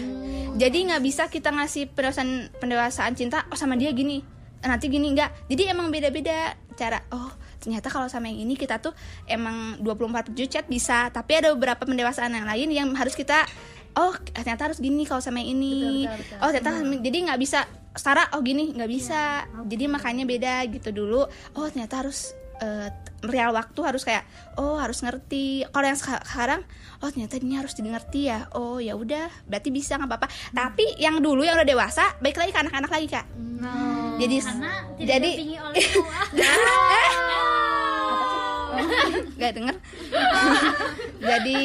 Jadi 0.57 0.89
nggak 0.89 1.03
bisa 1.05 1.29
kita 1.29 1.53
ngasih 1.53 1.93
pendewasaan 1.93 2.49
pendewasaan 2.57 3.12
cinta 3.12 3.45
oh 3.53 3.59
sama 3.61 3.77
dia 3.77 3.93
gini. 3.93 4.24
Nanti 4.64 4.89
gini. 4.89 5.12
Nggak. 5.12 5.53
Jadi 5.53 5.62
emang 5.68 5.93
beda-beda 5.93 6.57
cara 6.77 7.05
oh 7.12 7.29
ternyata 7.67 7.91
kalau 7.91 8.07
sama 8.07 8.31
yang 8.31 8.47
ini 8.47 8.55
kita 8.55 8.79
tuh 8.79 8.95
emang 9.27 9.83
24 9.83 10.31
jam 10.39 10.47
chat 10.47 10.64
bisa. 10.71 11.11
Tapi 11.11 11.43
ada 11.43 11.51
beberapa 11.51 11.83
pendewasaan 11.83 12.31
yang 12.31 12.47
lain 12.47 12.69
yang 12.71 12.89
harus 12.95 13.19
kita 13.19 13.43
oh 13.99 14.14
ternyata 14.31 14.71
harus 14.71 14.79
gini 14.79 15.03
kalau 15.03 15.19
sama 15.19 15.43
yang 15.43 15.59
ini. 15.59 16.07
Oh 16.39 16.55
ternyata 16.55 16.87
jadi 17.03 17.19
nggak 17.27 17.41
bisa 17.43 17.67
setara 17.97 18.31
oh 18.39 18.41
gini 18.47 18.71
nggak 18.71 18.91
bisa. 18.91 19.43
Jadi 19.67 19.85
makanya 19.91 20.23
beda 20.23 20.62
gitu 20.71 20.95
dulu. 20.95 21.27
Oh 21.59 21.67
ternyata 21.67 22.07
harus 22.07 22.31
eh, 22.61 22.88
real 23.24 23.50
waktu 23.57 23.80
harus 23.82 24.04
kayak 24.04 24.22
oh 24.57 24.76
harus 24.78 25.02
ngerti. 25.02 25.64
Kalau 25.68 25.86
yang 25.86 25.98
seka- 25.98 26.24
sekarang 26.24 26.62
oh 27.02 27.09
ternyata 27.11 27.36
ini 27.40 27.57
harus 27.59 27.74
dimengerti 27.74 28.28
ya. 28.28 28.46
Oh 28.54 28.78
ya 28.78 28.94
udah 28.94 29.28
berarti 29.48 29.72
bisa 29.72 29.96
nggak 29.96 30.09
apa-apa. 30.09 30.28
Tapi 30.52 30.96
yang 31.00 31.18
dulu 31.20 31.42
yang 31.42 31.57
udah 31.59 31.68
dewasa 31.68 32.14
baik 32.20 32.36
lagi 32.38 32.52
ke 32.54 32.61
anak-anak 32.61 32.90
lagi 32.92 33.07
kak. 33.11 33.26
Jadi 34.16 34.36
jadi 35.00 35.30
nggak 39.36 39.52
denger. 39.52 39.76
Jadi 41.36 41.59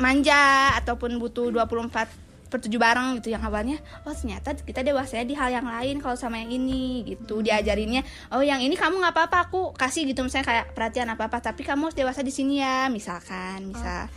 manja 0.00 0.72
ataupun 0.80 1.20
butuh 1.20 1.52
24 1.52 2.21
7 2.58 2.68
bareng 2.76 3.20
gitu 3.20 3.32
yang 3.32 3.44
awalnya 3.44 3.78
oh 4.04 4.12
ternyata 4.12 4.56
kita 4.58 4.82
dewasanya 4.82 5.24
di 5.28 5.34
hal 5.38 5.48
yang 5.52 5.68
lain 5.68 6.02
kalau 6.02 6.16
sama 6.18 6.40
yang 6.42 6.52
ini 6.52 7.06
gitu. 7.06 7.40
Diajarinnya 7.40 8.02
oh 8.34 8.42
yang 8.42 8.60
ini 8.60 8.74
kamu 8.74 8.98
nggak 8.98 9.14
apa-apa 9.14 9.38
aku 9.48 9.60
kasih 9.76 10.08
gitu. 10.08 10.24
Misalnya 10.26 10.48
kayak 10.48 10.66
perhatian 10.74 11.08
apa 11.12 11.28
apa 11.30 11.38
tapi 11.38 11.62
kamu 11.62 11.88
harus 11.88 11.96
dewasa 11.96 12.20
di 12.20 12.32
sini 12.34 12.60
ya 12.60 12.90
misalkan 12.92 13.72
bisa 13.72 14.08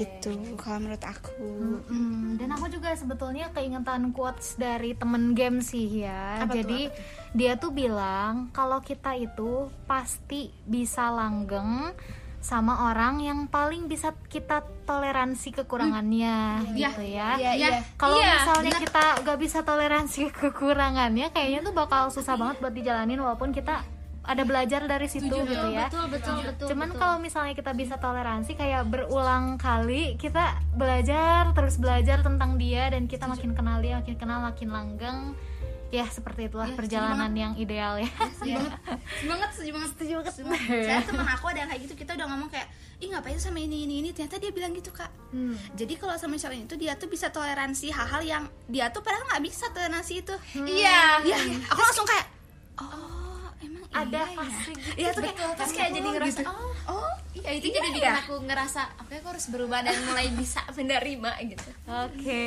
gitu 0.00 0.34
kalau 0.58 0.82
menurut 0.82 1.04
aku. 1.04 1.82
Hmm, 1.90 2.40
dan 2.40 2.52
aku 2.54 2.72
juga 2.72 2.94
sebetulnya 2.96 3.52
keingetan 3.52 4.10
quotes 4.10 4.56
dari 4.56 4.96
temen 4.96 5.36
game 5.36 5.60
sih 5.60 6.06
ya. 6.06 6.44
Jadi 6.46 6.88
dia 7.36 7.60
tuh 7.60 7.74
bilang 7.74 8.48
kalau 8.54 8.80
kita 8.80 9.12
itu 9.18 9.68
pasti 9.84 10.48
bisa 10.64 11.12
langgeng 11.12 11.92
sama 12.40 12.92
orang 12.92 13.18
yang 13.18 13.50
paling 13.50 13.90
bisa 13.90 14.14
kita 14.30 14.62
toleransi 14.86 15.50
kekurangannya 15.50 16.62
gitu 16.78 17.02
ya. 17.02 17.34
Iya, 17.36 17.52
iya. 17.58 17.68
Kalau 17.98 18.16
misalnya 18.22 18.76
kita 18.78 19.04
gak 19.26 19.38
bisa 19.42 19.66
toleransi 19.66 20.30
kekurangannya, 20.46 21.34
kayaknya 21.34 21.60
tuh 21.66 21.74
bakal 21.74 22.08
susah 22.08 22.38
banget 22.38 22.62
buat 22.62 22.74
dijalanin 22.74 23.18
walaupun 23.18 23.50
kita 23.50 23.82
ada 24.26 24.42
belajar 24.42 24.82
dari 24.90 25.06
situ 25.06 25.30
gitu 25.30 25.66
ya. 25.70 25.86
betul 25.86 26.10
betul 26.10 26.36
betul 26.42 26.66
Cuman 26.74 26.90
kalau 26.98 27.16
misalnya 27.22 27.54
kita 27.54 27.70
bisa 27.78 27.94
toleransi 28.02 28.58
kayak 28.58 28.90
berulang 28.90 29.54
kali 29.54 30.18
kita 30.18 30.58
belajar 30.74 31.54
terus 31.54 31.78
belajar 31.78 32.26
tentang 32.26 32.58
dia 32.58 32.90
dan 32.90 33.06
kita 33.06 33.30
makin 33.30 33.54
kenal 33.54 33.78
dia 33.78 34.02
makin 34.02 34.18
kenal 34.18 34.42
makin 34.42 34.68
langgeng 34.74 35.18
ya 35.94 36.06
seperti 36.10 36.50
itulah 36.50 36.66
perjalanan 36.74 37.30
yang 37.30 37.52
ideal 37.54 37.98
ya. 38.00 38.10
semangat 39.22 39.50
setuju 39.54 39.70
banget. 39.76 39.90
Setuju 39.94 40.12
banget 40.18 40.32
saya 40.86 41.00
teman 41.06 41.26
aku 41.30 41.44
ada 41.46 41.58
yang 41.62 41.70
kayak 41.70 41.82
gitu 41.86 41.94
kita 41.94 42.12
udah 42.18 42.26
ngomong 42.26 42.50
kayak 42.50 42.68
ih 42.96 43.08
ngapain 43.12 43.38
sama 43.38 43.62
ini 43.62 43.86
ini 43.86 44.02
ini? 44.02 44.10
Ternyata 44.10 44.40
dia 44.40 44.50
bilang 44.50 44.74
gitu 44.74 44.90
kak. 44.90 45.10
Hmm. 45.30 45.52
jadi 45.76 46.00
kalau 46.00 46.16
sama 46.16 46.38
misalnya 46.40 46.64
itu 46.64 46.74
dia 46.80 46.96
tuh 46.96 47.12
bisa 47.12 47.28
toleransi 47.28 47.92
hal-hal 47.92 48.22
yang 48.24 48.44
dia 48.70 48.88
tuh 48.88 49.04
padahal 49.04 49.26
nggak 49.30 49.44
bisa 49.44 49.68
toleransi 49.70 50.12
itu. 50.24 50.34
Iya. 50.56 51.22
Iya, 51.22 51.36
aku 51.70 51.80
langsung 51.82 52.06
kayak 52.08 52.26
oh 52.80 53.46
emang 53.60 53.84
Ada 53.92 54.22
iya 54.22 54.24
ya. 54.24 54.36
fase 54.36 54.70
gitu. 54.72 54.90
Iya 54.96 55.08
tuh 55.12 55.22
kayak 55.22 55.36
terus 55.56 55.72
kayak 55.72 55.90
jadi 55.92 56.08
ngerasa 56.08 56.40
oh 56.48 56.72
oh 56.88 57.10
ya 57.36 57.50
itu 57.52 57.68
jadi 57.68 57.88
bikin 57.92 58.16
aku 58.24 58.34
ngerasa 58.48 58.80
oke 59.04 59.12
aku 59.12 59.28
harus 59.28 59.46
berubah 59.52 59.84
dan 59.84 59.94
mulai 60.08 60.26
bisa 60.32 60.64
menerima 60.72 61.30
gitu. 61.52 61.70
Oke. 61.84 62.44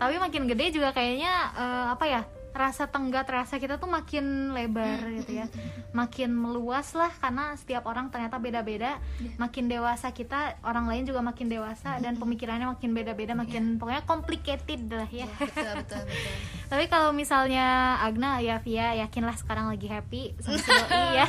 Tapi 0.00 0.14
makin 0.16 0.42
gede 0.48 0.66
juga 0.80 0.90
kayaknya 0.96 1.32
eh, 1.54 1.86
apa 1.92 2.04
ya? 2.08 2.22
Rasa 2.58 2.90
tenggat 2.90 3.30
rasa 3.30 3.62
kita 3.62 3.78
tuh 3.78 3.86
makin 3.86 4.50
lebar 4.50 4.98
gitu 5.22 5.38
ya. 5.38 5.46
Makin 5.94 6.34
meluas 6.34 6.90
lah 6.98 7.14
karena 7.22 7.54
setiap 7.54 7.86
orang 7.86 8.10
ternyata 8.10 8.42
beda-beda. 8.42 8.98
Makin 9.38 9.70
dewasa 9.70 10.10
kita, 10.10 10.58
orang 10.66 10.90
lain 10.90 11.06
juga 11.06 11.22
makin 11.22 11.46
dewasa 11.46 12.02
dan 12.02 12.18
pemikirannya 12.18 12.66
makin 12.66 12.90
beda-beda, 12.90 13.38
makin 13.38 13.78
pokoknya 13.78 14.02
complicated 14.10 14.90
lah 14.90 15.06
ya. 15.06 15.30
betul 15.38 15.70
betul 15.86 16.02
betul 16.02 16.34
Tapi 16.74 16.84
kalau 16.90 17.14
misalnya 17.14 17.96
Agna 18.02 18.42
ya 18.42 18.60
Via 18.60 18.92
yakinlah 19.06 19.38
sekarang 19.38 19.70
lagi 19.70 19.86
happy 19.88 20.34
sama 20.42 20.58
si 20.58 20.68
doi 20.68 21.08
ya. 21.22 21.26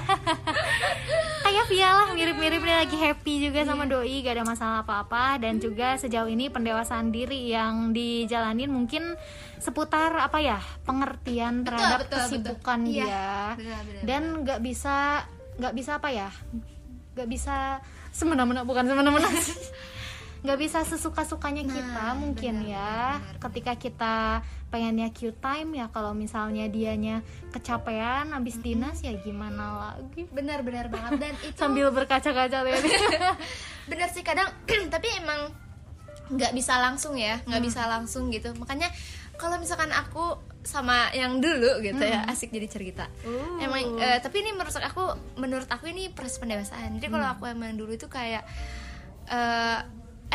Kayak 1.45 1.65
Via 1.69 1.89
lah 1.93 2.07
mirip-mirip 2.11 2.59
dia 2.59 2.77
lagi 2.83 2.97
happy 2.97 3.47
juga 3.47 3.63
sama 3.63 3.85
doi 3.85 4.19
gak 4.25 4.35
ada 4.35 4.43
masalah 4.43 4.77
apa-apa 4.83 5.39
dan 5.39 5.61
juga 5.61 5.95
sejauh 5.95 6.27
ini 6.27 6.51
pendewasaan 6.51 7.13
diri 7.13 7.53
yang 7.53 7.95
dijalanin 7.95 8.67
mungkin 8.67 9.15
seputar 9.59 10.15
apa 10.15 10.39
ya 10.39 10.59
pengertian 10.87 11.67
terhadap 11.67 12.07
betul, 12.07 12.15
betul. 12.15 12.19
kesibukan 12.23 12.79
Iya, 12.87 12.95
dia. 13.05 13.31
benar, 13.59 13.81
benar, 13.83 14.03
dan 14.07 14.23
nggak 14.43 14.59
bisa 14.63 14.95
nggak 15.59 15.73
bisa 15.75 15.91
apa 15.99 16.09
ya 16.09 16.29
nggak 17.15 17.29
bisa 17.29 17.55
semena-mena 18.15 18.63
bukan 18.63 18.87
semena-mena. 18.87 19.29
Nggak 20.39 20.55
bisa 20.55 20.87
sesuka-sukanya 20.87 21.67
kita 21.67 22.15
mungkin 22.15 22.63
ya. 22.63 23.19
ketika 23.43 23.75
kita 23.75 24.15
pengennya 24.71 25.11
Q 25.11 25.35
time 25.35 25.83
ya 25.83 25.91
kalau 25.91 26.15
misalnya 26.15 26.71
dianya 26.71 27.19
kecapean 27.51 28.31
habis 28.31 28.55
dinas 28.63 29.03
ya 29.03 29.19
gimana 29.19 29.91
lagi? 29.99 30.31
Benar-benar 30.31 30.87
banget. 30.87 31.19
Dan 31.19 31.33
itu 31.51 31.59
sambil 31.59 31.91
berkaca-kaca 31.91 32.63
lihat 32.63 32.83
benar 33.91 34.07
sih 34.15 34.23
kadang 34.23 34.47
tapi 34.95 35.11
emang 35.19 35.51
nggak 36.31 36.55
bisa 36.55 36.77
langsung 36.79 37.19
ya 37.19 37.43
nggak 37.43 37.59
bisa 37.59 37.83
langsung 37.91 38.31
gitu. 38.31 38.55
Makanya 38.55 38.87
kalau 39.39 39.55
misalkan 39.55 39.89
aku 39.95 40.35
sama 40.59 41.07
yang 41.15 41.39
dulu 41.39 41.79
gitu 41.79 42.03
ya 42.03 42.27
asik 42.27 42.51
jadi 42.51 42.67
cerita. 42.67 43.05
Emang 43.63 43.95
eh, 43.97 44.19
tapi 44.19 44.43
ini 44.43 44.51
menurut 44.51 44.75
aku 44.75 45.03
menurut 45.39 45.69
aku 45.71 45.87
ini 45.87 46.11
proses 46.11 46.37
pendewasaan. 46.37 46.99
Jadi 46.99 47.07
kalau 47.07 47.27
aku 47.31 47.47
emang 47.47 47.79
dulu 47.79 47.95
itu 47.95 48.11
kayak 48.11 48.43
eh, 49.31 49.79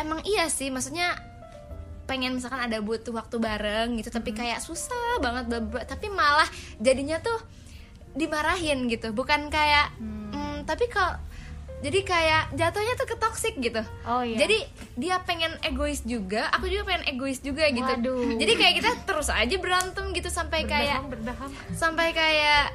emang 0.01 0.25
iya 0.25 0.49
sih 0.49 0.73
maksudnya 0.73 1.13
pengen 2.09 2.37
misalkan 2.37 2.61
ada 2.61 2.81
butuh 2.81 3.13
waktu 3.17 3.37
bareng 3.41 3.97
gitu 3.97 4.13
tapi 4.13 4.29
kayak 4.33 4.61
susah 4.61 5.21
banget 5.25 5.49
tapi 5.89 6.09
malah 6.09 6.45
jadinya 6.81 7.21
tuh 7.21 7.37
dimarahin 8.17 8.89
gitu. 8.89 9.13
Bukan 9.13 9.53
kayak 9.53 9.93
mm, 10.01 10.65
tapi 10.65 10.89
kalau 10.89 11.21
jadi 11.85 11.99
kayak 12.01 12.43
jatuhnya 12.53 12.93
tuh 12.95 13.05
ke 13.05 13.15
toxic 13.15 13.53
gitu 13.55 13.85
Oh, 14.03 14.25
iya. 14.25 14.41
jadi 14.41 14.57
dia 14.95 15.15
pengen 15.21 15.53
egois 15.61 16.01
juga 16.01 16.49
aku 16.49 16.65
juga 16.65 16.89
pengen 16.89 17.05
egois 17.07 17.37
juga 17.39 17.69
gitu 17.69 17.85
Waduh. 17.85 18.35
jadi 18.35 18.53
kayak 18.55 18.73
kita 18.79 18.89
terus 19.05 19.29
aja 19.29 19.55
berantem 19.55 20.05
gitu 20.11 20.27
sampai 20.27 20.65
kayak 20.65 21.05
berdaham. 21.05 21.53
sampai 21.71 22.09
kayak 22.11 22.73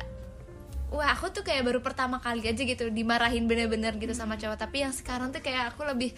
wah 0.89 1.11
aku 1.11 1.31
tuh 1.31 1.43
kayak 1.43 1.63
baru 1.65 1.81
pertama 1.81 2.19
kali 2.19 2.43
aja 2.43 2.55
gitu 2.57 2.87
dimarahin 2.89 3.47
bener-bener 3.47 3.95
gitu 3.97 4.11
sama 4.13 4.35
cowok 4.35 4.57
tapi 4.57 4.83
yang 4.83 4.91
sekarang 4.91 5.31
tuh 5.31 5.39
kayak 5.39 5.71
aku 5.71 5.83
lebih 5.85 6.15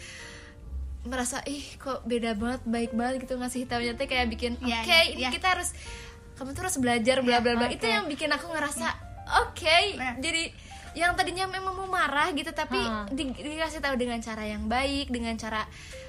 merasa 1.02 1.42
ih 1.44 1.64
kok 1.76 2.04
beda 2.04 2.32
banget 2.32 2.62
baik 2.62 2.92
banget 2.92 3.26
gitu 3.26 3.34
ngasih 3.34 3.66
hitamnya 3.66 3.92
tuh 3.94 4.06
kayak 4.06 4.26
bikin 4.28 4.54
oke 4.56 4.68
Iya, 4.68 4.80
iya, 4.84 5.00
ini 5.10 5.22
iya. 5.22 5.30
kita 5.30 5.48
harus 5.50 5.74
kamu 6.36 6.52
tuh 6.52 6.62
harus 6.62 6.76
belajar 6.78 7.16
bla 7.20 7.38
bla 7.40 7.52
bla 7.54 7.68
itu 7.68 7.84
yang 7.84 8.06
bikin 8.06 8.30
aku 8.30 8.46
ngerasa 8.48 8.86
oke 9.44 9.78
Benar. 9.92 10.14
jadi 10.22 10.42
yang 10.94 11.12
tadinya 11.12 11.46
memang 11.46 11.72
mau 11.74 11.86
marah 11.86 12.28
gitu 12.30 12.50
tapi 12.50 12.76
Ha. 12.76 13.08
di- 13.08 13.32
dikasih 13.32 13.78
tahu 13.78 13.94
dengan 13.94 14.18
cara 14.18 14.44
yang 14.44 14.66
baik 14.66 15.08
dengan 15.08 15.34
cara 15.34 15.64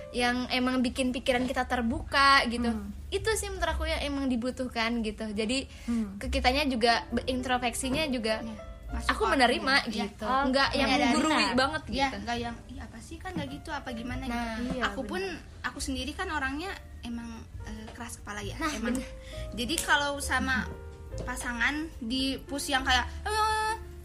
yang 0.10 0.46
emang 0.48 0.80
bikin 0.80 1.10
pikiran 1.10 1.44
kita 1.44 1.64
terbuka 1.64 2.46
gitu. 2.46 2.70
Itu 3.10 3.30
sih 3.32 3.48
menurut 3.48 3.72
aku 3.72 3.84
yang 3.84 4.02
emang 4.04 4.26
dibutuhkan 4.28 5.02
gitu. 5.02 5.26
Jadi 5.28 5.66
ke 6.18 6.30
kitanya 6.30 6.64
juga 6.64 7.02
introspeksinya 7.24 8.06
juga 8.08 8.46
Masuk 8.86 9.10
aku 9.10 9.24
menerima 9.26 9.90
Iya. 9.90 10.06
gitu. 10.06 10.22
Oh, 10.24 10.46
nggak 10.46 10.70
yang 10.72 10.86
iya, 10.88 10.98
menggurui 11.10 11.46
banget 11.56 11.82
ya 11.90 12.08
gitu. 12.08 12.18
nggak 12.22 12.38
yang 12.40 12.56
"Ih, 12.68 12.78
apa 12.78 12.98
sih? 13.00 13.18
Kan 13.18 13.34
nggak 13.34 13.50
gitu 13.52 13.70
apa 13.70 13.90
gimana? 13.90 14.22
Nah, 14.24 14.62
gitu. 14.62 14.70
iya, 14.72 14.82
aku 14.86 15.02
pun 15.02 15.22
aku 15.62 15.80
sendiri 15.80 16.14
kan 16.14 16.30
orangnya 16.30 16.70
emang 17.02 17.26
eh, 17.64 17.90
keras 17.90 18.22
kepala 18.22 18.40
ya 18.40 18.54
Nah, 18.56 18.70
emang. 18.70 18.94
jadi 19.52 19.76
kalau 19.82 20.22
sama 20.22 20.70
pasangan 21.20 21.74
di 22.00 22.38
push 22.40 22.70
yang 22.70 22.82
kayak 22.82 23.10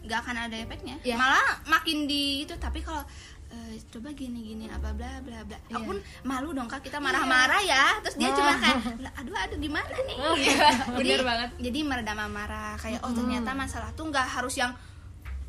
nggak 0.09 0.19
akan 0.19 0.35
ada 0.49 0.55
efeknya. 0.57 0.95
Iya. 0.99 1.15
malah 1.15 1.45
makin 1.63 2.03
di 2.03 2.41
itu 2.41 2.57
tapi 2.57 2.81
kalau 2.81 3.05
eh, 3.47 3.77
coba 3.87 4.09
gini 4.11 4.41
gini 4.43 4.65
apa 4.65 4.89
bla 4.91 5.21
bla 5.21 5.41
bla. 5.41 5.57
Iya. 5.63 5.77
aku 5.77 5.85
pun 5.87 5.97
malu 6.23 6.49
dong 6.51 6.65
kak. 6.65 6.81
Kita 6.81 6.97
marah-marah 6.97 7.61
ya. 7.61 8.01
Terus 8.01 8.17
dia 8.17 8.29
cuma 8.31 8.53
kayak 8.55 8.77
"Lah, 8.99 9.13
aduh 9.15 9.35
aduh 9.35 9.57
gimana 9.57 9.85
nih? 10.01 10.17
Jadi 10.97 10.97
bener 10.97 11.21
banget. 11.21 11.49
jadi 11.59 11.79
meredam 11.81 12.19
amarah. 12.19 12.73
Kayak 12.75 12.99
oh 13.01 13.13
ternyata 13.13 13.53
masalah 13.53 13.93
tuh 13.93 14.05
nggak 14.05 14.27
harus 14.27 14.53
yang 14.55 14.73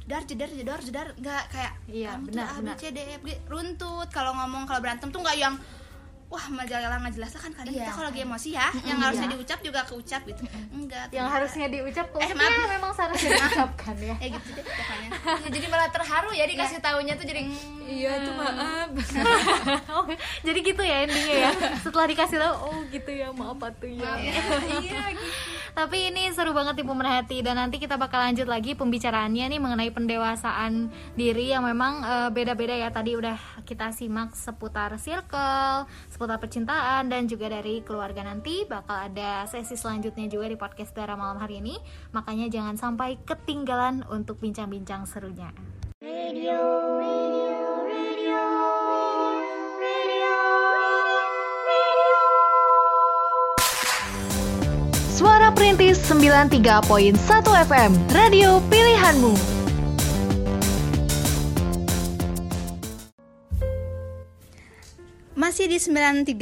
jedar 0.02 0.22
jedar 0.24 0.50
jedar 0.50 0.80
jedar. 0.80 1.06
Nggak 1.14 1.42
kayak 1.48 1.72
Iya, 1.86 2.10
kamu 2.14 2.24
benar, 2.28 2.44
tuh 2.44 2.50
A 2.50 2.54
B 2.54 2.60
benar. 2.62 2.76
C 2.76 2.84
D 2.86 2.98
E 3.00 3.14
F 3.16 3.22
G. 3.22 3.30
Runtut. 3.46 4.08
Kalau 4.10 4.32
ngomong 4.34 4.62
kalau 4.64 4.80
berantem 4.80 5.08
tuh 5.08 5.20
nggak 5.20 5.36
yang 5.36 5.54
wah 6.30 6.46
majalah 6.48 6.94
nggak 6.96 7.10
jelas 7.12 7.30
lah 7.32 7.42
kan 7.42 7.52
kadang 7.52 7.72
Iya. 7.72 7.82
kita 7.82 7.92
kalau 7.92 8.06
lagi 8.06 8.20
emosi 8.22 8.48
ya 8.52 8.66
yang 8.82 8.98
harusnya 8.98 9.28
diucap 9.28 9.58
juga 9.60 9.80
keucap 9.82 10.22
gitu 10.24 10.42
enggak 10.70 11.04
Yang 11.04 11.18
ternyata. 11.20 11.34
harusnya 11.34 11.66
diucap 11.68 12.06
kok 12.08 12.20
Eh, 12.20 12.30
maaf. 12.30 12.52
ya, 12.54 12.66
memang 12.70 12.92
seharusnya 12.92 13.28
diucapkan 13.36 13.94
ya. 13.98 14.14
eh 14.16 14.28
gitu 14.30 14.48
deh 14.52 14.64
pokoknya 14.64 15.08
Ya, 15.10 15.48
jadi 15.52 15.66
malah 15.66 15.90
terharu 15.90 16.30
ya 16.30 16.44
dikasih 16.46 16.78
taunya 16.78 17.12
tuh 17.12 17.26
jadi 17.26 17.42
iya 17.84 18.12
tuh 18.20 18.32
maaf 18.32 18.88
Oh, 19.90 20.06
jadi 20.40 20.58
gitu 20.60 20.80
ya 20.80 20.96
endingnya 21.02 21.36
ya. 21.40 21.52
Setelah 21.76 22.06
dikasih 22.06 22.38
tahu, 22.38 22.54
oh 22.64 22.78
gitu 22.88 23.10
ya, 23.10 23.28
maaf 23.30 23.58
tuh 23.74 23.90
ya. 23.90 24.10
iya 24.78 25.02
gitu 25.10 25.30
Tapi 25.70 26.10
ini 26.10 26.30
seru 26.30 26.50
banget 26.50 26.74
nih 26.74 26.86
pemerhati 26.86 27.38
dan 27.40 27.54
nanti 27.56 27.76
kita 27.76 27.94
bakal 27.94 28.18
lanjut 28.20 28.44
lagi 28.44 28.74
pembicaraannya 28.74 29.46
nih 29.46 29.60
mengenai 29.60 29.90
pendewasaan 29.90 30.88
diri 31.14 31.46
yang 31.48 31.62
memang 31.62 32.02
eh, 32.02 32.28
beda-beda 32.28 32.72
ya. 32.72 32.88
Tadi 32.88 33.14
udah 33.14 33.34
kita 33.62 33.90
simak 33.90 34.32
seputar 34.32 34.94
circle, 34.96 35.86
seputar 36.20 36.36
percintaan 36.36 37.08
dan 37.08 37.24
juga 37.24 37.48
dari 37.48 37.80
keluarga 37.80 38.20
nanti 38.20 38.68
bakal 38.68 39.08
ada 39.08 39.48
sesi 39.48 39.72
selanjutnya 39.72 40.28
juga 40.28 40.52
di 40.52 40.56
podcast 40.60 40.92
Dara 40.92 41.16
malam 41.16 41.40
hari 41.40 41.64
ini. 41.64 41.80
Makanya 42.12 42.52
jangan 42.52 42.76
sampai 42.76 43.16
ketinggalan 43.24 44.04
untuk 44.12 44.36
bincang-bincang 44.36 45.08
serunya. 45.08 45.48
Suara 55.16 55.48
Perintis 55.56 56.04
93.1 56.04 57.16
FM, 57.64 57.92
radio 58.12 58.60
pilihanmu. 58.68 59.59
Masih 65.40 65.72
di 65.72 65.80
93,1 65.80 66.36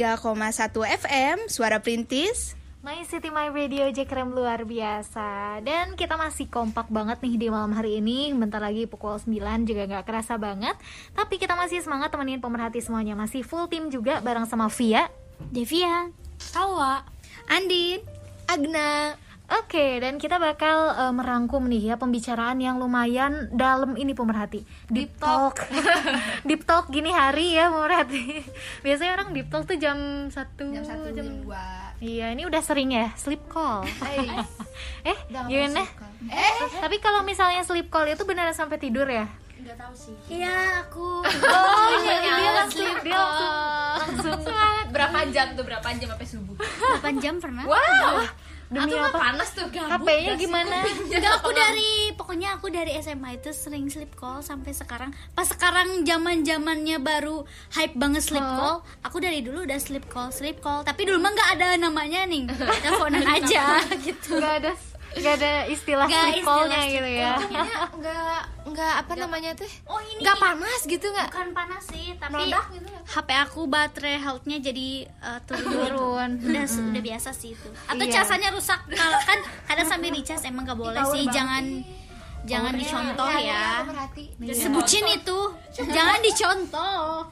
FM 0.99 1.47
suara 1.47 1.79
perintis 1.79 2.59
My 2.83 2.99
City 3.07 3.31
My 3.31 3.47
Radio 3.47 3.87
Jekrem 3.95 4.35
luar 4.35 4.67
biasa. 4.67 5.59
Dan 5.63 5.95
kita 5.95 6.19
masih 6.19 6.51
kompak 6.51 6.91
banget 6.91 7.19
nih 7.23 7.35
di 7.35 7.47
malam 7.47 7.71
hari 7.71 8.03
ini. 8.03 8.31
Bentar 8.35 8.59
lagi 8.59 8.87
pukul 8.91 9.15
9 9.15 9.67
juga 9.67 9.87
nggak 9.87 10.03
kerasa 10.03 10.35
banget. 10.35 10.75
Tapi 11.15 11.39
kita 11.39 11.55
masih 11.55 11.79
semangat 11.79 12.11
temenin 12.11 12.43
pemerhati 12.43 12.83
semuanya. 12.83 13.19
Masih 13.19 13.43
full 13.43 13.67
tim 13.71 13.87
juga 13.87 14.19
bareng 14.19 14.47
sama 14.47 14.71
Via. 14.71 15.11
Devia. 15.51 16.11
Tawa. 16.55 17.03
Andin. 17.51 18.03
Agna 18.47 19.15
Oke, 19.49 19.97
dan 19.97 20.21
kita 20.21 20.37
bakal 20.37 20.93
eh, 20.93 21.13
merangkum 21.13 21.65
nih 21.65 21.93
ya 21.93 21.95
pembicaraan 21.97 22.61
yang 22.61 22.77
lumayan 22.77 23.49
dalam 23.49 23.97
ini 23.97 24.13
pemerhati. 24.13 24.61
Deep 24.93 25.17
talk. 25.17 25.65
deep 26.47 26.69
talk 26.69 26.85
gini 26.93 27.09
hari 27.09 27.57
ya 27.57 27.73
pemerhati. 27.73 28.45
Biasanya 28.85 29.17
orang 29.17 29.33
deep 29.33 29.49
talk 29.49 29.65
tuh 29.65 29.81
jam 29.81 30.29
1 30.29 30.33
jam 30.69 30.83
satu 30.85 31.09
jam 31.17 31.25
dua. 31.41 31.89
Iya, 31.97 32.37
ini 32.37 32.45
udah 32.45 32.61
sering 32.61 32.93
ya 32.93 33.09
sleep 33.17 33.41
call. 33.49 33.89
eh, 35.01 35.17
gimana? 35.49 35.81
eh? 36.29 36.53
Tapi 36.77 37.01
kalau 37.01 37.25
misalnya 37.25 37.65
sleep 37.65 37.89
call 37.89 38.05
itu 38.05 38.21
beneran 38.29 38.53
sampai 38.53 38.77
tidur 38.77 39.09
ya? 39.09 39.25
Iya 40.29 40.85
aku. 40.85 41.25
Oh, 41.25 41.89
iya, 42.05 42.15
dia 42.21 42.51
langsung 42.53 42.89
dia 43.01 43.17
langsung 43.17 43.53
langsung. 43.97 44.55
Berapa 44.93 45.25
jam 45.33 45.57
tuh? 45.57 45.65
Berapa 45.65 45.89
jam 45.97 46.09
sampai 46.13 46.27
subuh? 46.29 46.55
8 47.01 47.17
jam 47.17 47.41
pernah. 47.41 47.65
Wow 47.65 48.29
demi 48.69 48.93
mah 48.93 49.09
apa? 49.09 49.19
panas 49.19 49.49
tuh 49.57 49.65
gabut 49.73 50.05
HP-nya 50.05 50.33
gimana? 50.37 50.77
Enggak 51.09 51.33
aku 51.41 51.49
dari 51.53 52.13
pokoknya 52.13 52.49
aku 52.61 52.67
dari 52.69 52.91
SMA 53.01 53.41
itu 53.41 53.49
sering 53.49 53.89
sleep 53.89 54.13
call 54.13 54.45
sampai 54.45 54.71
sekarang. 54.77 55.09
Pas 55.33 55.49
sekarang 55.49 56.05
zaman 56.05 56.45
zamannya 56.45 57.01
baru 57.01 57.45
hype 57.73 57.97
banget 57.97 58.25
sleep 58.29 58.45
call. 58.45 58.85
Aku 59.01 59.17
dari 59.17 59.41
dulu 59.41 59.65
udah 59.65 59.79
sleep 59.81 60.05
call, 60.09 60.29
sleep 60.29 60.61
call. 60.61 60.85
Tapi 60.85 61.01
dulu 61.05 61.17
mah 61.17 61.33
nggak 61.33 61.49
ada 61.57 61.67
namanya 61.81 62.25
nih. 62.29 62.45
Teleponan 62.85 63.25
aja 63.25 63.81
gitu. 64.05 64.37
Gak 64.37 64.55
ada 64.65 64.88
gak 65.11 65.33
ada 65.35 65.51
istilah 65.65 66.05
Nggak 66.05 66.23
sleep 66.23 66.37
istilah 66.39 66.83
gitu 66.85 67.09
ya. 67.09 67.31
Untungnya 67.35 67.65
nggak 67.91 68.41
nggak 68.69 68.93
apa 68.95 69.13
namanya 69.15 69.51
tuh 69.53 69.65
Oh 69.85 69.97
ini 69.99 70.21
nggak 70.21 70.37
panas 70.37 70.81
gitu 70.83 71.07
nggak 71.07 71.29
bukan 71.29 71.49
panas 71.51 71.83
sih, 71.85 72.05
tapi 72.15 72.31
Meledak 72.35 72.65
gitu 72.69 72.87
ya? 72.87 73.01
HP 73.09 73.29
aku 73.39 73.61
baterai 73.65 74.17
health-nya 74.17 74.57
jadi 74.59 74.87
uh, 75.19 75.39
turun. 75.43 75.65
Turun. 75.65 76.29
Udah 76.43 76.63
udah 76.63 77.03
biasa 77.03 77.29
sih 77.31 77.51
itu. 77.51 77.69
Atau 77.85 78.05
Iya. 78.05 78.13
casanya 78.15 78.49
rusak 78.49 78.79
kalau 78.87 79.19
kan 79.23 79.39
kadang 79.65 79.87
sambil 79.87 80.09
dicas 80.09 80.41
emang 80.43 80.63
nggak 80.63 80.77
boleh 80.77 81.01
sih. 81.09 81.25
Jangan 81.27 81.63
jangan 82.49 82.73
dicontoh 82.73 83.29
ya. 83.49 83.85
Sebutin 84.49 85.05
itu. 85.13 85.39
Jangan 85.79 86.19
dicontoh. 86.19 87.29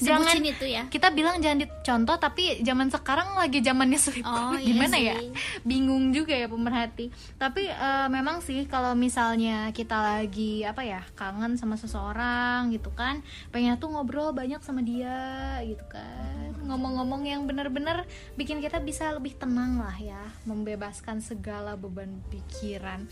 Jangan 0.00 0.24
Sebutin 0.32 0.44
itu 0.46 0.64
ya. 0.66 0.82
Kita 0.88 1.12
bilang 1.12 1.36
jangan 1.38 1.60
dicontoh 1.60 2.16
tapi 2.16 2.64
zaman 2.64 2.88
sekarang 2.88 3.36
lagi 3.36 3.60
zamannya 3.60 4.00
sleep 4.00 4.24
Oh, 4.24 4.56
iya 4.56 4.64
Gimana 4.66 4.96
sih. 4.96 5.06
ya? 5.06 5.16
Bingung 5.62 6.10
juga 6.10 6.32
ya 6.32 6.48
pemerhati. 6.48 7.12
Tapi 7.36 7.68
eh, 7.68 8.08
memang 8.08 8.40
sih 8.40 8.64
kalau 8.64 8.96
misalnya 8.96 9.68
kita 9.70 9.94
lagi 9.94 10.62
apa 10.62 10.80
ya, 10.80 11.04
kangen 11.12 11.54
sama 11.54 11.76
seseorang 11.76 12.72
gitu 12.72 12.88
kan, 12.90 13.20
pengen 13.50 13.76
tuh 13.76 13.92
ngobrol 13.92 14.32
banyak 14.32 14.58
sama 14.60 14.80
dia 14.80 15.18
gitu 15.62 15.84
kan. 15.86 16.56
Ngomong-ngomong 16.64 17.22
yang 17.22 17.44
benar-benar 17.44 18.06
bikin 18.34 18.58
kita 18.58 18.80
bisa 18.80 19.12
lebih 19.12 19.36
tenang 19.36 19.78
lah 19.78 19.94
ya, 19.96 20.18
membebaskan 20.42 21.20
segala 21.20 21.74
beban 21.74 22.18
pikiran. 22.30 23.04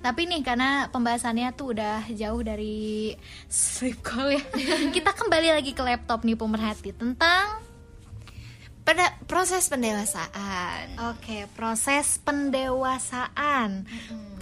Tapi 0.00 0.24
nih 0.24 0.40
karena 0.40 0.91
pembahasannya 0.92 1.48
tuh 1.56 1.72
udah 1.72 2.04
jauh 2.12 2.42
dari 2.44 3.16
sleep 3.48 4.04
call 4.04 4.36
ya. 4.36 4.44
kita 4.96 5.16
kembali 5.16 5.56
lagi 5.56 5.72
ke 5.72 5.82
laptop 5.82 6.22
nih 6.22 6.36
pemerhati 6.36 6.92
tentang 6.92 7.64
pada 8.82 9.14
proses 9.30 9.70
pendewasaan 9.70 10.98
Oke, 11.14 11.46
proses 11.54 12.18
pendewasaan. 12.20 13.86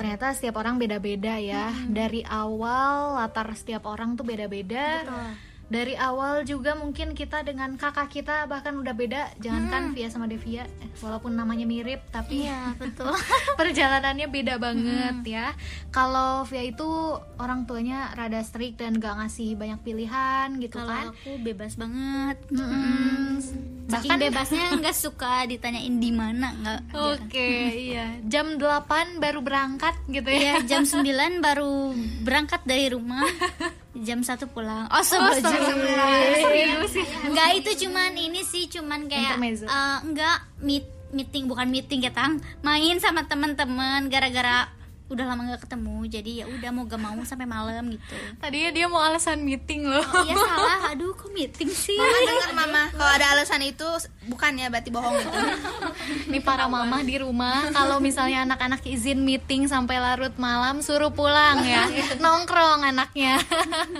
Ternyata 0.01 0.33
setiap 0.33 0.59
orang 0.59 0.81
beda-beda 0.81 1.37
ya. 1.37 1.71
Dari 1.87 2.25
awal 2.25 3.21
latar 3.21 3.53
setiap 3.53 3.85
orang 3.85 4.17
tuh 4.17 4.25
beda-beda. 4.25 5.05
Dari 5.71 5.95
awal 5.95 6.43
juga 6.43 6.75
mungkin 6.75 7.14
kita 7.14 7.41
dengan 7.41 7.79
kakak 7.79 8.11
kita 8.11 8.45
bahkan 8.45 8.75
udah 8.75 8.91
beda 8.91 9.39
jangankan 9.39 9.95
Via 9.95 10.11
sama 10.11 10.27
Devia 10.27 10.66
eh, 10.66 10.91
walaupun 10.99 11.33
namanya 11.33 11.62
mirip 11.62 12.03
tapi 12.11 12.43
Iya, 12.43 12.75
betul. 12.75 13.14
perjalanannya 13.61 14.27
beda 14.27 14.59
banget 14.59 15.16
ya 15.25 15.55
kalau 15.89 16.43
Via 16.43 16.66
itu 16.66 16.91
orang 17.39 17.64
tuanya 17.64 18.11
rada 18.12 18.43
strict 18.43 18.83
dan 18.83 18.99
gak 18.99 19.14
ngasih 19.16 19.55
banyak 19.55 19.79
pilihan 19.81 20.59
gitu 20.59 20.75
Kalau 20.75 20.91
kan 20.91 21.07
aku 21.14 21.31
bebas 21.39 21.73
banget. 21.75 22.37
Mm-mm. 22.51 23.39
Saking 23.87 24.18
bebasnya 24.18 24.64
nggak 24.79 24.97
suka 24.97 25.47
ditanyain 25.47 25.97
di 25.99 26.11
mana 26.11 26.51
nggak. 26.53 26.81
Oke, 26.95 27.51
iya. 27.91 28.18
Jam 28.23 28.55
8 28.55 29.18
baru 29.18 29.43
berangkat 29.43 29.95
gitu 30.07 30.31
ya. 30.31 30.59
Iya, 30.59 30.66
jam 30.66 30.83
9 30.91 31.07
baru 31.39 31.95
berangkat 32.23 32.62
dari 32.62 32.91
rumah. 32.91 33.23
Jam 33.93 34.22
1 34.22 34.38
pulang. 34.47 34.86
Oh, 34.86 35.03
sebelum 35.03 35.43
Serius 35.43 36.91
sih. 36.91 37.05
Enggak 37.26 37.49
itu 37.59 37.70
cuman 37.86 38.12
ini 38.14 38.41
sih 38.43 38.70
cuman 38.70 39.11
kayak 39.11 39.34
Intermezzo. 39.34 39.66
eh, 39.66 39.99
enggak 40.05 40.38
meet, 40.59 40.86
meeting 41.11 41.51
bukan 41.51 41.66
meeting 41.66 42.07
ya 42.07 42.14
Tang. 42.14 42.38
Main 42.61 43.03
sama 43.03 43.26
teman-teman 43.26 44.07
gara-gara 44.07 44.70
udah 45.11 45.25
lama 45.27 45.43
nggak 45.51 45.63
ketemu. 45.67 45.97
Jadi 46.07 46.31
ya 46.41 46.45
udah 46.47 46.71
mau 46.71 46.85
gak 46.87 47.03
mau 47.03 47.19
sampai 47.27 47.47
malam 47.51 47.91
gitu. 47.91 48.17
Tadinya 48.39 48.71
dia 48.71 48.87
mau 48.87 49.03
alasan 49.03 49.43
meeting 49.43 49.91
loh. 49.91 50.01
Oh, 50.01 50.23
iya 50.23 50.35
salah. 50.39 50.81
Aduh, 50.95 51.13
kok 51.19 51.35
meeting 51.35 51.67
sih? 51.67 51.99
Mama 51.99 52.19
dengar 52.23 52.51
mama 52.55 52.83
kalau 52.95 53.13
ada 53.19 53.27
alasan 53.35 53.63
itu 53.67 53.87
bukan 54.31 54.53
ya 54.55 54.71
berarti 54.71 54.91
bohong 54.95 55.19
itu. 55.19 55.39
Nih 56.31 56.43
para 56.43 56.71
mama 56.71 57.03
di 57.03 57.19
rumah 57.19 57.75
kalau 57.75 57.99
misalnya 57.99 58.47
anak-anak 58.47 58.87
izin 58.87 59.27
meeting 59.27 59.67
sampai 59.67 59.99
larut 59.99 60.33
malam 60.39 60.79
suruh 60.81 61.11
pulang 61.11 61.61
ya. 61.67 61.91
Nongkrong 62.25 62.87
anaknya. 62.87 63.43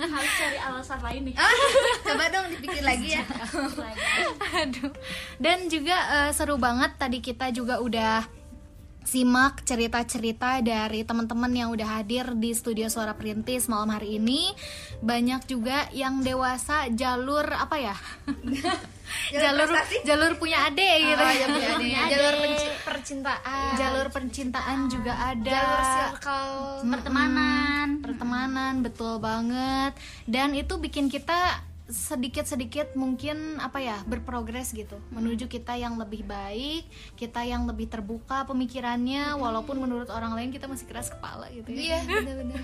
harus 0.01 0.31
cari 0.39 0.57
alasan 0.59 0.99
lain 1.03 1.21
nih 1.31 1.35
Ah, 1.35 1.53
coba 2.07 2.23
dong 2.31 2.47
dipikir 2.55 2.83
lagi 2.83 3.19
ya. 3.19 3.23
Aduh. 4.63 4.91
Dan 5.37 5.67
juga 5.67 5.97
eh, 6.27 6.31
seru 6.31 6.55
banget 6.55 6.95
tadi 6.95 7.19
kita 7.19 7.51
juga 7.51 7.83
udah 7.83 8.40
simak 9.01 9.65
cerita-cerita 9.65 10.61
dari 10.61 11.01
teman-teman 11.01 11.51
yang 11.51 11.69
udah 11.73 12.01
hadir 12.01 12.31
di 12.37 12.53
studio 12.53 12.87
Suara 12.87 13.17
Perintis 13.17 13.67
malam 13.67 13.91
hari 13.91 14.21
ini. 14.21 14.53
Banyak 15.01 15.49
juga 15.49 15.89
yang 15.91 16.21
dewasa 16.21 16.87
jalur 16.93 17.45
apa 17.49 17.75
ya? 17.81 17.95
jalur 19.43 19.67
jalur 20.07 20.31
punya 20.39 20.71
adik 20.71 20.95
gitu. 21.03 21.23
Oh, 21.23 21.33
ya 21.35 21.45
punya 21.51 21.99
adik. 22.07 22.13
Jalur 22.15 22.35
percintaan. 22.87 23.71
Jalur 23.75 24.07
percintaan 24.13 24.79
juga 24.87 25.13
ada. 25.17 25.51
Jalur 25.51 25.81
circle. 25.81 26.55
Pertemanan. 26.87 27.87
pertemanan 28.01 28.81
betul 28.81 29.21
banget 29.21 29.93
dan 30.25 30.51
itu 30.57 30.77
bikin 30.77 31.07
kita 31.07 31.63
sedikit-sedikit 31.91 32.95
mungkin 32.95 33.59
apa 33.59 33.77
ya 33.77 33.97
berprogres 34.07 34.71
gitu. 34.71 34.97
Menuju 35.11 35.45
kita 35.45 35.75
yang 35.75 35.99
lebih 35.99 36.23
baik 36.23 36.87
kita 37.13 37.43
yang 37.43 37.67
lebih 37.67 37.85
terbuka 37.85 38.47
pemikirannya 38.47 39.35
walaupun 39.35 39.77
menurut 39.77 40.09
orang 40.09 40.33
lain 40.33 40.49
kita 40.49 40.65
masih 40.65 40.87
keras 40.87 41.11
kepala 41.11 41.51
gitu 41.51 41.69
ya. 41.69 41.99
Iya, 42.01 42.23
benar-benar. 42.23 42.59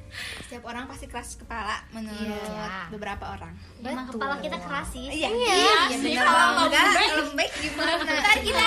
Setiap 0.44 0.64
orang 0.68 0.84
pasti 0.90 1.06
keras 1.08 1.38
kepala 1.38 1.80
menurut 1.94 2.20
Iya. 2.28 2.92
beberapa 2.92 3.24
orang. 3.32 3.54
Emang 3.80 4.06
kepala 4.10 4.36
kita 4.42 4.58
keras 4.60 4.88
sih. 4.92 5.08
Iya, 5.08 5.28
iya, 5.32 5.54
benar. 5.88 6.24
Kalau 6.26 6.66
enggak 6.68 6.84
lembek 7.16 7.50
gimana? 7.56 7.92
Ntar 8.04 8.38
kita 8.44 8.66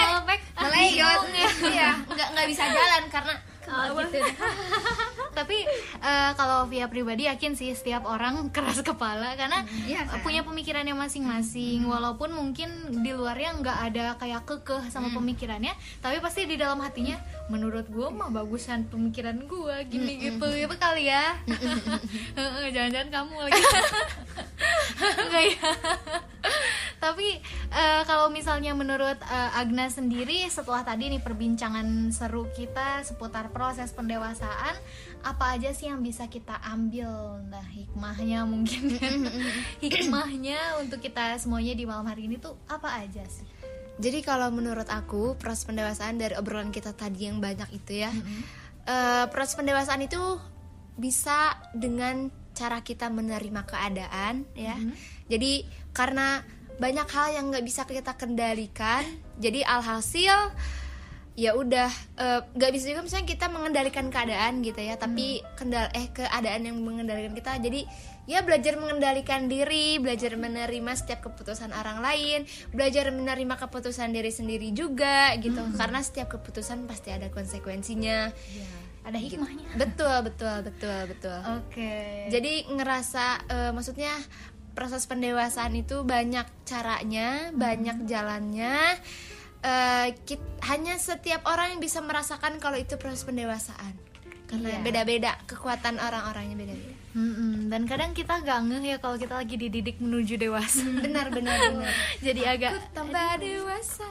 meleyot. 0.57 1.22
Iya, 1.70 1.89
enggak 2.07 2.28
enggak 2.34 2.47
bisa 2.49 2.63
jalan 2.66 3.03
karena 3.11 3.34
Oh, 3.66 4.01
gitu. 4.05 4.22
tapi 5.38 5.68
eh, 5.99 6.32
kalau 6.39 6.63
via 6.66 6.88
pribadi 6.88 7.28
yakin 7.28 7.53
sih 7.53 7.76
setiap 7.76 8.07
orang 8.07 8.47
keras 8.55 8.80
kepala 8.80 9.36
karena 9.36 9.68
Iya, 9.84 10.07
kan? 10.07 10.24
punya 10.24 10.41
pemikirannya 10.41 10.95
masing-masing 10.95 11.84
walaupun 11.84 12.32
mungkin 12.32 12.70
di 13.03 13.11
luarnya 13.11 13.59
nggak 13.59 13.78
ada 13.91 14.05
kayak 14.16 14.47
kekeh 14.47 14.88
sama 14.88 15.11
pemikirannya 15.11 15.76
tapi 15.99 16.24
pasti 16.24 16.47
di 16.47 16.55
dalam 16.55 16.80
hatinya 16.80 17.20
menurut 17.46 17.86
gue 17.86 18.08
mah 18.10 18.34
bagusan 18.34 18.89
pemikiran 18.89 19.38
gue 19.46 19.76
gini 19.86 20.18
gitu. 20.18 20.46
Itu 20.50 20.76
kali 20.82 21.10
ya. 21.10 21.38
Jangan-jangan 22.74 23.10
kamu 23.14 23.36
lagi. 23.38 23.62
Enggak 25.22 25.43
ya. 25.54 25.70
Tapi 26.98 27.38
eh, 27.70 28.02
kalau 28.10 28.34
misalnya 28.34 28.74
menurut 28.74 29.22
eh, 29.22 29.60
Agna 29.62 29.86
sendiri 29.93 30.41
setelah 30.50 30.82
tadi 30.82 31.14
nih 31.14 31.22
perbincangan 31.22 32.10
seru 32.10 32.50
kita 32.50 33.06
seputar 33.06 33.54
proses 33.54 33.93
pendewasaan 33.93 34.74
apa 35.22 35.58
aja 35.58 35.70
sih 35.70 35.89
yang 35.89 36.02
bisa 36.02 36.26
kita 36.26 36.58
ambil? 36.66 37.46
Nah 37.46 37.66
hikmahnya 37.70 38.46
mungkin. 38.50 38.89
Hikmahnya 39.86 40.82
untuk 40.82 40.98
kita 40.98 41.38
semuanya 41.38 41.78
di 41.78 41.86
malam 41.86 42.10
hari 42.10 42.26
ini 42.26 42.41
tuh 42.41 42.58
apa 42.66 43.06
aja 43.06 43.22
sih 43.30 43.55
Jadi 43.96 44.20
kalau 44.28 44.52
menurut 44.52 44.91
aku 44.91 45.39
proses 45.39 45.64
pendewasaan 45.64 46.20
dari 46.20 46.36
obrolan 46.36 46.72
kita 46.72 46.91
tadi 46.91 47.32
yang 47.32 47.39
banyak 47.39 47.72
itu 47.72 48.04
ya, 48.04 48.12
eh, 48.88 49.26
proses 49.32 49.56
pendewasaan 49.56 50.04
itu 50.04 50.20
bisa 51.00 51.56
dengan 51.76 52.28
cara 52.56 52.80
kita 52.84 53.12
menerima 53.12 53.68
keadaan 53.68 54.48
ya. 54.56 54.76
Jadi 55.32 55.68
karena 55.91 56.43
banyak 56.76 57.08
hal 57.08 57.28
yang 57.39 57.46
nggak 57.52 57.64
bisa 57.64 57.88
kita 57.88 58.20
kendalikan, 58.20 59.04
jadi 59.39 59.64
alhasil 59.64 60.52
ya 61.36 61.52
udah 61.56 61.91
eh, 62.20 62.41
nggak 62.52 62.72
bisa 62.76 62.91
juga 62.91 63.04
misalnya 63.04 63.28
kita 63.32 63.48
mengendalikan 63.52 64.08
keadaan 64.12 64.64
gitu 64.64 64.80
ya, 64.80 64.96
tapi 65.00 65.39
kendal 65.56 65.88
eh 65.96 66.12
keadaan 66.12 66.68
yang 66.68 66.80
mengendalikan 66.80 67.32
kita. 67.32 67.60
Jadi 67.64 67.88
ya 68.26 68.42
belajar 68.42 68.76
mengendalikan 68.76 69.46
diri, 69.46 69.98
belajar 69.98 70.34
menerima 70.34 70.92
setiap 70.94 71.22
keputusan 71.24 71.70
orang 71.72 72.02
lain, 72.02 72.44
belajar 72.70 73.10
menerima 73.10 73.56
keputusan 73.58 74.10
diri 74.10 74.30
sendiri 74.30 74.70
juga 74.72 75.34
gitu. 75.38 75.62
Karena 75.74 76.02
setiap 76.02 76.34
keputusan 76.34 76.86
pasti 76.86 77.10
ada 77.10 77.30
konsekuensinya. 77.30 78.34
ada 79.06 79.22
hikmahnya 79.22 79.78
Betul, 79.78 80.18
betul, 80.26 80.66
betul, 80.66 81.00
betul. 81.06 81.38
oke 81.38 81.94
Jadi 82.34 82.66
ngerasa 82.74 83.26
eh, 83.46 83.70
maksudnya 83.70 84.10
proses 84.74 85.06
pendewasaan 85.06 85.78
itu 85.78 86.02
banyak 86.02 86.50
caranya, 86.66 87.54
banyak 87.54 88.10
jalannya. 88.10 88.98
Eh, 89.62 90.08
kit- 90.26 90.42
hanya 90.66 90.98
setiap 90.98 91.46
orang 91.46 91.78
yang 91.78 91.82
bisa 91.82 92.02
merasakan 92.02 92.58
kalau 92.58 92.76
itu 92.76 92.98
proses 92.98 93.22
pendewasaan. 93.24 93.94
Karena 94.46 94.74
Iya. 94.74 94.82
beda-beda 94.82 95.32
kekuatan 95.46 95.98
orang-orangnya 95.98 96.58
beda-beda. 96.58 96.95
Mm-mm. 97.16 97.72
dan 97.72 97.88
kadang 97.88 98.11
kita 98.11 98.38
gak 98.38 98.59
ngeh 98.61 98.84
ya 98.86 98.97
kalau 98.99 99.16
kita 99.16 99.34
lagi 99.34 99.55
dididik 99.55 99.97
menuju 99.97 100.36
dewasa 100.36 100.84
Benar, 100.84 101.32
benar, 101.32 101.55
benar. 101.72 101.88
jadi 102.20 102.41
agak 102.51 102.72
Tambah 102.91 103.39
dewasa. 103.39 104.03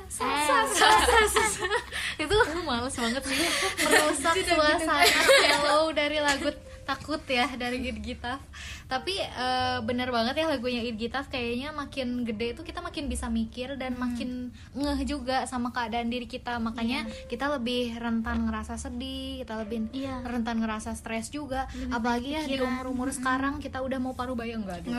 itu 2.16 2.36
males 2.62 2.94
banget 2.94 3.22
sih 3.22 3.36
merusak 3.78 4.34
suasana 4.42 5.04
mellow 5.52 5.92
dari 5.92 6.18
lagu 6.18 6.48
takut 6.84 7.20
ya 7.24 7.48
dari 7.52 7.80
Gitaf. 7.94 8.40
Tapi 8.84 9.16
eh, 9.16 9.78
bener 9.80 10.08
banget 10.08 10.36
ya 10.36 10.46
lagunya 10.46 10.84
Gitaf. 10.86 11.26
Kayaknya 11.26 11.72
makin 11.72 12.22
gede 12.22 12.52
itu 12.52 12.62
kita 12.62 12.78
makin 12.78 13.06
bisa 13.06 13.26
mikir 13.26 13.74
dan 13.74 13.96
makin 13.96 14.30
ngeh 14.72 15.00
juga 15.02 15.44
sama 15.44 15.68
keadaan 15.70 16.06
diri 16.06 16.24
kita. 16.24 16.56
Makanya 16.56 17.02
kita 17.26 17.48
lebih 17.50 17.96
rentan 17.96 18.44
ngerasa 18.44 18.76
sedih 18.76 19.40
kita 19.40 19.58
lebih 19.58 19.88
Iya. 19.90 20.20
rentan 20.22 20.58
ngerasa 20.58 20.92
stres 20.92 21.28
juga. 21.28 21.64
Apalagi 21.88 22.30
ya 22.30 22.42
di 22.44 22.56
umur 22.58 22.86
umur 22.86 23.08
sekarang 23.10 23.58
kita 23.58 23.80
udah 23.80 23.98
mau 23.98 24.12
paruh 24.12 24.34
baya 24.34 24.54
enggak 24.54 24.84
aduh, 24.84 24.94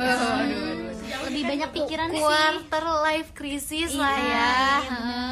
Lebih 1.26 1.44
banyak 1.46 1.70
pikiran 1.72 2.08
sih. 2.10 2.18
quarter 2.18 2.86
life 3.04 3.30
crisis 3.32 3.94
lah 3.94 4.12
Iya, 4.12 4.26
ya. 4.26 4.50
iya. 4.82 5.26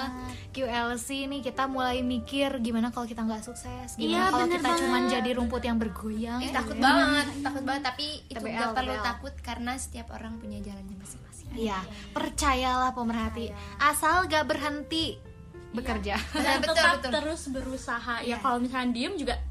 QLC 0.54 1.08
nih 1.26 1.41
kita 1.41 1.66
mulai 1.66 1.99
mikir 1.99 2.56
gimana 2.60 2.88
kalau 2.88 3.04
kita 3.04 3.22
nggak 3.22 3.41
Iya, 3.41 3.47
sukses 3.47 3.89
gimana 3.95 4.24
kalau 4.24 4.38
bener 4.39 4.54
kita 4.54 4.64
banget. 4.64 4.80
cuman 4.80 5.01
jadi 5.10 5.30
rumput 5.34 5.62
yang 5.62 5.78
bergoyang 5.78 6.39
Eh, 6.39 6.51
takut 6.51 6.78
banget, 6.78 7.26
takut 7.41 7.64
banget. 7.64 7.84
Tapi 7.84 8.06
itu 8.24 8.38
TBL, 8.38 8.54
nggak 8.54 8.70
perlu 8.72 8.93
TBL. 8.93 9.04
takut 9.04 9.34
karena 9.39 9.72
setiap 9.76 10.08
orang 10.10 10.38
punya 10.38 10.60
jalannya 10.60 10.95
masing-masing. 10.95 11.47
Iya, 11.54 11.80
percayalah 12.14 12.91
pemerhati 12.91 13.49
asal 13.78 14.26
gak 14.26 14.45
berhenti 14.45 15.18
bekerja 15.72 16.14
dan 16.36 16.62
betul, 16.62 16.70
tetap 16.72 16.93
betul. 16.95 17.12
terus 17.12 17.41
berusaha 17.47 18.22
ya 18.22 18.38
kalau 18.38 18.58
misalnya 18.58 18.89
diem 18.89 19.14
juga 19.16 19.41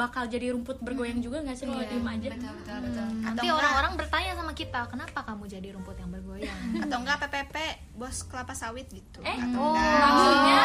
bakal 0.00 0.24
jadi 0.24 0.56
rumput 0.56 0.80
bergoyang 0.80 1.20
juga 1.20 1.44
nggak 1.44 1.56
sih 1.60 1.68
kalau 1.68 1.84
diem 1.84 2.08
aja? 2.08 2.28
Betul, 2.32 2.52
betul, 2.56 2.78
betul. 2.88 3.04
Atau 3.04 3.20
nanti 3.36 3.48
orang-orang 3.52 3.92
bertanya 4.00 4.32
sama 4.32 4.52
kita 4.56 4.80
kenapa 4.88 5.20
kamu 5.28 5.44
jadi 5.44 5.68
rumput 5.76 5.96
yang 6.00 6.08
bergoyang? 6.08 6.60
Atau 6.88 6.96
enggak 7.04 7.18
PPP 7.28 7.56
bos 8.00 8.24
kelapa 8.24 8.56
sawit 8.56 8.88
gitu. 8.88 9.20
Eh, 9.20 9.36
atau 9.36 9.60
oh 9.60 9.76
enggak? 9.76 10.00
maksudnya? 10.00 10.62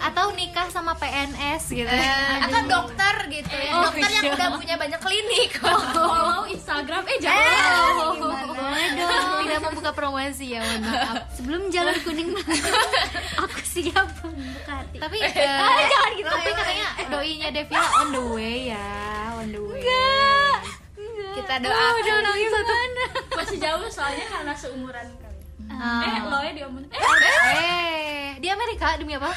Atau 0.00 0.26
nikah 0.32 0.68
sama 0.72 0.96
PNS 0.96 1.64
gitu. 1.68 1.92
Eh, 1.92 2.36
atau 2.48 2.60
dokter 2.64 2.99
gitu 3.26 3.52
ya. 3.52 3.70
Oh, 3.72 3.82
dokter 3.86 4.08
yang 4.10 4.24
iya. 4.24 4.32
udah 4.34 4.46
punya 4.54 4.74
banyak 4.76 4.98
klinik. 4.98 5.50
follow 5.60 6.42
Instagram 6.46 7.02
eh 7.04 7.16
jangan 7.18 8.16
boleh 8.56 8.86
dong 8.94 9.26
tidak 9.40 9.58
membuka 9.62 9.90
promosi 9.90 10.44
ya 10.52 10.58
mohon 10.60 10.80
maaf 10.82 11.16
Sebelum 11.32 11.60
jalur 11.68 11.96
kuning 12.00 12.28
aku 13.36 13.58
siap 13.62 14.06
membuka 14.22 14.72
hati. 14.78 14.96
tapi 14.98 15.16
eh, 15.18 15.30
jangan 15.90 16.10
gitu. 16.14 16.28
tapi 16.28 16.48
katanya 16.50 16.86
doinya 17.08 17.48
Devia 17.50 17.80
on 17.96 18.06
the 18.10 18.22
way 18.30 18.56
ya 18.68 18.86
on 19.34 19.46
the 19.48 19.60
way 19.60 19.82
kita 21.30 21.54
doakan 21.58 22.20
Masih 23.32 23.56
jauh 23.56 23.86
soalnya 23.88 24.26
karena 24.28 24.52
seumuran 24.52 25.06
kali. 25.16 25.38
Ah. 25.70 26.02
Eh, 26.02 26.18
lo 26.26 26.38
ya 26.42 26.52
diomongin. 26.52 26.90
Eh, 26.90 26.98
Eh, 27.56 28.26
di 28.36 28.46
Amerika 28.46 28.98
demi 28.98 29.14
apa? 29.14 29.30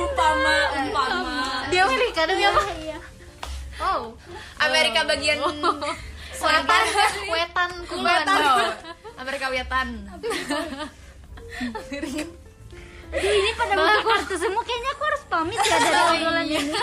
umpama, 0.00 0.56
umpama. 0.78 1.36
Di 1.68 1.76
Amerika 1.80 2.20
demi 2.24 2.44
apa? 2.46 2.62
Oh, 3.82 4.14
Amerika 4.62 5.00
bagian 5.04 5.38
selatan, 6.38 6.84
wetan, 7.30 7.70
kulon. 7.86 8.26
Amerika 9.22 9.54
Wetan 9.54 9.88
Aduh, 13.12 13.28
ini 13.28 13.50
pada 13.52 13.74
bagus 13.76 14.24
tuh 14.24 14.38
semua. 14.40 14.62
Kayaknya 14.64 14.90
aku 14.96 15.02
harus 15.04 15.22
pamit 15.28 15.58
ya 15.60 15.76
dari 15.76 16.00
obrolan 16.16 16.46
ini. 16.48 16.72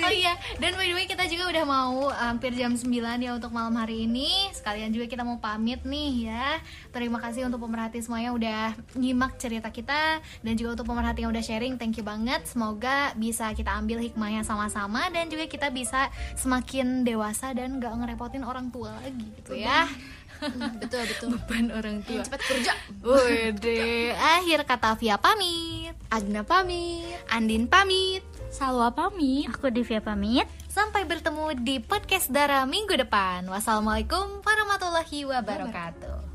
Oh 0.00 0.12
iya, 0.12 0.34
dan 0.58 0.74
by 0.74 0.88
the 0.88 0.96
way 0.96 1.06
kita 1.06 1.28
juga 1.28 1.52
udah 1.52 1.64
mau 1.68 2.08
hampir 2.10 2.56
jam 2.56 2.72
9 2.72 2.88
ya 3.20 3.30
untuk 3.36 3.52
malam 3.52 3.76
hari 3.76 4.08
ini. 4.08 4.48
Sekalian 4.50 4.90
juga 4.90 5.06
kita 5.06 5.22
mau 5.22 5.38
pamit 5.38 5.84
nih 5.84 6.32
ya. 6.32 6.58
Terima 6.90 7.20
kasih 7.20 7.46
untuk 7.46 7.62
pemerhati 7.62 8.00
semuanya 8.00 8.32
udah 8.32 8.62
nyimak 8.96 9.36
cerita 9.36 9.68
kita. 9.68 10.18
Dan 10.40 10.56
juga 10.56 10.80
untuk 10.80 10.88
pemerhati 10.88 11.22
yang 11.22 11.30
udah 11.30 11.44
sharing, 11.44 11.76
thank 11.76 12.00
you 12.00 12.04
banget. 12.04 12.42
Semoga 12.48 13.12
bisa 13.14 13.52
kita 13.52 13.76
ambil 13.76 14.00
hikmahnya 14.02 14.42
sama-sama. 14.42 15.06
Dan 15.12 15.28
juga 15.28 15.46
kita 15.46 15.68
bisa 15.68 16.08
semakin 16.34 17.04
dewasa 17.06 17.52
dan 17.52 17.78
gak 17.78 17.92
ngerepotin 17.92 18.42
orang 18.42 18.72
tua 18.72 18.92
lagi 19.04 19.26
gitu 19.36 19.56
ya 19.56 19.86
betul 20.82 21.02
betul. 21.04 21.28
Beban 21.36 21.66
orang 21.74 21.96
tua. 22.04 22.22
Cepat 22.24 22.40
kerja. 22.42 22.72
Wede, 23.04 24.14
akhir 24.16 24.64
kata 24.64 24.96
Via 24.96 25.16
pamit. 25.20 25.94
Agna 26.08 26.42
pamit. 26.42 27.16
Andin 27.30 27.68
pamit. 27.68 28.24
Salwa 28.50 28.90
pamit. 28.90 29.48
Aku 29.52 29.70
Divya 29.70 30.00
pamit. 30.02 30.46
Sampai 30.70 31.02
bertemu 31.04 31.58
di 31.60 31.82
podcast 31.82 32.30
Dara 32.30 32.62
minggu 32.64 32.94
depan. 32.94 33.46
Wassalamualaikum 33.50 34.42
warahmatullahi 34.42 35.26
wabarakatuh 35.26 36.29